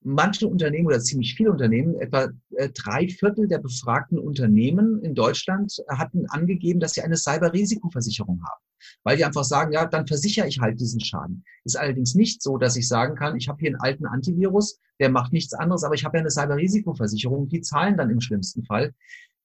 manche 0.03 0.47
Unternehmen 0.47 0.87
oder 0.87 0.99
ziemlich 0.99 1.35
viele 1.35 1.51
Unternehmen, 1.51 1.99
etwa 1.99 2.29
äh, 2.55 2.69
drei 2.69 3.07
Viertel 3.07 3.47
der 3.47 3.59
befragten 3.59 4.17
Unternehmen 4.17 5.01
in 5.03 5.13
Deutschland 5.13 5.73
hatten 5.89 6.25
angegeben, 6.27 6.79
dass 6.79 6.93
sie 6.93 7.01
eine 7.01 7.17
Cyberrisikoversicherung 7.17 8.41
haben. 8.41 8.61
Weil 9.03 9.17
die 9.17 9.25
einfach 9.25 9.43
sagen, 9.43 9.73
ja, 9.73 9.85
dann 9.85 10.07
versichere 10.07 10.47
ich 10.47 10.59
halt 10.59 10.79
diesen 10.79 11.01
Schaden. 11.01 11.43
Ist 11.65 11.77
allerdings 11.77 12.15
nicht 12.15 12.41
so, 12.41 12.57
dass 12.57 12.75
ich 12.75 12.87
sagen 12.87 13.15
kann, 13.15 13.35
ich 13.35 13.47
habe 13.47 13.59
hier 13.59 13.69
einen 13.69 13.81
alten 13.81 14.05
Antivirus, 14.07 14.79
der 14.99 15.09
macht 15.09 15.33
nichts 15.33 15.53
anderes, 15.53 15.83
aber 15.83 15.93
ich 15.93 16.03
habe 16.03 16.17
ja 16.17 16.21
eine 16.21 16.31
Cyberrisikoversicherung, 16.31 17.47
die 17.47 17.61
zahlen 17.61 17.97
dann 17.97 18.09
im 18.09 18.21
schlimmsten 18.21 18.63
Fall. 18.63 18.93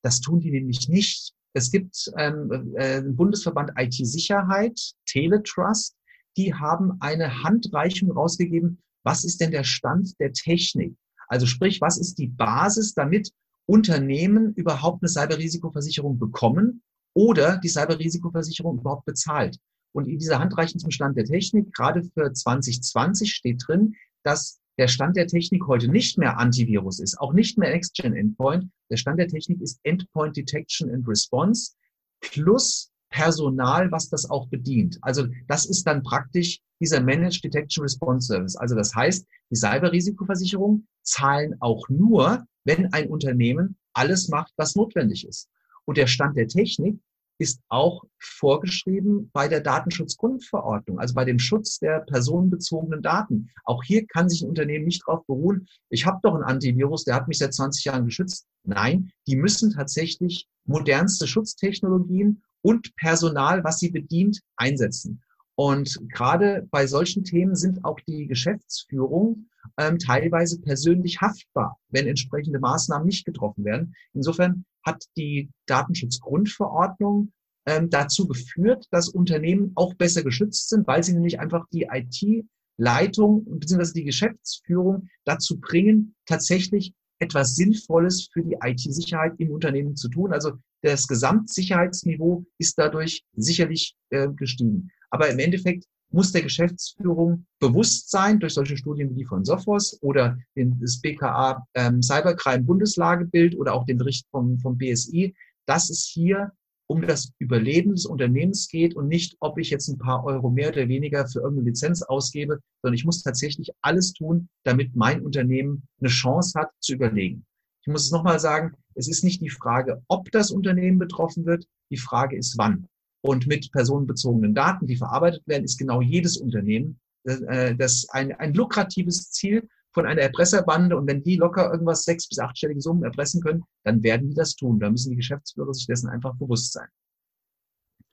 Das 0.03 0.21
tun 0.21 0.41
die 0.41 0.51
nämlich 0.51 0.89
nicht. 0.89 1.35
Es 1.55 1.71
gibt 1.71 2.11
ähm, 2.17 2.75
äh, 2.77 3.03
Bundesverband 3.03 3.73
IT-Sicherheit, 3.77 4.79
Teletrust, 5.07 5.97
die 6.37 6.55
haben 6.55 6.99
eine 7.01 7.43
Handreichung 7.43 8.11
rausgegeben, 8.11 8.83
was 9.05 9.25
ist 9.25 9.41
denn 9.41 9.53
der 9.53 9.65
Stand 9.65 10.19
der 10.21 10.33
Technik? 10.33 10.97
Also 11.29 11.47
sprich, 11.47 11.81
was 11.81 11.99
ist 11.99 12.19
die 12.19 12.29
Basis, 12.29 12.95
damit 12.95 13.31
Unternehmen 13.67 14.53
überhaupt 14.55 15.03
eine 15.03 15.09
Cyberrisikoversicherung 15.09 16.19
bekommen 16.19 16.83
oder 17.15 17.59
die 17.59 17.69
Cyberrisikoversicherung 17.69 18.79
überhaupt 18.79 19.07
bezahlt? 19.07 19.59
Und 19.93 20.09
in 20.09 20.19
dieser 20.19 20.39
Handreichung 20.39 20.79
zum 20.79 20.91
Stand 20.91 21.17
der 21.17 21.25
Technik, 21.25 21.73
gerade 21.73 22.03
für 22.03 22.33
2020 22.33 23.33
steht 23.33 23.63
drin, 23.67 23.95
dass 24.25 24.61
der 24.79 24.89
Stand 24.89 25.17
der 25.17 25.27
Technik 25.27 25.67
heute 25.67 25.89
nicht 25.89 26.19
mehr 26.19 26.39
Antivirus 26.39 27.01
ist, 27.01 27.19
auch 27.19 27.33
nicht 27.33 27.59
mehr 27.59 27.71
Next-Gen 27.71 28.15
Endpoint. 28.15 28.69
Der 28.91 28.97
Stand 28.97 29.19
der 29.19 29.29
Technik 29.29 29.61
ist 29.61 29.81
Endpoint 29.85 30.37
Detection 30.37 30.91
and 30.91 31.07
Response 31.09 31.73
plus 32.21 32.91
Personal, 33.11 33.91
was 33.91 34.09
das 34.09 34.29
auch 34.29 34.49
bedient. 34.49 34.99
Also 35.01 35.27
das 35.47 35.67
ist 35.67 35.87
dann 35.87 36.03
praktisch 36.03 36.61
dieser 36.81 37.01
Managed 37.01 37.43
Detection 37.45 37.83
Response 37.83 38.27
Service. 38.27 38.57
Also 38.57 38.75
das 38.75 38.95
heißt, 38.95 39.27
die 39.51 39.57
Cyberrisikoversicherung 39.57 40.87
zahlen 41.03 41.55
auch 41.61 41.89
nur, 41.89 42.45
wenn 42.65 42.93
ein 42.93 43.09
Unternehmen 43.09 43.77
alles 43.95 44.29
macht, 44.29 44.53
was 44.57 44.75
notwendig 44.75 45.27
ist. 45.27 45.49
Und 45.85 45.97
der 45.97 46.09
Stand 46.09 46.37
der 46.37 46.49
Technik 46.49 46.99
ist 47.39 47.61
auch 47.69 48.05
vorgeschrieben 48.19 49.31
bei 49.33 49.49
der 49.49 49.61
Datenschutzgrundverordnung, 49.61 50.99
also 50.99 51.15
bei 51.15 51.25
dem 51.25 51.39
Schutz 51.39 51.79
der 51.79 52.01
personenbezogenen 52.01 53.03
Daten. 53.03 53.51
Auch 53.65 53.83
hier 53.83 54.07
kann 54.07 54.29
sich 54.29 54.43
ein 54.43 54.49
Unternehmen 54.49 54.87
nicht 54.87 55.03
darauf 55.07 55.27
beruhen, 55.27 55.67
ich 55.91 56.07
habe 56.07 56.21
doch 56.23 56.35
ein 56.35 56.43
Antivirus, 56.43 57.05
der 57.05 57.15
hat 57.15 57.29
mich 57.29 57.39
seit 57.39 57.55
20 57.55 57.85
Jahren 57.85 58.05
geschützt. 58.05 58.47
Nein, 58.65 59.11
die 59.27 59.37
müssen 59.37 59.73
tatsächlich 59.73 60.49
modernste 60.65 61.27
Schutztechnologien 61.27 62.43
und 62.63 62.95
Personal, 62.97 63.63
was 63.65 63.79
sie 63.79 63.91
bedient, 63.91 64.41
einsetzen. 64.57 65.23
Und 65.55 65.99
gerade 66.13 66.67
bei 66.71 66.87
solchen 66.87 67.25
Themen 67.25 67.55
sind 67.55 67.85
auch 67.85 67.99
die 68.01 68.27
Geschäftsführung 68.27 69.47
ähm, 69.79 69.99
teilweise 69.99 70.61
persönlich 70.61 71.21
haftbar, 71.21 71.79
wenn 71.89 72.07
entsprechende 72.07 72.59
Maßnahmen 72.59 73.07
nicht 73.07 73.25
getroffen 73.25 73.65
werden. 73.65 73.95
Insofern 74.13 74.65
hat 74.87 75.05
die 75.17 75.51
Datenschutzgrundverordnung 75.67 77.33
ähm, 77.67 77.91
dazu 77.91 78.29
geführt, 78.29 78.87
dass 78.91 79.09
Unternehmen 79.09 79.73
auch 79.75 79.95
besser 79.95 80.23
geschützt 80.23 80.69
sind, 80.69 80.87
weil 80.87 81.03
sie 81.03 81.13
nämlich 81.13 81.41
einfach 81.41 81.65
die 81.73 81.89
IT-Leitung 81.91 83.45
bzw. 83.59 83.93
die 83.93 84.05
Geschäftsführung 84.05 85.09
dazu 85.25 85.59
bringen, 85.61 86.15
tatsächlich 86.27 86.95
etwas 87.19 87.57
Sinnvolles 87.57 88.29
für 88.33 88.43
die 88.43 88.57
IT-Sicherheit 88.63 89.35
im 89.39 89.51
Unternehmen 89.51 89.97
zu 89.97 90.09
tun. 90.09 90.33
Also 90.33 90.53
das 90.83 91.09
Gesamtsicherheitsniveau 91.09 92.45
ist 92.59 92.79
dadurch 92.79 93.25
sicherlich 93.35 93.97
äh, 94.11 94.29
gestiegen. 94.29 94.91
Aber 95.11 95.29
im 95.29 95.39
Endeffekt 95.39 95.87
muss 96.11 96.33
der 96.33 96.43
Geschäftsführung 96.43 97.47
bewusst 97.59 98.11
sein 98.11 98.39
durch 98.39 98.55
solche 98.55 98.77
Studien 98.77 99.11
wie 99.11 99.15
die 99.15 99.25
von 99.25 99.45
Sophos 99.45 99.99
oder 100.03 100.39
das 100.55 101.01
BKA 101.01 101.67
ähm, 101.75 102.03
Cybercrime 102.03 102.65
Bundeslagebild 102.65 103.57
oder 103.57 103.75
auch 103.75 103.85
den 103.85 103.99
Bericht 103.99 104.27
vom, 104.31 104.59
vom 104.59 104.79
BSI, 104.79 105.35
dass 105.67 105.91
es 105.91 106.07
hier 106.07 106.53
um 106.89 107.03
das 107.03 107.33
Überleben 107.39 107.93
des 107.93 108.07
Unternehmens 108.07 108.69
geht 108.69 108.95
und 108.95 109.09
nicht, 109.09 109.37
ob 109.41 109.59
ich 109.59 109.71
jetzt 109.71 109.89
ein 109.89 109.99
paar 109.99 110.25
Euro 110.25 110.51
mehr 110.51 110.69
oder 110.69 110.89
weniger 110.89 111.27
für 111.27 111.41
irgendeine 111.41 111.71
Lizenz 111.71 112.03
ausgebe, 112.03 112.61
sondern 112.81 112.95
ich 112.95 113.05
muss 113.05 113.23
tatsächlich 113.23 113.73
alles 113.81 114.13
tun, 114.13 114.49
damit 114.65 114.95
mein 114.95 115.23
Unternehmen 115.23 115.83
eine 116.01 116.09
Chance 116.09 116.59
hat 116.59 116.71
zu 116.81 116.95
überlegen. 116.95 117.45
Ich 117.83 117.89
muss 117.89 118.05
es 118.05 118.13
nochmal 118.13 118.39
sagen, 118.39 118.75
Es 118.99 119.09
ist 119.09 119.25
nicht 119.25 119.43
die 119.43 119.51
Frage, 119.51 120.03
ob 120.09 120.31
das 120.31 120.51
Unternehmen 120.51 120.99
betroffen 120.99 121.45
wird, 121.45 121.67
die 121.91 121.99
Frage 121.99 122.37
ist 122.37 122.57
wann. 122.57 122.89
Und 123.23 123.47
mit 123.47 123.73
personenbezogenen 123.73 124.55
Daten, 124.55 124.87
die 124.87 124.97
verarbeitet 124.97 125.43
werden, 125.47 125.65
ist 125.65 125.79
genau 125.79 126.01
jedes 126.01 126.37
Unternehmen 126.37 127.01
äh, 127.27 127.75
das 127.75 128.09
ein, 128.11 128.33
ein 128.33 128.55
lukratives 128.55 129.31
Ziel 129.31 129.69
von 129.93 130.07
einer 130.07 130.23
Erpresserbande. 130.23 130.97
Und 130.97 131.07
wenn 131.07 131.23
die 131.23 131.37
locker 131.37 131.71
irgendwas 131.71 132.05
sechs- 132.05 132.29
bis 132.29 132.39
achtstellige 132.39 132.81
Summen 132.81 133.03
erpressen 133.03 133.43
können, 133.43 133.65
dann 133.85 134.03
werden 134.03 134.29
die 134.29 134.35
das 134.35 134.55
tun. 134.55 134.79
Da 134.79 134.91
müssen 134.91 135.11
die 135.11 135.17
Geschäftsführer 135.17 135.73
sich 135.75 135.87
dessen 135.87 136.09
einfach 136.09 136.35
bewusst 136.37 136.73
sein. 136.73 136.89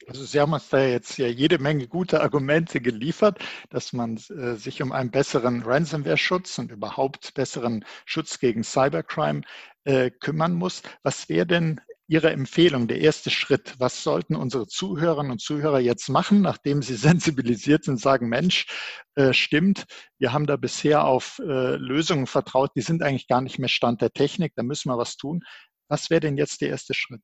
Also 0.08 0.26
Sie 0.26 0.40
haben 0.40 0.52
uns 0.52 0.68
da 0.70 0.84
jetzt 0.84 1.18
ja 1.18 1.28
jede 1.28 1.60
Menge 1.60 1.88
gute 1.88 2.22
Argumente 2.22 2.82
geliefert, 2.82 3.40
dass 3.70 3.94
man 3.94 4.18
äh, 4.18 4.56
sich 4.56 4.82
um 4.82 4.92
einen 4.92 5.12
besseren 5.12 5.62
Ransomware-Schutz 5.62 6.58
und 6.60 6.72
überhaupt 6.72 7.34
besseren 7.36 7.86
Schutz 8.06 8.40
gegen 8.40 8.64
Cybercrime 8.64 9.42
äh, 9.86 10.10
kümmern 10.12 10.54
muss. 10.54 10.82
Was 11.04 11.30
wäre 11.30 11.46
denn 11.46 11.80
Ihre 12.14 12.30
Empfehlung, 12.30 12.88
der 12.88 13.02
erste 13.02 13.32
Schritt? 13.32 13.74
Was 13.80 14.04
sollten 14.04 14.36
unsere 14.36 14.68
Zuhörerinnen 14.68 15.32
und 15.32 15.42
Zuhörer 15.42 15.80
jetzt 15.80 16.10
machen, 16.10 16.42
nachdem 16.42 16.84
sie 16.84 16.94
sensibilisiert 16.96 17.86
sind, 17.86 18.00
sagen, 18.00 18.30
Mensch, 18.30 18.68
äh, 19.16 19.34
stimmt, 19.34 19.86
wir 20.20 20.32
haben 20.32 20.46
da 20.46 20.56
bisher 20.56 21.06
auf 21.06 21.40
äh, 21.40 21.76
Lösungen 21.76 22.28
vertraut, 22.28 22.70
die 22.76 22.82
sind 22.82 23.02
eigentlich 23.02 23.28
gar 23.28 23.42
nicht 23.42 23.58
mehr 23.58 23.68
Stand 23.68 24.00
der 24.04 24.12
Technik, 24.12 24.54
da 24.56 24.62
müssen 24.62 24.90
wir 24.90 24.98
was 25.00 25.18
tun. 25.18 25.42
Was 25.88 26.12
wäre 26.12 26.20
denn 26.20 26.38
jetzt 26.38 26.62
der 26.62 26.70
erste 26.70 26.94
Schritt? 26.94 27.24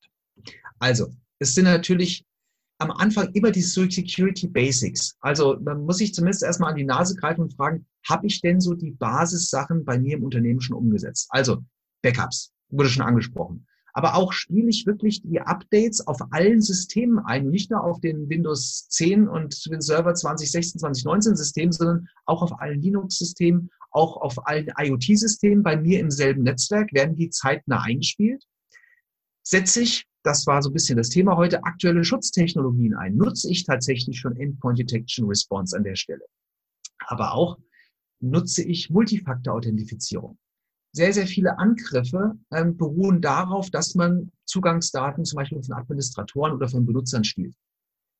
Also, 0.79 1.13
es 1.37 1.53
sind 1.53 1.65
natürlich 1.65 2.25
am 2.79 2.89
Anfang 2.89 3.31
immer 3.33 3.51
die 3.51 3.61
Security 3.61 4.47
Basics. 4.47 5.15
Also 5.19 5.59
man 5.61 5.85
muss 5.85 5.97
sich 5.97 6.15
zumindest 6.15 6.41
erstmal 6.41 6.71
an 6.71 6.77
die 6.77 6.85
Nase 6.85 7.15
greifen 7.15 7.41
und 7.41 7.53
fragen, 7.53 7.85
habe 8.09 8.25
ich 8.25 8.41
denn 8.41 8.59
so 8.59 8.73
die 8.73 8.91
Basissachen 8.91 9.85
bei 9.85 9.99
mir 9.99 10.17
im 10.17 10.23
Unternehmen 10.23 10.61
schon 10.61 10.77
umgesetzt? 10.77 11.27
Also 11.29 11.63
Backups, 12.01 12.53
wurde 12.69 12.89
schon 12.89 13.05
angesprochen. 13.05 13.67
Aber 13.93 14.15
auch 14.15 14.33
spiele 14.33 14.69
ich 14.69 14.85
wirklich 14.85 15.21
die 15.21 15.41
Updates 15.41 16.05
auf 16.05 16.19
allen 16.31 16.61
Systemen 16.61 17.19
ein, 17.19 17.49
nicht 17.49 17.71
nur 17.71 17.83
auf 17.83 17.99
den 17.99 18.29
Windows 18.29 18.87
10 18.89 19.27
und 19.27 19.65
den 19.71 19.81
Server 19.81 20.13
2016, 20.13 20.79
2019 20.79 21.35
Systemen, 21.35 21.71
sondern 21.71 22.07
auch 22.25 22.41
auf 22.41 22.59
allen 22.59 22.81
Linux-Systemen, 22.81 23.69
auch 23.91 24.17
auf 24.17 24.47
allen 24.47 24.71
IoT-Systemen 24.77 25.63
bei 25.63 25.77
mir 25.77 25.99
im 25.99 26.11
selben 26.11 26.43
Netzwerk, 26.43 26.93
werden 26.93 27.15
die 27.15 27.29
zeitnah 27.29 27.81
eingespielt. 27.81 28.43
Setze 29.43 29.81
ich 29.81 30.09
das 30.23 30.45
war 30.47 30.61
so 30.61 30.69
ein 30.69 30.73
bisschen 30.73 30.97
das 30.97 31.09
Thema 31.09 31.37
heute, 31.37 31.63
aktuelle 31.63 32.03
Schutztechnologien 32.03 32.93
ein. 32.95 33.15
Nutze 33.15 33.49
ich 33.49 33.63
tatsächlich 33.63 34.19
schon 34.19 34.35
Endpoint 34.35 34.77
Detection 34.77 35.27
Response 35.27 35.75
an 35.75 35.83
der 35.83 35.95
Stelle. 35.95 36.25
Aber 37.07 37.33
auch 37.33 37.57
nutze 38.19 38.63
ich 38.63 38.89
Multifaktor-Authentifizierung. 38.89 40.37
Sehr, 40.91 41.13
sehr 41.13 41.27
viele 41.27 41.57
Angriffe 41.59 42.37
ähm, 42.51 42.75
beruhen 42.75 43.21
darauf, 43.21 43.69
dass 43.69 43.93
man 43.95 44.31
Zugangsdaten 44.45 45.23
zum 45.23 45.37
Beispiel 45.37 45.61
von 45.61 45.75
Administratoren 45.75 46.53
oder 46.53 46.67
von 46.67 46.85
Benutzern 46.85 47.23
stiehlt. 47.23 47.55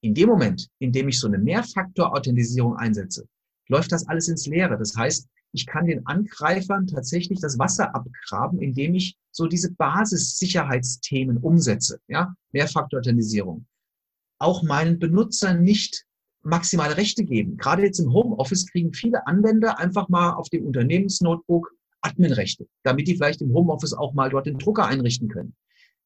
In 0.02 0.14
dem 0.14 0.30
Moment, 0.30 0.68
in 0.80 0.92
dem 0.92 1.10
ich 1.10 1.20
so 1.20 1.28
eine 1.28 1.40
Mehrfaktor-Authentisierung 1.40 2.78
einsetze, 2.78 3.28
läuft 3.68 3.92
das 3.92 4.08
alles 4.08 4.28
ins 4.28 4.46
Leere. 4.46 4.78
Das 4.78 4.96
heißt, 4.96 5.28
ich 5.52 5.66
kann 5.66 5.88
den 5.88 6.06
Angreifern 6.06 6.86
tatsächlich 6.86 7.40
das 7.40 7.58
Wasser 7.58 7.94
abgraben, 7.96 8.60
indem 8.60 8.94
ich 8.94 9.18
so 9.32 9.48
diese 9.48 9.74
Basissicherheitsthemen 9.74 11.38
umsetze. 11.38 12.00
Ja, 12.08 12.36
Mehrfaktor-Authentisierung. 12.52 13.66
Auch 14.38 14.64
meinen 14.64 15.00
Benutzern 15.00 15.64
nicht 15.64 16.06
maximale 16.44 16.98
Rechte 16.98 17.26
geben. 17.26 17.58
Gerade 17.58 17.84
jetzt 17.84 18.00
im 18.00 18.14
Homeoffice 18.14 18.68
kriegen 18.68 18.94
viele 18.94 19.26
Anwender 19.28 19.80
einfach 19.80 20.08
mal 20.08 20.34
auf 20.34 20.50
dem 20.50 20.66
Unternehmensnotebook 20.66 21.74
Adminrechte, 22.02 22.68
damit 22.84 23.08
die 23.08 23.16
vielleicht 23.16 23.42
im 23.42 23.54
Homeoffice 23.54 23.94
auch 23.94 24.14
mal 24.14 24.30
dort 24.30 24.46
den 24.46 24.58
Drucker 24.58 24.86
einrichten 24.86 25.28
können. 25.28 25.56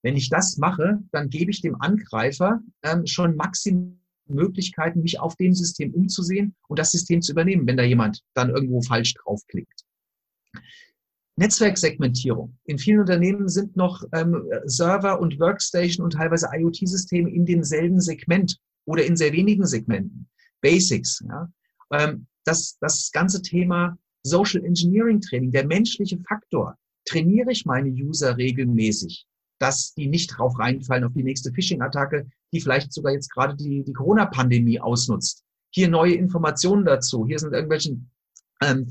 Wenn 0.01 0.17
ich 0.17 0.29
das 0.29 0.57
mache, 0.57 0.99
dann 1.11 1.29
gebe 1.29 1.51
ich 1.51 1.61
dem 1.61 1.79
Angreifer 1.81 2.61
ähm, 2.83 3.05
schon 3.05 3.35
maximal 3.35 3.97
Möglichkeiten, 4.27 5.01
mich 5.01 5.19
auf 5.19 5.35
dem 5.35 5.53
System 5.53 5.93
umzusehen 5.93 6.55
und 6.67 6.79
das 6.79 6.91
System 6.91 7.21
zu 7.21 7.31
übernehmen, 7.31 7.67
wenn 7.67 7.77
da 7.77 7.83
jemand 7.83 8.21
dann 8.33 8.49
irgendwo 8.49 8.81
falsch 8.81 9.13
draufklickt. 9.15 9.83
Netzwerksegmentierung. 11.35 12.57
In 12.65 12.77
vielen 12.77 12.99
Unternehmen 12.99 13.49
sind 13.49 13.75
noch 13.75 14.03
ähm, 14.13 14.49
Server 14.65 15.19
und 15.19 15.39
Workstation 15.39 16.03
und 16.03 16.13
teilweise 16.13 16.49
IoT-Systeme 16.53 17.29
in 17.29 17.45
demselben 17.45 17.99
Segment 17.99 18.59
oder 18.85 19.03
in 19.03 19.17
sehr 19.17 19.33
wenigen 19.33 19.65
Segmenten. 19.65 20.29
Basics. 20.61 21.23
Ja. 21.27 21.51
Ähm, 21.91 22.27
das, 22.45 22.77
das 22.79 23.11
ganze 23.11 23.41
Thema 23.41 23.97
Social 24.23 24.63
Engineering 24.63 25.21
Training, 25.21 25.51
der 25.51 25.65
menschliche 25.65 26.17
Faktor. 26.19 26.77
Trainiere 27.05 27.51
ich 27.51 27.65
meine 27.65 27.89
User 27.89 28.37
regelmäßig? 28.37 29.27
dass 29.63 29.93
die 29.93 30.07
nicht 30.07 30.37
drauf 30.37 30.59
reinfallen 30.59 31.05
auf 31.05 31.13
die 31.13 31.23
nächste 31.23 31.53
Phishing-Attacke, 31.53 32.27
die 32.51 32.59
vielleicht 32.59 32.91
sogar 32.91 33.13
jetzt 33.13 33.31
gerade 33.31 33.55
die, 33.55 33.81
die 33.85 33.93
Corona-Pandemie 33.93 34.81
ausnutzt. 34.81 35.45
Hier 35.69 35.87
neue 35.87 36.15
Informationen 36.15 36.83
dazu. 36.83 37.25
Hier 37.25 37.39
sind 37.39 37.53
irgendwelche, 37.53 37.97
ähm, 38.61 38.87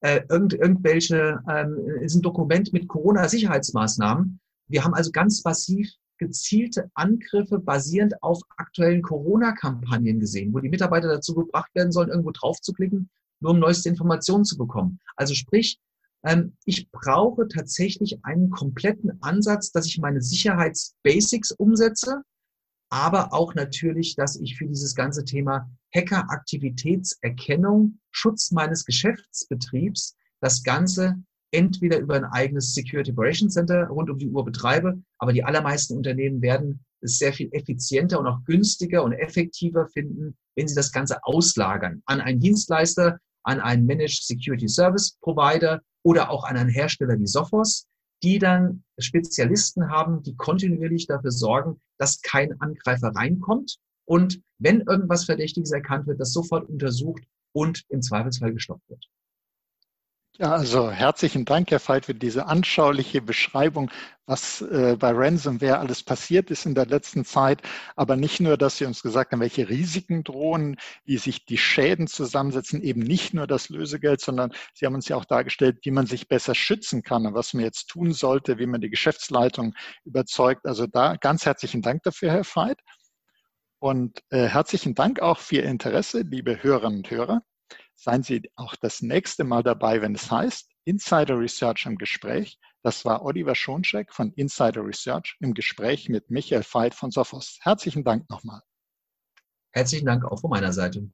äh, 0.00 0.20
irgend, 0.28 0.52
irgendwelche, 0.52 1.40
ähm, 1.48 1.74
ist 2.02 2.16
ein 2.16 2.22
Dokument 2.22 2.70
mit 2.74 2.86
Corona-Sicherheitsmaßnahmen. 2.86 4.40
Wir 4.68 4.84
haben 4.84 4.92
also 4.92 5.10
ganz 5.10 5.42
massiv 5.42 5.90
gezielte 6.18 6.90
Angriffe 6.92 7.58
basierend 7.58 8.22
auf 8.22 8.42
aktuellen 8.58 9.00
Corona-Kampagnen 9.00 10.20
gesehen, 10.20 10.52
wo 10.52 10.58
die 10.58 10.68
Mitarbeiter 10.68 11.08
dazu 11.08 11.34
gebracht 11.34 11.74
werden 11.74 11.92
sollen, 11.92 12.10
irgendwo 12.10 12.30
drauf 12.30 12.60
zu 12.60 12.74
klicken, 12.74 13.08
nur 13.40 13.52
um 13.52 13.58
neueste 13.58 13.88
Informationen 13.88 14.44
zu 14.44 14.56
bekommen. 14.56 15.00
Also 15.16 15.34
sprich, 15.34 15.80
ähm, 16.24 16.56
ich 16.64 16.90
brauche 16.90 17.48
tatsächlich 17.48 18.24
einen 18.24 18.50
kompletten 18.50 19.22
Ansatz, 19.22 19.72
dass 19.72 19.86
ich 19.86 19.98
meine 19.98 20.20
Sicherheitsbasics 20.20 21.52
umsetze, 21.52 22.22
aber 22.90 23.32
auch 23.32 23.54
natürlich, 23.54 24.16
dass 24.16 24.36
ich 24.36 24.58
für 24.58 24.66
dieses 24.66 24.94
ganze 24.94 25.24
Thema 25.24 25.70
Hackeraktivitätserkennung, 25.94 27.98
Schutz 28.10 28.50
meines 28.50 28.84
Geschäftsbetriebs, 28.84 30.16
das 30.40 30.62
Ganze 30.62 31.16
entweder 31.52 31.98
über 31.98 32.14
ein 32.14 32.24
eigenes 32.24 32.74
Security 32.74 33.12
Operations 33.12 33.54
Center 33.54 33.86
rund 33.88 34.10
um 34.10 34.18
die 34.18 34.28
Uhr 34.28 34.44
betreibe, 34.44 35.00
aber 35.18 35.32
die 35.32 35.44
allermeisten 35.44 35.96
Unternehmen 35.96 36.42
werden 36.42 36.84
es 37.00 37.18
sehr 37.18 37.32
viel 37.32 37.48
effizienter 37.52 38.20
und 38.20 38.26
auch 38.26 38.44
günstiger 38.44 39.02
und 39.02 39.12
effektiver 39.12 39.88
finden, 39.88 40.36
wenn 40.54 40.68
sie 40.68 40.74
das 40.74 40.92
Ganze 40.92 41.24
auslagern 41.24 42.02
an 42.06 42.20
einen 42.20 42.40
Dienstleister, 42.40 43.18
an 43.42 43.60
einen 43.60 43.86
Managed 43.86 44.24
Security 44.24 44.68
Service 44.68 45.16
Provider 45.20 45.80
oder 46.02 46.30
auch 46.30 46.44
an 46.44 46.56
einen 46.56 46.70
Hersteller 46.70 47.18
wie 47.18 47.26
Sophos, 47.26 47.86
die 48.22 48.38
dann 48.38 48.84
Spezialisten 48.98 49.90
haben, 49.90 50.22
die 50.22 50.36
kontinuierlich 50.36 51.06
dafür 51.06 51.30
sorgen, 51.30 51.80
dass 51.98 52.20
kein 52.22 52.60
Angreifer 52.60 53.08
reinkommt 53.14 53.78
und 54.04 54.40
wenn 54.58 54.80
irgendwas 54.82 55.24
Verdächtiges 55.24 55.70
erkannt 55.70 56.06
wird, 56.06 56.20
das 56.20 56.32
sofort 56.32 56.68
untersucht 56.68 57.22
und 57.52 57.84
im 57.88 58.02
Zweifelsfall 58.02 58.52
gestoppt 58.52 58.88
wird. 58.88 59.06
Ja, 60.40 60.52
also 60.52 60.90
herzlichen 60.90 61.44
Dank, 61.44 61.70
Herr 61.70 61.86
Veit, 61.86 62.06
für 62.06 62.14
diese 62.14 62.46
anschauliche 62.46 63.20
Beschreibung, 63.20 63.90
was 64.24 64.62
äh, 64.62 64.96
bei 64.98 65.10
Ransomware 65.10 65.78
alles 65.78 66.02
passiert 66.02 66.50
ist 66.50 66.64
in 66.64 66.74
der 66.74 66.86
letzten 66.86 67.26
Zeit. 67.26 67.60
Aber 67.94 68.16
nicht 68.16 68.40
nur, 68.40 68.56
dass 68.56 68.78
Sie 68.78 68.86
uns 68.86 69.02
gesagt 69.02 69.32
haben, 69.32 69.40
welche 69.40 69.68
Risiken 69.68 70.24
drohen, 70.24 70.76
wie 71.04 71.18
sich 71.18 71.44
die 71.44 71.58
Schäden 71.58 72.06
zusammensetzen, 72.06 72.80
eben 72.80 73.02
nicht 73.02 73.34
nur 73.34 73.46
das 73.46 73.68
Lösegeld, 73.68 74.22
sondern 74.22 74.52
Sie 74.72 74.86
haben 74.86 74.94
uns 74.94 75.08
ja 75.08 75.16
auch 75.16 75.26
dargestellt, 75.26 75.80
wie 75.82 75.90
man 75.90 76.06
sich 76.06 76.26
besser 76.26 76.54
schützen 76.54 77.02
kann 77.02 77.26
und 77.26 77.34
was 77.34 77.52
man 77.52 77.62
jetzt 77.64 77.88
tun 77.88 78.14
sollte, 78.14 78.58
wie 78.58 78.66
man 78.66 78.80
die 78.80 78.88
Geschäftsleitung 78.88 79.74
überzeugt. 80.06 80.64
Also 80.64 80.86
da 80.86 81.16
ganz 81.16 81.44
herzlichen 81.44 81.82
Dank 81.82 82.02
dafür, 82.02 82.30
Herr 82.32 82.44
Veit. 82.44 82.78
Und 83.78 84.22
äh, 84.30 84.46
herzlichen 84.46 84.94
Dank 84.94 85.20
auch 85.20 85.38
für 85.38 85.56
Ihr 85.56 85.64
Interesse, 85.64 86.22
liebe 86.22 86.62
Hörerinnen 86.62 87.00
und 87.00 87.10
Hörer. 87.10 87.42
Seien 88.02 88.22
Sie 88.22 88.50
auch 88.56 88.76
das 88.76 89.02
nächste 89.02 89.44
Mal 89.44 89.62
dabei, 89.62 90.00
wenn 90.00 90.14
es 90.14 90.30
heißt 90.30 90.70
Insider 90.84 91.38
Research 91.38 91.84
im 91.84 91.98
Gespräch. 91.98 92.58
Das 92.82 93.04
war 93.04 93.22
Oliver 93.26 93.54
Schoncheck 93.54 94.14
von 94.14 94.32
Insider 94.32 94.82
Research 94.82 95.36
im 95.40 95.52
Gespräch 95.52 96.08
mit 96.08 96.30
Michael 96.30 96.62
Veit 96.62 96.94
von 96.94 97.10
Sophos. 97.10 97.58
Herzlichen 97.60 98.02
Dank 98.02 98.30
nochmal. 98.30 98.62
Herzlichen 99.72 100.06
Dank 100.06 100.24
auch 100.24 100.40
von 100.40 100.48
meiner 100.48 100.72
Seite. 100.72 101.10